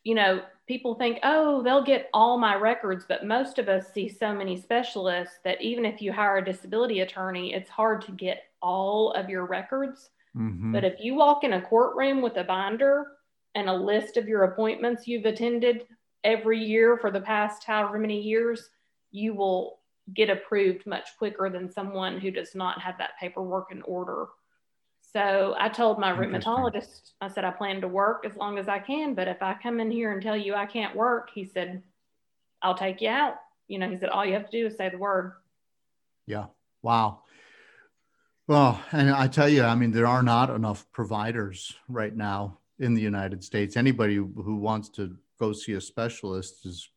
you 0.02 0.14
know, 0.14 0.42
people 0.66 0.94
think, 0.94 1.18
oh, 1.22 1.62
they'll 1.62 1.84
get 1.84 2.08
all 2.14 2.38
my 2.38 2.54
records, 2.54 3.04
but 3.06 3.26
most 3.26 3.58
of 3.58 3.68
us 3.68 3.92
see 3.92 4.08
so 4.08 4.34
many 4.34 4.56
specialists 4.56 5.38
that 5.44 5.60
even 5.60 5.84
if 5.84 6.00
you 6.00 6.12
hire 6.12 6.38
a 6.38 6.44
disability 6.44 7.00
attorney, 7.00 7.52
it's 7.52 7.68
hard 7.68 8.00
to 8.02 8.12
get 8.12 8.44
all 8.62 9.12
of 9.12 9.28
your 9.28 9.44
records. 9.46 10.10
Mhm. 10.36 10.72
But 10.72 10.84
if 10.84 11.00
you 11.00 11.14
walk 11.14 11.44
in 11.44 11.52
a 11.52 11.62
courtroom 11.62 12.22
with 12.22 12.36
a 12.36 12.44
binder 12.44 13.18
and 13.54 13.68
a 13.68 13.74
list 13.74 14.16
of 14.16 14.26
your 14.26 14.44
appointments 14.44 15.06
you've 15.06 15.26
attended 15.26 15.86
every 16.24 16.58
year 16.58 16.96
for 16.96 17.10
the 17.10 17.20
past 17.20 17.64
however 17.64 17.98
many 17.98 18.20
years, 18.20 18.70
you 19.10 19.34
will 19.34 19.80
get 20.12 20.30
approved 20.30 20.86
much 20.86 21.16
quicker 21.18 21.48
than 21.48 21.70
someone 21.70 22.18
who 22.18 22.30
does 22.30 22.54
not 22.54 22.80
have 22.80 22.98
that 22.98 23.18
paperwork 23.20 23.70
in 23.70 23.82
order. 23.82 24.26
So 25.14 25.54
I 25.56 25.68
told 25.68 26.00
my 26.00 26.10
rheumatologist, 26.10 27.12
I 27.20 27.28
said, 27.28 27.44
I 27.44 27.52
plan 27.52 27.80
to 27.82 27.88
work 27.88 28.26
as 28.28 28.36
long 28.36 28.58
as 28.58 28.66
I 28.66 28.80
can, 28.80 29.14
but 29.14 29.28
if 29.28 29.40
I 29.42 29.54
come 29.62 29.78
in 29.78 29.88
here 29.88 30.12
and 30.12 30.20
tell 30.20 30.36
you 30.36 30.54
I 30.54 30.66
can't 30.66 30.96
work, 30.96 31.30
he 31.32 31.44
said, 31.44 31.84
I'll 32.62 32.76
take 32.76 33.00
you 33.00 33.10
out. 33.10 33.36
You 33.68 33.78
know, 33.78 33.88
he 33.88 33.96
said, 33.96 34.08
all 34.08 34.26
you 34.26 34.32
have 34.32 34.50
to 34.50 34.50
do 34.50 34.66
is 34.66 34.76
say 34.76 34.88
the 34.88 34.98
word. 34.98 35.34
Yeah. 36.26 36.46
Wow. 36.82 37.22
Well, 38.48 38.82
and 38.90 39.08
I 39.08 39.28
tell 39.28 39.48
you, 39.48 39.62
I 39.62 39.76
mean, 39.76 39.92
there 39.92 40.08
are 40.08 40.22
not 40.22 40.50
enough 40.50 40.90
providers 40.90 41.72
right 41.88 42.14
now 42.14 42.58
in 42.80 42.94
the 42.94 43.00
United 43.00 43.44
States. 43.44 43.76
Anybody 43.76 44.16
who 44.16 44.56
wants 44.56 44.88
to 44.90 45.16
go 45.38 45.52
see 45.52 45.74
a 45.74 45.80
specialist 45.80 46.66
is 46.66 46.88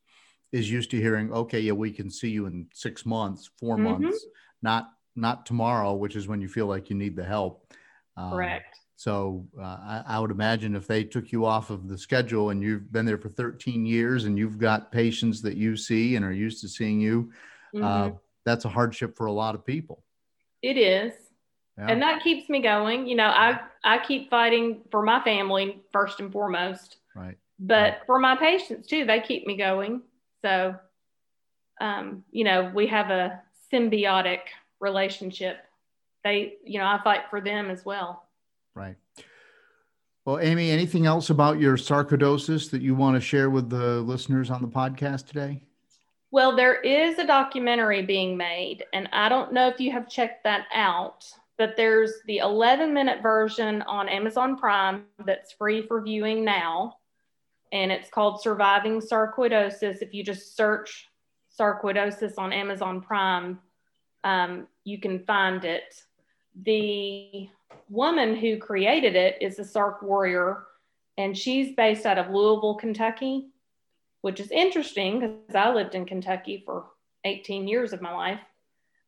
is 0.54 0.72
used 0.72 0.90
to 0.90 0.98
hearing, 0.98 1.32
okay, 1.34 1.60
yeah, 1.60 1.74
we 1.74 1.92
can 1.92 2.10
see 2.10 2.30
you 2.30 2.46
in 2.46 2.68
six 2.74 3.06
months, 3.06 3.50
4 3.60 3.78
Mhm. 3.78 3.82
months, 3.82 4.26
not 4.62 4.94
not 5.16 5.46
tomorrow, 5.46 5.94
which 5.94 6.16
is 6.16 6.28
when 6.28 6.40
you 6.42 6.48
feel 6.48 6.68
like 6.68 6.90
you 6.90 6.96
need 6.96 7.16
the 7.16 7.24
help. 7.24 7.74
Um, 8.18 8.32
Correct. 8.32 8.80
So 8.96 9.46
uh, 9.60 9.64
I, 9.64 10.04
I, 10.08 10.20
would 10.20 10.32
imagine 10.32 10.76
if 10.76 10.88
they 10.88 11.04
took 11.04 11.32
you 11.32 11.46
off 11.46 11.70
of 11.70 11.88
the 11.88 11.98
schedule 11.98 12.50
and 12.50 12.64
you've 12.64 12.92
been 12.92 13.06
there 13.06 13.20
for 13.20 13.30
13 13.30 13.86
years 13.86 14.26
and 14.26 14.40
you've 14.40 14.58
got 14.58 14.92
patients 14.92 15.40
that 15.44 15.56
you 15.56 15.78
see 15.78 16.16
and 16.16 16.26
are 16.26 16.32
used 16.32 16.62
to 16.62 16.68
seeing 16.68 17.00
you, 17.00 17.32
uh, 17.76 17.78
mm-hmm. 17.78 18.16
uh, 18.16 18.18
that's 18.44 18.66
a 18.66 18.70
hardship 18.70 19.16
for 19.16 19.28
a 19.28 19.32
lot 19.32 19.54
of 19.54 19.64
people. 19.64 20.04
It 20.64 20.78
is. 20.78 21.14
Yeah. 21.78 21.88
And 21.90 22.02
that 22.02 22.24
keeps 22.24 22.50
me 22.50 22.60
going. 22.60 23.06
You 23.06 23.18
know, 23.18 23.28
I, 23.28 23.60
I 23.84 24.00
keep 24.00 24.32
fighting 24.32 24.82
for 24.90 25.04
my 25.04 25.24
family 25.24 25.84
first 25.94 26.20
and 26.20 26.32
foremost. 26.32 26.98
Right. 27.16 27.38
But 27.60 27.74
right. 27.76 27.98
for 28.08 28.18
my 28.18 28.36
patients 28.36 28.88
too, 28.88 29.06
they 29.06 29.20
keep 29.20 29.46
me 29.46 29.58
going. 29.58 30.02
So, 30.42 30.76
um, 31.80 32.24
you 32.32 32.44
know, 32.44 32.72
we 32.74 32.88
have 32.88 33.12
a 33.12 33.42
symbiotic 33.72 34.40
relationship. 34.80 35.58
They, 36.28 36.56
you 36.66 36.78
know, 36.78 36.86
I 36.86 37.00
fight 37.02 37.22
for 37.30 37.40
them 37.40 37.72
as 37.72 37.86
well. 37.86 38.28
Right. 38.76 38.98
Well, 40.26 40.40
Amy, 40.40 40.72
anything 40.72 41.06
else 41.06 41.30
about 41.30 41.58
your 41.58 41.78
sarcoidosis 41.78 42.70
that 42.72 42.82
you 42.82 42.96
want 42.96 43.16
to 43.16 43.22
share 43.22 43.50
with 43.50 43.70
the 43.70 44.02
listeners 44.02 44.52
on 44.52 44.62
the 44.62 44.68
podcast 44.68 45.28
today? 45.28 45.64
Well, 46.32 46.54
there 46.54 46.82
is 46.82 47.18
a 47.18 47.26
documentary 47.26 48.02
being 48.02 48.36
made, 48.36 48.84
and 48.92 49.08
I 49.14 49.30
don't 49.30 49.54
know 49.54 49.70
if 49.70 49.80
you 49.80 49.94
have 49.94 50.10
checked 50.10 50.44
that 50.44 50.66
out, 50.74 51.24
but 51.58 51.78
there's 51.78 52.12
the 52.28 52.40
11 52.40 52.94
minute 52.94 53.24
version 53.24 53.82
on 53.84 54.10
Amazon 54.10 54.58
Prime 54.58 55.06
that's 55.26 55.54
free 55.54 55.88
for 55.88 56.02
viewing 56.02 56.44
now. 56.44 56.98
And 57.72 57.90
it's 57.90 58.10
called 58.10 58.42
Surviving 58.42 59.00
Sarcoidosis. 59.00 60.02
If 60.02 60.14
you 60.14 60.26
just 60.26 60.58
search 60.58 61.08
sarcoidosis 61.58 62.34
on 62.38 62.52
Amazon 62.52 63.00
Prime, 63.00 63.60
um, 64.26 64.68
you 64.84 65.00
can 65.00 65.24
find 65.26 65.64
it. 65.64 66.04
The 66.64 67.50
woman 67.90 68.36
who 68.36 68.58
created 68.58 69.16
it 69.16 69.38
is 69.42 69.60
a 69.60 69.66
Sark 69.66 70.02
warrior, 70.02 70.64
and 71.18 71.38
she's 71.38 71.76
based 71.76 72.06
out 72.06 72.18
of 72.18 72.30
Louisville, 72.30 72.76
Kentucky, 72.76 73.48
which 74.22 74.40
is 74.40 74.50
interesting 74.52 75.20
because 75.20 75.56
I 75.56 75.74
lived 75.74 75.96
in 75.96 76.06
Kentucky 76.06 76.64
for 76.66 76.86
18 77.26 77.68
years 77.68 77.92
of 77.94 78.02
my 78.02 78.14
life. 78.14 78.40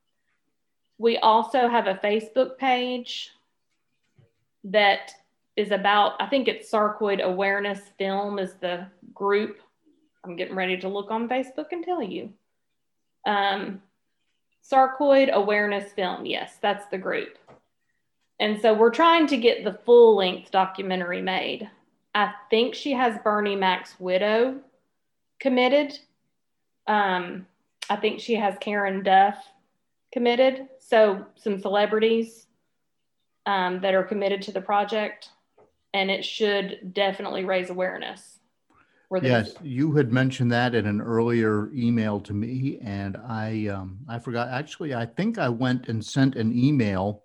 We 0.99 1.17
also 1.19 1.69
have 1.69 1.87
a 1.87 1.95
Facebook 1.95 2.59
page 2.59 3.31
that 4.65 5.13
is 5.57 5.71
about, 5.71 6.21
I 6.21 6.27
think 6.27 6.49
it's 6.49 6.71
Sarcoid 6.71 7.23
Awareness 7.23 7.81
Film 7.99 8.39
is 8.39 8.55
the 8.55 8.87
group. 9.13 9.59
I'm 10.25 10.37
getting 10.37 10.57
ready 10.57 10.77
to 10.79 10.89
look 10.89 11.11
on 11.11 11.29
Facebook 11.29 11.67
and 11.73 11.85
tell 11.85 12.03
you. 12.03 12.33
Um, 13.27 13.83
Sarcoid 14.69 15.31
Awareness 15.31 15.93
Film, 15.93 16.27
yes, 16.27 16.59
that's 16.61 16.87
the 16.87 16.99
group. 16.99 17.39
And 18.41 18.61
so 18.61 18.75
we're 18.75 18.91
trying 18.91 19.27
to 19.29 19.37
get 19.37 19.63
the 19.63 19.79
full 19.85 20.17
length 20.17 20.51
documentary 20.51 21.23
made. 21.23 21.71
I 22.15 22.33
think 22.51 22.75
she 22.75 22.93
has 22.93 23.19
Bernie 23.23 23.57
Mac's 23.57 23.99
widow 24.01 24.61
committed. 25.41 25.99
Um, 26.87 27.47
I 27.91 27.97
think 27.97 28.21
she 28.21 28.35
has 28.35 28.57
Karen 28.61 29.03
Duffy 29.03 29.39
committed. 30.13 30.69
So 30.79 31.27
some 31.37 31.61
celebrities 31.61 32.47
um, 33.47 33.81
that 33.81 33.95
are 33.95 34.05
committed 34.05 34.43
to 34.43 34.53
the 34.53 34.61
project 34.61 35.31
and 35.95 36.11
it 36.11 36.25
should 36.25 36.93
definitely 36.93 37.45
raise 37.45 37.71
awareness. 37.71 38.41
Yes, 39.23 39.55
you 39.63 39.93
had 39.93 40.13
mentioned 40.13 40.51
that 40.51 40.75
in 40.75 40.87
an 40.87 41.01
earlier 41.01 41.71
email 41.73 42.21
to 42.23 42.33
me, 42.33 42.81
and 42.83 43.17
I 43.17 43.69
um, 43.69 43.99
I 44.09 44.19
forgot. 44.19 44.49
Actually, 44.49 44.93
I 44.93 45.07
think 45.07 45.39
I 45.39 45.49
went 45.49 45.89
and 45.89 46.05
sent 46.05 46.35
an 46.35 46.53
email 46.53 47.23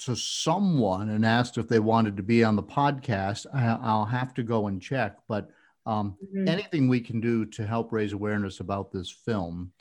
to 0.00 0.14
someone 0.14 1.08
and 1.08 1.24
asked 1.24 1.56
if 1.56 1.66
they 1.66 1.78
wanted 1.78 2.16
to 2.18 2.22
be 2.22 2.44
on 2.44 2.56
the 2.56 2.62
podcast. 2.62 3.46
I, 3.54 3.96
will 3.96 4.04
have 4.04 4.34
to 4.34 4.42
go 4.42 4.66
and 4.66 4.82
check, 4.82 5.16
but 5.28 5.48
um, 5.86 6.16
mm-hmm. 6.22 6.46
anything 6.46 6.88
we 6.88 7.00
can 7.00 7.20
do 7.20 7.46
to 7.46 7.66
help 7.66 7.90
raise 7.90 8.12
awareness 8.12 8.60
about 8.60 8.92
this 8.92 9.10
film, 9.10 9.72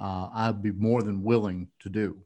uh, 0.00 0.30
I'd 0.34 0.62
be 0.62 0.72
more 0.72 1.02
than 1.02 1.22
willing 1.22 1.68
to 1.80 1.88
do. 1.88 2.16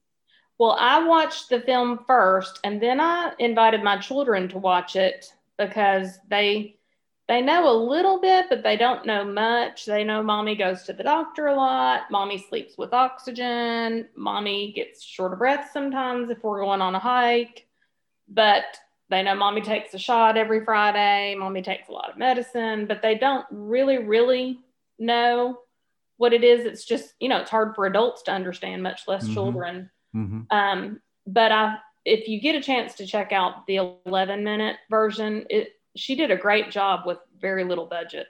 Well, 0.59 0.77
I 0.79 1.05
watched 1.05 1.51
the 1.51 1.61
film 1.61 2.01
first 2.07 2.61
and 2.65 2.81
then 2.83 3.01
I 3.01 3.33
invited 3.39 3.83
my 3.83 3.99
children 3.99 4.49
to 4.49 4.59
watch 4.59 4.97
it 4.97 5.33
because 5.59 6.19
they 6.29 6.77
they 7.29 7.43
know 7.43 7.69
a 7.69 7.75
little 7.75 8.21
bit, 8.21 8.47
but 8.49 8.63
they 8.63 8.77
don't 8.77 9.05
know 9.05 9.25
much. 9.25 9.85
They 9.85 10.05
know 10.05 10.23
mommy 10.23 10.55
goes 10.55 10.85
to 10.85 10.93
the 10.93 11.03
doctor 11.03 11.49
a 11.49 11.57
lot. 11.57 12.03
Mommy 12.09 12.39
sleeps 12.39 12.79
with 12.79 12.93
oxygen. 12.93 14.07
Mommy 14.15 14.73
gets 14.73 15.03
short 15.03 15.33
of 15.33 15.41
breath 15.41 15.71
sometimes 15.73 16.31
if 16.31 16.43
we're 16.45 16.61
going 16.61 16.81
on 16.81 16.95
a 16.95 17.01
hike. 17.01 17.67
But 18.29 18.65
they 19.11 19.25
know 19.25 19.35
mommy 19.35 19.61
takes 19.61 19.93
a 19.95 19.99
shot 19.99 20.37
every 20.37 20.65
Friday. 20.65 21.35
Mommy 21.37 21.63
takes 21.63 21.89
a 21.89 21.93
lot 21.93 22.11
of 22.11 22.17
medicine, 22.17 22.87
but 22.87 23.03
they 23.03 23.17
don't 23.17 23.47
really, 23.51 23.99
really 23.99 24.61
know 24.99 25.59
what 26.19 26.33
it 26.33 26.45
is. 26.45 26.65
It's 26.65 26.85
just, 26.85 27.15
you 27.19 27.29
know, 27.29 27.39
it's 27.39 27.51
hard 27.51 27.75
for 27.75 27.87
adults 27.87 28.23
to 28.25 28.33
understand, 28.33 28.85
much 28.85 29.03
less 29.09 29.25
mm-hmm. 29.25 29.35
children. 29.35 29.91
Mm-hmm. 30.17 30.57
Um, 30.57 31.01
but 31.27 31.53
I, 31.53 31.77
if 32.05 32.29
you 32.29 32.41
get 32.41 32.55
a 32.55 32.61
chance 32.61 32.95
to 32.95 33.07
check 33.07 33.33
out 33.33 33.67
the 33.67 33.97
11 34.07 34.43
minute 34.43 34.77
version, 34.91 35.45
it, 35.51 35.73
she 35.97 36.15
did 36.15 36.31
a 36.31 36.37
great 36.37 36.71
job 36.71 37.01
with 37.05 37.19
very 37.39 37.65
little 37.65 37.87
budget. 37.87 38.27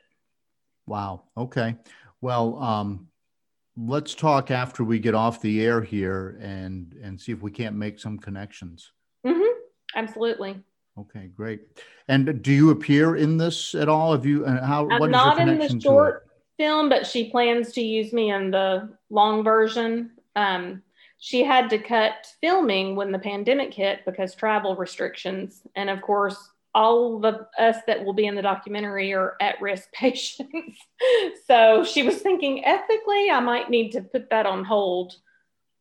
Wow. 0.87 1.25
Okay. 1.37 1.77
Well, 2.21 2.57
um, 2.63 3.09
let's 3.77 4.15
talk 4.15 4.51
after 4.51 4.85
we 4.85 4.99
get 4.99 5.15
off 5.15 5.41
the 5.41 5.63
air 5.63 5.83
here 5.83 6.39
and 6.41 6.95
and 7.03 7.21
see 7.21 7.33
if 7.33 7.43
we 7.43 7.51
can't 7.51 7.77
make 7.77 7.99
some 7.99 8.19
connections. 8.19 8.93
Mm-hmm. 9.27 9.61
Absolutely. 9.95 10.63
Okay, 10.99 11.29
great. 11.35 11.61
And 12.09 12.41
do 12.43 12.53
you 12.53 12.71
appear 12.71 13.17
in 13.17 13.37
this 13.37 13.75
at 13.75 13.89
all? 13.89 14.13
Have 14.13 14.25
you? 14.25 14.47
Uh, 14.47 14.65
how? 14.65 14.89
I'm 14.89 15.11
not 15.11 15.39
in 15.39 15.59
the 15.59 15.81
short 15.81 16.27
film, 16.57 16.89
but 16.89 17.07
she 17.07 17.31
plans 17.31 17.73
to 17.73 17.83
use 17.83 18.13
me 18.13 18.31
in 18.31 18.51
the 18.51 18.97
long 19.11 19.45
version. 19.45 20.13
Um, 20.37 20.83
she 21.27 21.43
had 21.43 21.69
to 21.69 21.77
cut 21.77 22.25
filming 22.41 22.95
when 22.95 23.11
the 23.11 23.19
pandemic 23.19 23.75
hit 23.75 24.05
because 24.07 24.33
travel 24.33 24.77
restrictions. 24.77 25.63
And 25.75 25.91
of 25.91 26.01
course, 26.01 26.37
all 26.73 27.27
of 27.27 27.47
us 27.59 27.79
that 27.89 28.05
will 28.05 28.13
be 28.13 28.27
in 28.27 28.37
the 28.37 28.43
documentary 28.43 29.13
are 29.13 29.35
at 29.41 29.61
risk 29.61 29.91
patients. 29.93 30.79
so 31.49 31.83
she 31.83 32.05
was 32.05 32.19
thinking 32.19 32.65
ethically, 32.65 33.29
I 33.29 33.41
might 33.41 33.69
need 33.69 33.91
to 33.91 34.03
put 34.03 34.31
that 34.31 34.47
on 34.47 34.63
hold. 34.63 35.17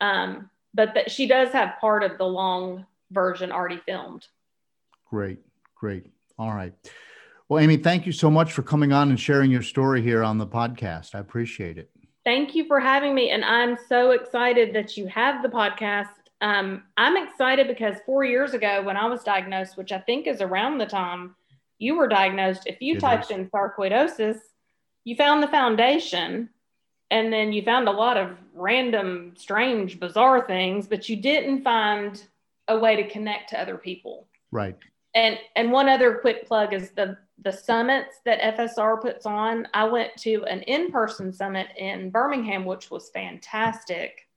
Um, 0.02 0.50
but 0.74 0.96
that 0.96 1.12
she 1.12 1.28
does 1.28 1.52
have 1.52 1.80
part 1.80 2.02
of 2.02 2.18
the 2.18 2.26
long 2.26 2.88
version 3.12 3.52
already 3.52 3.80
filmed. 3.86 4.26
Great, 5.12 5.42
great. 5.76 6.08
All 6.40 6.56
right. 6.56 6.74
Well, 7.50 7.60
Amy, 7.60 7.78
thank 7.78 8.08
you 8.08 8.12
so 8.14 8.32
much 8.32 8.52
for 8.52 8.64
coming 8.64 8.94
on 8.94 9.10
and 9.12 9.20
sharing 9.20 9.52
your 9.52 9.62
story 9.62 10.02
here 10.02 10.24
on 10.24 10.40
the 10.40 10.48
podcast. 10.48 11.14
I 11.14 11.20
appreciate 11.20 11.78
it. 11.78 11.92
Thank 12.26 12.56
you 12.56 12.66
for 12.66 12.80
having 12.80 13.14
me. 13.14 13.30
And 13.30 13.46
I'm 13.46 13.78
so 13.88 14.12
excited 14.12 14.74
that 14.74 14.98
you 14.98 15.06
have 15.08 15.44
the 15.44 15.50
podcast. 15.50 16.10
Um, 16.42 16.84
I'm 16.98 17.16
excited 17.16 17.68
because 17.68 17.98
four 18.06 18.24
years 18.24 18.54
ago, 18.54 18.82
when 18.82 18.98
I 18.98 19.06
was 19.06 19.24
diagnosed, 19.24 19.78
which 19.78 19.92
I 19.92 20.00
think 20.00 20.26
is 20.26 20.42
around 20.42 20.80
the 20.80 20.88
time 20.88 21.36
you 21.78 21.96
were 21.96 22.08
diagnosed, 22.08 22.64
if 22.66 22.82
you 22.82 23.00
typed 23.00 23.30
in 23.30 23.50
sarcoidosis, 23.50 24.40
you 25.04 25.16
found 25.16 25.44
the 25.44 25.48
foundation 25.48 26.50
and 27.12 27.32
then 27.32 27.54
you 27.54 27.62
found 27.62 27.88
a 27.88 27.92
lot 27.92 28.18
of 28.18 28.38
random, 28.54 29.34
strange, 29.38 30.00
bizarre 30.00 30.46
things, 30.48 30.88
but 30.88 31.08
you 31.08 31.16
didn't 31.16 31.64
find 31.64 32.24
a 32.68 32.78
way 32.78 32.96
to 32.96 33.08
connect 33.08 33.52
to 33.52 33.62
other 33.62 33.78
people. 33.78 34.28
Right. 34.52 34.76
And 35.14 35.38
and 35.56 35.72
one 35.72 35.88
other 35.88 36.16
quick 36.16 36.48
plug 36.48 36.74
is 36.74 36.90
the 36.92 37.18
the 37.42 37.52
summits 37.52 38.20
that 38.26 38.58
FSR 38.58 39.02
puts 39.02 39.26
on. 39.26 39.68
I 39.74 39.86
went 39.86 40.16
to 40.18 40.44
an 40.46 40.62
in 40.64 40.92
person 40.92 41.34
summit 41.34 41.68
in 41.78 42.10
Birmingham, 42.10 42.66
which 42.66 42.90
was 42.90 43.10
fantastic 43.10 44.28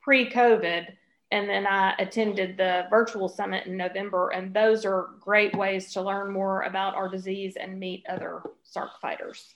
pre 0.00 0.30
COVID. 0.30 0.88
And 1.30 1.48
then 1.48 1.66
I 1.66 1.94
attended 1.98 2.58
the 2.58 2.84
virtual 2.90 3.26
summit 3.26 3.66
in 3.66 3.76
November. 3.76 4.30
And 4.30 4.52
those 4.52 4.84
are 4.84 5.10
great 5.18 5.56
ways 5.56 5.90
to 5.94 6.02
learn 6.02 6.30
more 6.30 6.62
about 6.62 6.94
our 6.94 7.08
disease 7.08 7.56
and 7.58 7.80
meet 7.80 8.04
other 8.06 8.42
SARC 8.64 8.90
fighters. 9.00 9.54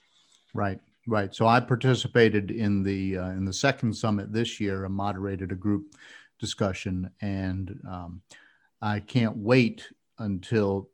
Right. 0.55 0.81
Right. 1.07 1.35
So 1.35 1.47
I 1.47 1.61
participated 1.61 2.51
in 2.51 2.83
the 2.83 3.19
uh, 3.19 3.31
in 3.31 3.45
the 3.45 3.53
second 3.53 3.95
summit 3.95 4.33
this 4.33 4.59
year. 4.59 4.85
and 4.85 4.95
moderated 4.95 5.53
a 5.53 5.55
group 5.55 5.95
discussion, 6.41 7.11
and 7.21 7.79
um, 7.89 8.23
I 8.83 9.01
can't 9.01 9.37
wait 9.37 9.89
until 10.19 10.89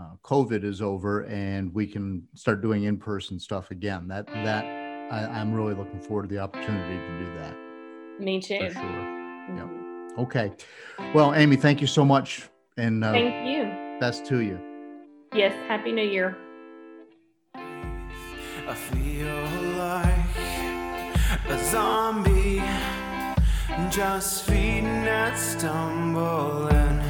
uh, 0.00 0.14
COVID 0.22 0.64
is 0.64 0.80
over 0.80 1.24
and 1.24 1.72
we 1.74 1.86
can 1.86 2.26
start 2.34 2.62
doing 2.62 2.84
in-person 2.84 3.38
stuff 3.38 3.70
again. 3.70 4.08
That 4.08 4.26
that 4.28 4.64
I, 5.10 5.40
am 5.40 5.52
really 5.52 5.74
looking 5.74 6.00
forward 6.00 6.22
to 6.22 6.28
the 6.28 6.38
opportunity 6.38 6.96
to 6.96 7.18
do 7.18 7.34
that. 7.38 7.54
Me 8.18 8.40
too. 8.40 8.58
For 8.58 8.72
sure. 8.72 8.82
Mm-hmm. 8.82 9.56
Yeah. 9.56 10.22
Okay. 10.22 10.52
Well, 11.14 11.34
Amy, 11.34 11.56
thank 11.56 11.80
you 11.80 11.86
so 11.86 12.04
much, 12.04 12.48
and 12.76 13.04
uh, 13.04 13.12
thank 13.12 13.46
you. 13.46 13.98
Best 14.00 14.24
to 14.26 14.40
you. 14.40 14.58
Yes. 15.34 15.52
Happy 15.68 15.92
New 15.92 16.08
Year. 16.08 16.36
I 17.54 18.74
feel 18.74 19.26
like 19.76 20.20
a 21.48 21.64
zombie, 21.70 22.62
just 23.90 24.44
feeding 24.44 24.86
and 24.86 25.36
stumbling. 25.36 27.09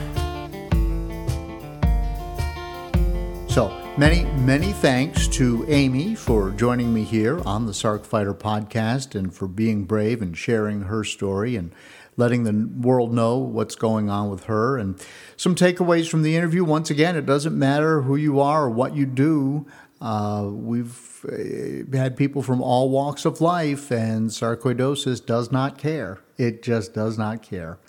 So 3.51 3.77
many, 3.99 4.23
many 4.43 4.71
thanks 4.75 5.27
to 5.27 5.65
Amy 5.67 6.15
for 6.15 6.51
joining 6.53 6.95
me 6.95 7.03
here 7.03 7.41
on 7.45 7.67
the 7.67 7.75
Sark 7.75 8.05
Fighter 8.05 8.33
podcast 8.33 9.17
and 9.17 9.35
for 9.35 9.49
being 9.49 9.87
brave 9.87 10.23
and 10.23 10.39
sharing 10.39 10.83
her 10.83 11.03
story 11.03 11.57
and 11.57 11.73
letting 12.17 12.45
the 12.45 12.71
world 12.81 13.13
know 13.13 13.39
what's 13.39 13.75
going 13.75 14.09
on 14.09 14.31
with 14.31 14.45
her. 14.45 14.79
And 14.79 15.05
some 15.37 15.57
takeaways 15.57 16.09
from 16.09 16.23
the 16.23 16.37
interview. 16.37 16.63
Once 16.63 16.91
again, 16.91 17.17
it 17.17 17.27
doesn't 17.27 17.59
matter 17.59 18.03
who 18.03 18.15
you 18.15 18.39
are 18.39 18.67
or 18.67 18.71
what 18.71 18.95
you 18.95 19.05
do. 19.05 19.67
Uh, 20.01 20.49
we've 20.49 21.27
uh, 21.29 21.97
had 21.97 22.17
people 22.17 22.43
from 22.43 22.63
all 22.63 22.89
walks 22.89 23.25
of 23.25 23.41
life, 23.41 23.91
and 23.91 24.31
sarcoidosis 24.31 25.27
does 25.27 25.51
not 25.51 25.77
care. 25.77 26.21
It 26.39 26.63
just 26.63 26.95
does 26.95 27.19
not 27.19 27.43
care. 27.43 27.81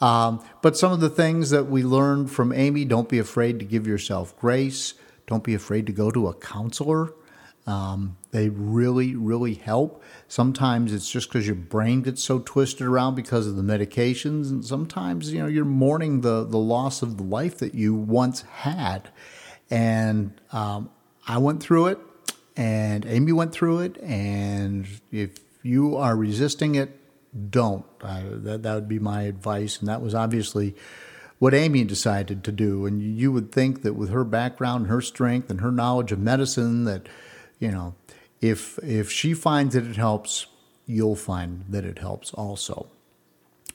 Um, 0.00 0.44
but 0.60 0.76
some 0.76 0.92
of 0.92 1.00
the 1.00 1.08
things 1.08 1.50
that 1.50 1.64
we 1.64 1.82
learned 1.82 2.30
from 2.30 2.52
Amy 2.52 2.84
don't 2.84 3.08
be 3.08 3.18
afraid 3.18 3.58
to 3.60 3.64
give 3.64 3.86
yourself 3.86 4.38
grace. 4.38 4.92
Don't 5.26 5.44
be 5.44 5.54
afraid 5.54 5.86
to 5.86 5.92
go 5.92 6.10
to 6.10 6.28
a 6.28 6.34
counselor. 6.34 7.12
Um, 7.66 8.16
they 8.30 8.48
really, 8.48 9.16
really 9.16 9.54
help. 9.54 10.02
Sometimes 10.28 10.92
it's 10.92 11.10
just 11.10 11.28
because 11.28 11.46
your 11.46 11.56
brain 11.56 12.02
gets 12.02 12.22
so 12.22 12.38
twisted 12.38 12.86
around 12.86 13.16
because 13.16 13.48
of 13.48 13.56
the 13.56 13.62
medications, 13.62 14.50
and 14.50 14.64
sometimes 14.64 15.32
you 15.32 15.40
know 15.40 15.48
you're 15.48 15.64
mourning 15.64 16.20
the 16.20 16.44
the 16.44 16.58
loss 16.58 17.02
of 17.02 17.16
the 17.16 17.24
life 17.24 17.58
that 17.58 17.74
you 17.74 17.94
once 17.94 18.42
had. 18.42 19.10
And 19.68 20.40
um, 20.52 20.90
I 21.26 21.38
went 21.38 21.60
through 21.60 21.86
it, 21.86 21.98
and 22.56 23.04
Amy 23.04 23.32
went 23.32 23.50
through 23.50 23.80
it, 23.80 24.00
and 24.00 24.86
if 25.10 25.38
you 25.64 25.96
are 25.96 26.14
resisting 26.14 26.76
it, 26.76 27.00
don't. 27.50 27.84
I, 28.00 28.22
that 28.28 28.62
that 28.62 28.74
would 28.76 28.88
be 28.88 29.00
my 29.00 29.22
advice, 29.22 29.80
and 29.80 29.88
that 29.88 30.00
was 30.00 30.14
obviously 30.14 30.76
what 31.38 31.54
Amy 31.54 31.84
decided 31.84 32.42
to 32.44 32.52
do. 32.52 32.86
And 32.86 33.02
you 33.02 33.32
would 33.32 33.52
think 33.52 33.82
that 33.82 33.94
with 33.94 34.10
her 34.10 34.24
background 34.24 34.86
her 34.86 35.00
strength 35.00 35.50
and 35.50 35.60
her 35.60 35.72
knowledge 35.72 36.12
of 36.12 36.18
medicine, 36.18 36.84
that, 36.84 37.08
you 37.58 37.70
know, 37.70 37.94
if 38.40 38.78
if 38.82 39.10
she 39.10 39.34
finds 39.34 39.74
that 39.74 39.86
it 39.86 39.96
helps, 39.96 40.46
you'll 40.86 41.16
find 41.16 41.64
that 41.68 41.84
it 41.84 41.98
helps 41.98 42.32
also. 42.34 42.88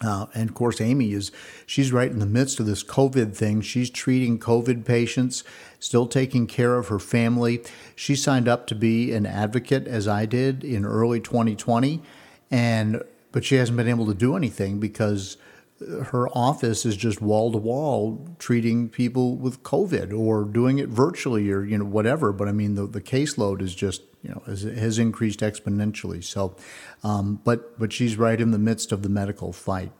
Uh, 0.03 0.25
and 0.33 0.49
of 0.49 0.55
course, 0.55 0.81
Amy 0.81 1.13
is 1.13 1.31
she's 1.65 1.91
right 1.91 2.09
in 2.09 2.19
the 2.19 2.25
midst 2.25 2.59
of 2.59 2.65
this 2.65 2.83
COVID 2.83 3.35
thing. 3.35 3.61
She's 3.61 3.89
treating 3.89 4.39
COVID 4.39 4.83
patients, 4.83 5.43
still 5.79 6.07
taking 6.07 6.47
care 6.47 6.77
of 6.77 6.87
her 6.87 6.97
family. 6.97 7.61
She 7.95 8.15
signed 8.15 8.47
up 8.47 8.65
to 8.67 8.75
be 8.75 9.13
an 9.13 9.27
advocate, 9.27 9.87
as 9.87 10.07
I 10.07 10.25
did 10.25 10.63
in 10.63 10.85
early 10.85 11.19
2020, 11.19 12.01
and 12.49 13.03
but 13.31 13.45
she 13.45 13.55
hasn't 13.55 13.77
been 13.77 13.87
able 13.87 14.07
to 14.07 14.13
do 14.13 14.35
anything 14.35 14.79
because 14.79 15.37
her 16.05 16.29
office 16.29 16.85
is 16.85 16.95
just 16.95 17.21
wall 17.21 17.51
to 17.51 17.57
wall 17.57 18.27
treating 18.39 18.89
people 18.89 19.35
with 19.35 19.63
COVID 19.63 20.17
or 20.17 20.43
doing 20.43 20.79
it 20.79 20.89
virtually 20.89 21.49
or 21.51 21.63
you 21.63 21.77
know 21.77 21.85
whatever. 21.85 22.31
But 22.31 22.47
I 22.47 22.51
mean 22.51 22.75
the 22.75 22.85
the 22.85 23.01
caseload 23.01 23.61
is 23.61 23.73
just 23.73 24.03
you 24.21 24.29
know 24.29 24.41
has, 24.45 24.63
has 24.63 24.99
increased 24.99 25.39
exponentially. 25.39 26.23
So, 26.23 26.55
um, 27.03 27.41
but 27.43 27.79
but 27.79 27.91
she's 27.91 28.17
right 28.17 28.39
in 28.39 28.51
the 28.51 28.59
midst 28.59 28.91
of 28.91 29.01
the 29.01 29.09
medical 29.09 29.51
fight. 29.53 29.91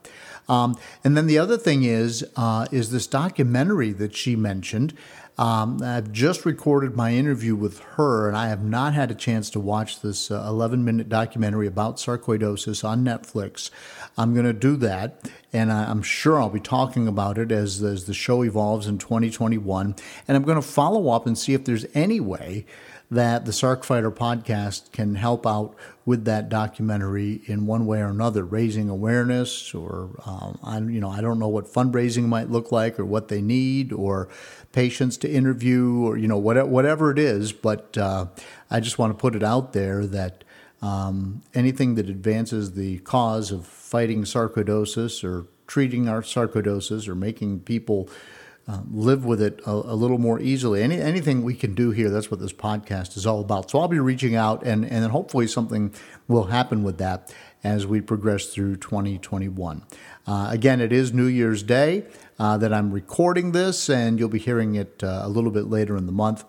Um, 0.50 0.78
and 1.04 1.16
then 1.16 1.28
the 1.28 1.38
other 1.38 1.58
thing 1.58 1.84
is 1.84 2.26
uh, 2.36 2.68
is 2.72 2.92
this 2.92 3.08
documentary 3.08 3.92
that 3.94 4.16
she 4.16 4.36
mentioned. 4.36 4.94
Um, 5.42 5.82
I've 5.82 6.12
just 6.12 6.46
recorded 6.46 6.96
my 6.96 7.16
interview 7.16 7.56
with 7.56 7.80
her, 7.96 8.28
and 8.28 8.38
I 8.38 8.50
have 8.50 8.64
not 8.64 8.94
had 8.94 9.10
a 9.10 9.16
chance 9.16 9.50
to 9.50 9.60
watch 9.60 10.02
this 10.02 10.30
uh, 10.30 10.36
11 10.48 10.86
minute 10.86 11.10
documentary 11.10 11.66
about 11.66 11.98
sarcoidosis 11.98 12.88
on 12.88 13.04
Netflix. 13.04 13.72
I'm 14.20 14.36
going 14.36 14.46
to 14.46 14.54
do 14.54 14.76
that, 14.76 15.32
and 15.52 15.72
I'm 15.72 16.04
sure 16.04 16.40
I'll 16.40 16.50
be 16.52 16.60
talking 16.60 17.08
about 17.08 17.40
it 17.40 17.52
as, 17.52 17.82
as 17.82 18.06
the 18.06 18.14
show 18.14 18.44
evolves 18.44 18.86
in 18.86 19.00
2021. 19.00 19.96
And 20.28 20.38
I'm 20.38 20.44
going 20.44 20.58
to 20.58 20.62
follow 20.62 21.10
up 21.10 21.26
and 21.26 21.36
see 21.36 21.56
if 21.56 21.66
there's 21.66 21.88
any 21.96 22.20
way 22.20 22.68
that 23.12 23.44
the 23.44 23.52
Sark 23.52 23.84
Fighter 23.84 24.10
podcast 24.10 24.94
can 24.94 25.16
help 25.16 25.46
out 25.46 25.76
with 26.06 26.24
that 26.26 26.48
documentary 26.48 27.42
in 27.46 27.66
one 27.66 27.86
way 27.86 28.00
or 28.00 28.08
another, 28.08 28.46
raising 28.46 28.90
awareness, 28.90 29.74
or 29.74 30.12
um, 30.26 30.58
I, 30.64 30.80
you 30.80 31.02
know, 31.02 31.10
I 31.10 31.20
don't 31.20 31.38
know 31.38 31.50
what 31.50 31.66
fundraising 31.66 32.24
might 32.24 32.50
look 32.50 32.72
like, 32.72 32.98
or 32.98 33.06
what 33.06 33.28
they 33.28 33.42
need, 33.42 33.92
or 33.92 34.30
patients 34.72 35.18
to 35.18 35.30
interview, 35.30 36.04
or 36.06 36.18
you 36.18 36.28
know, 36.28 36.38
whatever, 36.38 36.68
whatever 36.68 37.12
it 37.12 37.20
is. 37.20 37.52
But 37.52 37.98
uh, 37.98 38.28
I 38.70 38.80
just 38.80 38.98
want 38.98 39.12
to 39.12 39.20
put 39.20 39.36
it 39.36 39.44
out 39.44 39.74
there 39.74 40.06
that 40.06 40.44
um, 40.82 41.42
anything 41.54 41.96
that 41.96 42.10
advances 42.10 42.74
the 42.74 43.00
cause 43.00 43.52
of 43.52 43.66
fighting 43.68 44.24
sarcoidosis 44.24 45.24
or 45.24 45.48
treating 45.68 46.10
our 46.10 46.22
sarcoidosis 46.22 47.08
or 47.08 47.16
making 47.16 47.62
people 47.62 48.10
uh, 48.68 48.80
live 48.92 49.26
with 49.26 49.42
it 49.42 49.60
a, 49.66 49.72
a, 49.72 49.96
little 49.96 50.18
more 50.18 50.40
easily. 50.40 50.82
Any, 50.84 51.00
anything 51.00 51.44
we 51.44 51.56
can 51.56 51.74
do 51.74 51.92
here, 51.92 52.10
that's 52.10 52.30
what 52.30 52.40
this 52.40 52.54
podcast 52.54 53.18
is 53.18 53.26
all 53.26 53.42
about. 53.42 53.72
So 53.72 53.80
I'll 53.80 53.88
be 53.88 54.00
reaching 54.00 54.36
out, 54.36 54.64
and, 54.64 54.86
and 54.86 55.12
hopefully 55.12 55.48
something 55.48 55.94
will 56.28 56.46
happen 56.46 56.84
with 56.84 56.98
that 57.00 57.34
as 57.64 57.86
we 57.86 58.02
progress 58.02 58.48
through 58.48 58.78
2021. 58.78 59.84
Uh, 60.28 60.48
again, 60.52 60.80
it 60.80 60.92
is 60.94 61.14
New 61.14 61.26
Year's 61.26 61.64
Day 61.64 62.06
uh, 62.40 62.58
that 62.58 62.74
I'm 62.74 62.92
recording 62.92 63.52
this, 63.52 63.90
and 63.90 64.20
you'll 64.20 64.30
be 64.30 64.40
hearing 64.40 64.76
it 64.76 65.04
uh, 65.04 65.22
a 65.24 65.30
little 65.30 65.52
bit 65.52 65.66
later 65.66 65.96
in 65.98 66.06
the 66.06 66.12
month. 66.12 66.44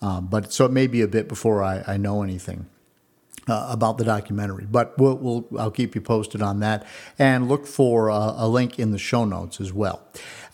Uh, 0.00 0.20
but 0.20 0.52
so 0.52 0.64
it 0.64 0.72
may 0.72 0.86
be 0.86 1.00
a 1.00 1.08
bit 1.08 1.28
before 1.28 1.62
I, 1.62 1.82
I 1.86 1.96
know 1.96 2.22
anything 2.22 2.66
uh, 3.48 3.66
about 3.70 3.98
the 3.98 4.04
documentary. 4.04 4.66
But 4.70 4.96
we'll, 4.98 5.16
we'll, 5.16 5.48
I'll 5.58 5.70
keep 5.70 5.94
you 5.94 6.00
posted 6.00 6.42
on 6.42 6.60
that 6.60 6.86
and 7.18 7.48
look 7.48 7.66
for 7.66 8.10
uh, 8.10 8.34
a 8.36 8.48
link 8.48 8.78
in 8.78 8.92
the 8.92 8.98
show 8.98 9.24
notes 9.24 9.60
as 9.60 9.72
well. 9.72 10.02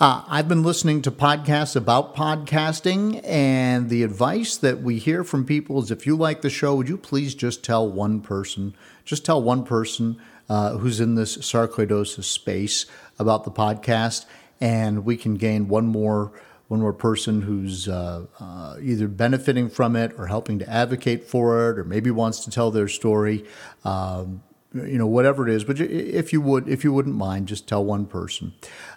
Uh, 0.01 0.25
I've 0.29 0.49
been 0.49 0.63
listening 0.63 1.03
to 1.03 1.11
podcasts 1.11 1.77
about 1.77 2.17
podcasting, 2.17 3.21
and 3.25 3.89
the 3.89 4.03
advice 4.03 4.57
that 4.57 4.83
we 4.83 4.99
hear 4.99 5.23
from 5.23 5.45
people 5.45 5.83
is 5.83 5.91
if 5.91 6.07
you 6.07 6.17
like 6.17 6.43
the 6.43 6.51
show, 6.51 6.75
would 6.75 6.89
you 6.89 6.99
please 6.99 7.35
just 7.35 7.63
tell 7.63 7.89
one 7.89 8.21
person, 8.21 8.75
just 9.05 9.25
tell 9.25 9.41
one 9.41 9.65
person 9.65 10.21
uh, 10.49 10.77
who's 10.79 11.01
in 11.01 11.15
this 11.15 11.37
sarcoidosis 11.39 12.25
space 12.25 12.87
about 13.19 13.45
the 13.45 13.51
podcast, 13.51 14.27
and 14.61 15.05
we 15.05 15.17
can 15.17 15.35
gain 15.35 15.69
one 15.69 15.87
more 15.87 16.33
one 16.69 16.81
more 16.81 16.95
person 16.95 17.43
who's 17.43 17.89
uh, 17.89 18.25
uh, 18.41 18.77
either 18.81 19.07
benefiting 19.07 19.69
from 19.69 19.95
it 19.95 20.13
or 20.17 20.27
helping 20.27 20.59
to 20.59 20.69
advocate 20.69 21.23
for 21.23 21.71
it, 21.71 21.79
or 21.79 21.85
maybe 21.85 22.11
wants 22.11 22.43
to 22.45 22.51
tell 22.51 22.71
their 22.71 22.89
story. 22.89 23.45
Um, 23.85 24.43
you 24.73 24.99
know, 24.99 25.07
whatever 25.07 25.47
it 25.47 25.55
is, 25.55 25.63
but 25.63 25.81
if 25.81 26.33
you 26.33 26.41
would, 26.41 26.69
if 26.69 26.83
you 26.83 26.93
wouldn't 26.93 27.15
mind, 27.15 27.47
just 27.47 27.69
tell 27.69 27.85
one 27.85 28.07
person. 28.07 28.55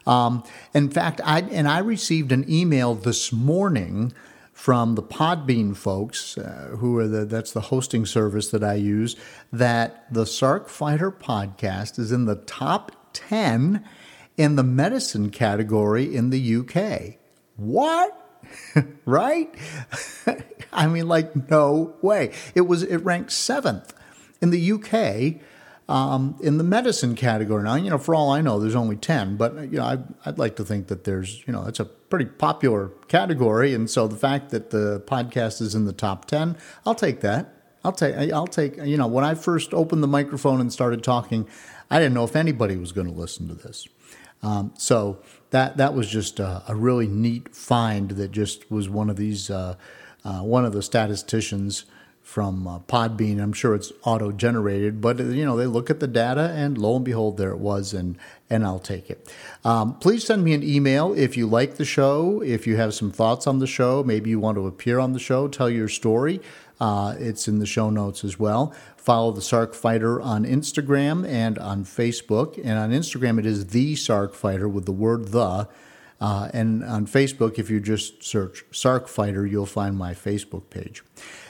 Um, 0.08 0.44
in 0.74 0.90
fact, 0.90 1.22
I 1.24 1.42
and 1.42 1.68
I 1.68 1.80
received 1.80 2.32
an 2.32 2.50
email 2.50 2.96
this 2.96 3.32
morning 3.32 4.12
from 4.54 4.96
the 4.96 5.04
Podbean 5.04 5.78
folks, 5.78 6.36
uh, 6.36 6.76
who 6.80 6.98
are 6.98 7.08
the 7.08 7.26
that's 7.26 7.52
the 7.52 7.62
hosting 7.62 8.08
service 8.08 8.50
that 8.50 8.64
I 8.64 8.74
use, 8.74 9.16
that 9.54 10.12
the 10.12 10.26
Sark 10.26 10.68
Fighter 10.68 11.12
podcast 11.12 12.00
is 12.00 12.12
in 12.12 12.26
the 12.26 12.38
top 12.38 12.92
ten 13.14 13.86
in 14.38 14.56
the 14.56 14.64
medicine 14.64 15.30
category 15.30 16.16
in 16.16 16.30
the 16.30 16.56
UK. 16.58 17.18
What? 17.56 18.14
right? 19.06 19.54
I 20.74 20.88
mean, 20.88 21.08
like, 21.08 21.50
no 21.50 21.96
way. 22.02 22.32
It 22.56 22.62
was 22.62 22.84
it 22.84 22.98
ranked 22.98 23.32
seventh 23.32 23.94
in 24.42 24.52
the 24.52 24.72
UK 24.72 25.42
um, 25.90 26.38
in 26.42 26.58
the 26.58 26.64
medicine 26.64 27.16
category. 27.16 27.64
Now, 27.64 27.76
you 27.76 27.90
know, 27.90 27.98
for 27.98 28.14
all 28.14 28.32
I 28.32 28.42
know, 28.42 28.60
there's 28.60 28.76
only 28.76 28.96
ten, 28.96 29.38
but 29.38 29.56
you 29.72 29.78
know, 29.78 29.84
I, 29.84 29.98
I'd 30.26 30.38
like 30.38 30.56
to 30.58 30.66
think 30.66 30.88
that 30.88 31.06
there's, 31.06 31.44
you 31.48 31.54
know, 31.54 31.66
it's 31.66 31.80
a 31.80 31.86
pretty 31.86 32.26
popular 32.26 32.90
category, 33.08 33.74
and 33.74 33.90
so 33.90 34.08
the 34.08 34.18
fact 34.18 34.50
that 34.52 34.70
the 34.70 35.02
podcast 35.08 35.62
is 35.62 35.76
in 35.76 35.86
the 35.86 35.94
top 35.94 36.26
ten, 36.26 36.58
I'll 36.86 36.96
take 36.96 37.22
that. 37.22 37.54
I'll 37.86 37.94
take. 37.94 38.34
I'll 38.34 38.48
take. 38.48 38.78
You 38.78 38.98
know, 38.98 39.08
when 39.08 39.24
I 39.24 39.34
first 39.34 39.74
opened 39.74 40.04
the 40.04 40.08
microphone 40.08 40.60
and 40.60 40.74
started 40.74 41.04
talking, 41.04 41.48
I 41.90 42.00
didn't 42.00 42.16
know 42.16 42.26
if 42.26 42.36
anybody 42.36 42.76
was 42.76 42.92
going 42.92 43.08
to 43.08 43.14
listen 43.14 43.48
to 43.48 43.56
this. 43.56 43.88
Um, 44.44 44.74
so 44.78 45.20
that 45.52 45.78
that 45.78 45.94
was 45.94 46.08
just 46.08 46.40
a, 46.40 46.64
a, 46.68 46.76
really 46.76 47.08
neat 47.08 47.56
find 47.56 48.12
that 48.12 48.32
just 48.32 48.70
was 48.70 48.88
one 48.88 49.10
of 49.10 49.16
these 49.16 49.50
uh, 49.50 49.76
uh, 50.24 50.40
one 50.40 50.66
of 50.66 50.74
the 50.74 50.84
statisticians 50.84 51.86
from 52.22 52.68
uh, 52.68 52.80
Podbean. 52.80 53.42
I'm 53.42 53.54
sure 53.54 53.74
it's 53.74 53.94
auto 54.04 54.34
generated, 54.34 55.00
but 55.00 55.18
you 55.20 55.46
know 55.46 55.56
they 55.56 55.66
look 55.66 55.90
at 55.90 56.00
the 56.00 56.08
data 56.08 56.52
and 56.54 56.78
lo 56.78 56.98
and 56.98 57.06
behold, 57.06 57.38
there 57.38 57.52
it 57.52 57.60
was, 57.60 57.94
and 57.94 58.18
and 58.50 58.66
I'll 58.66 58.80
take 58.80 59.10
it. 59.10 59.34
Um, 59.64 59.98
please 60.00 60.26
send 60.26 60.44
me 60.44 60.54
an 60.54 60.62
email 60.62 61.14
if 61.14 61.38
you 61.38 61.48
like 61.48 61.76
the 61.76 61.86
show, 61.86 62.42
if 62.42 62.68
you 62.68 62.76
have 62.76 62.94
some 62.94 63.12
thoughts 63.12 63.48
on 63.48 63.60
the 63.60 63.68
show, 63.68 64.04
maybe 64.04 64.30
you 64.30 64.40
want 64.40 64.58
to 64.58 64.68
appear 64.68 65.00
on 65.00 65.14
the 65.14 65.20
show, 65.20 65.48
tell 65.48 65.70
your 65.70 65.88
story. 65.88 66.42
Uh, 66.80 67.16
it's 67.18 67.48
in 67.48 67.60
the 67.60 67.66
show 67.66 67.90
notes 67.90 68.24
as 68.24 68.38
well. 68.38 68.74
Follow 69.08 69.32
the 69.32 69.42
Sark 69.42 69.74
Fighter 69.74 70.20
on 70.20 70.44
Instagram 70.44 71.26
and 71.26 71.58
on 71.60 71.86
Facebook. 71.86 72.58
And 72.62 72.78
on 72.78 72.92
Instagram, 72.92 73.40
it 73.40 73.46
is 73.46 73.68
the 73.68 73.96
Sark 73.96 74.34
Fighter 74.34 74.68
with 74.68 74.84
the 74.84 74.92
word 74.92 75.30
the. 75.30 75.70
Uh, 76.20 76.50
and 76.54 76.84
on 76.84 77.08
Facebook, 77.08 77.58
if 77.58 77.70
you 77.70 77.80
just 77.80 78.22
search 78.22 78.66
Sark 78.74 79.08
Fighter, 79.08 79.48
you'll 79.48 79.66
find 79.66 79.98
my 79.98 80.14
Facebook 80.14 80.70
page. 80.70 81.06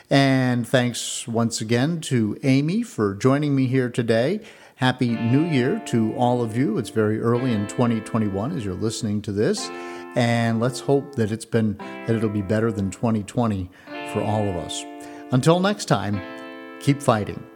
And 0.08 0.68
thanks 0.68 1.28
once 1.28 1.60
again 1.60 2.00
to 2.02 2.38
Amy 2.44 2.84
for 2.84 3.16
joining 3.16 3.56
me 3.56 3.66
here 3.66 3.90
today. 3.90 4.42
Happy 4.76 5.16
New 5.16 5.44
Year 5.44 5.82
to 5.88 6.14
all 6.14 6.44
of 6.44 6.56
you. 6.56 6.78
It's 6.78 6.92
very 6.92 7.20
early 7.20 7.54
in 7.54 7.66
2021 7.70 8.56
as 8.56 8.66
you're 8.66 8.76
listening 8.76 9.20
to 9.24 9.32
this. 9.32 9.68
And 10.16 10.60
let's 10.60 10.82
hope 10.82 11.16
that 11.16 11.32
it's 11.32 11.44
been 11.44 11.76
that 11.80 12.12
it'll 12.12 12.30
be 12.30 12.44
better 12.44 12.72
than 12.72 12.92
2020 12.92 13.68
for 14.14 14.22
all 14.22 14.48
of 14.48 14.58
us. 14.58 14.86
Until 15.32 15.60
next 15.60 15.86
time, 15.86 16.22
keep 16.80 17.02
fighting. 17.02 17.47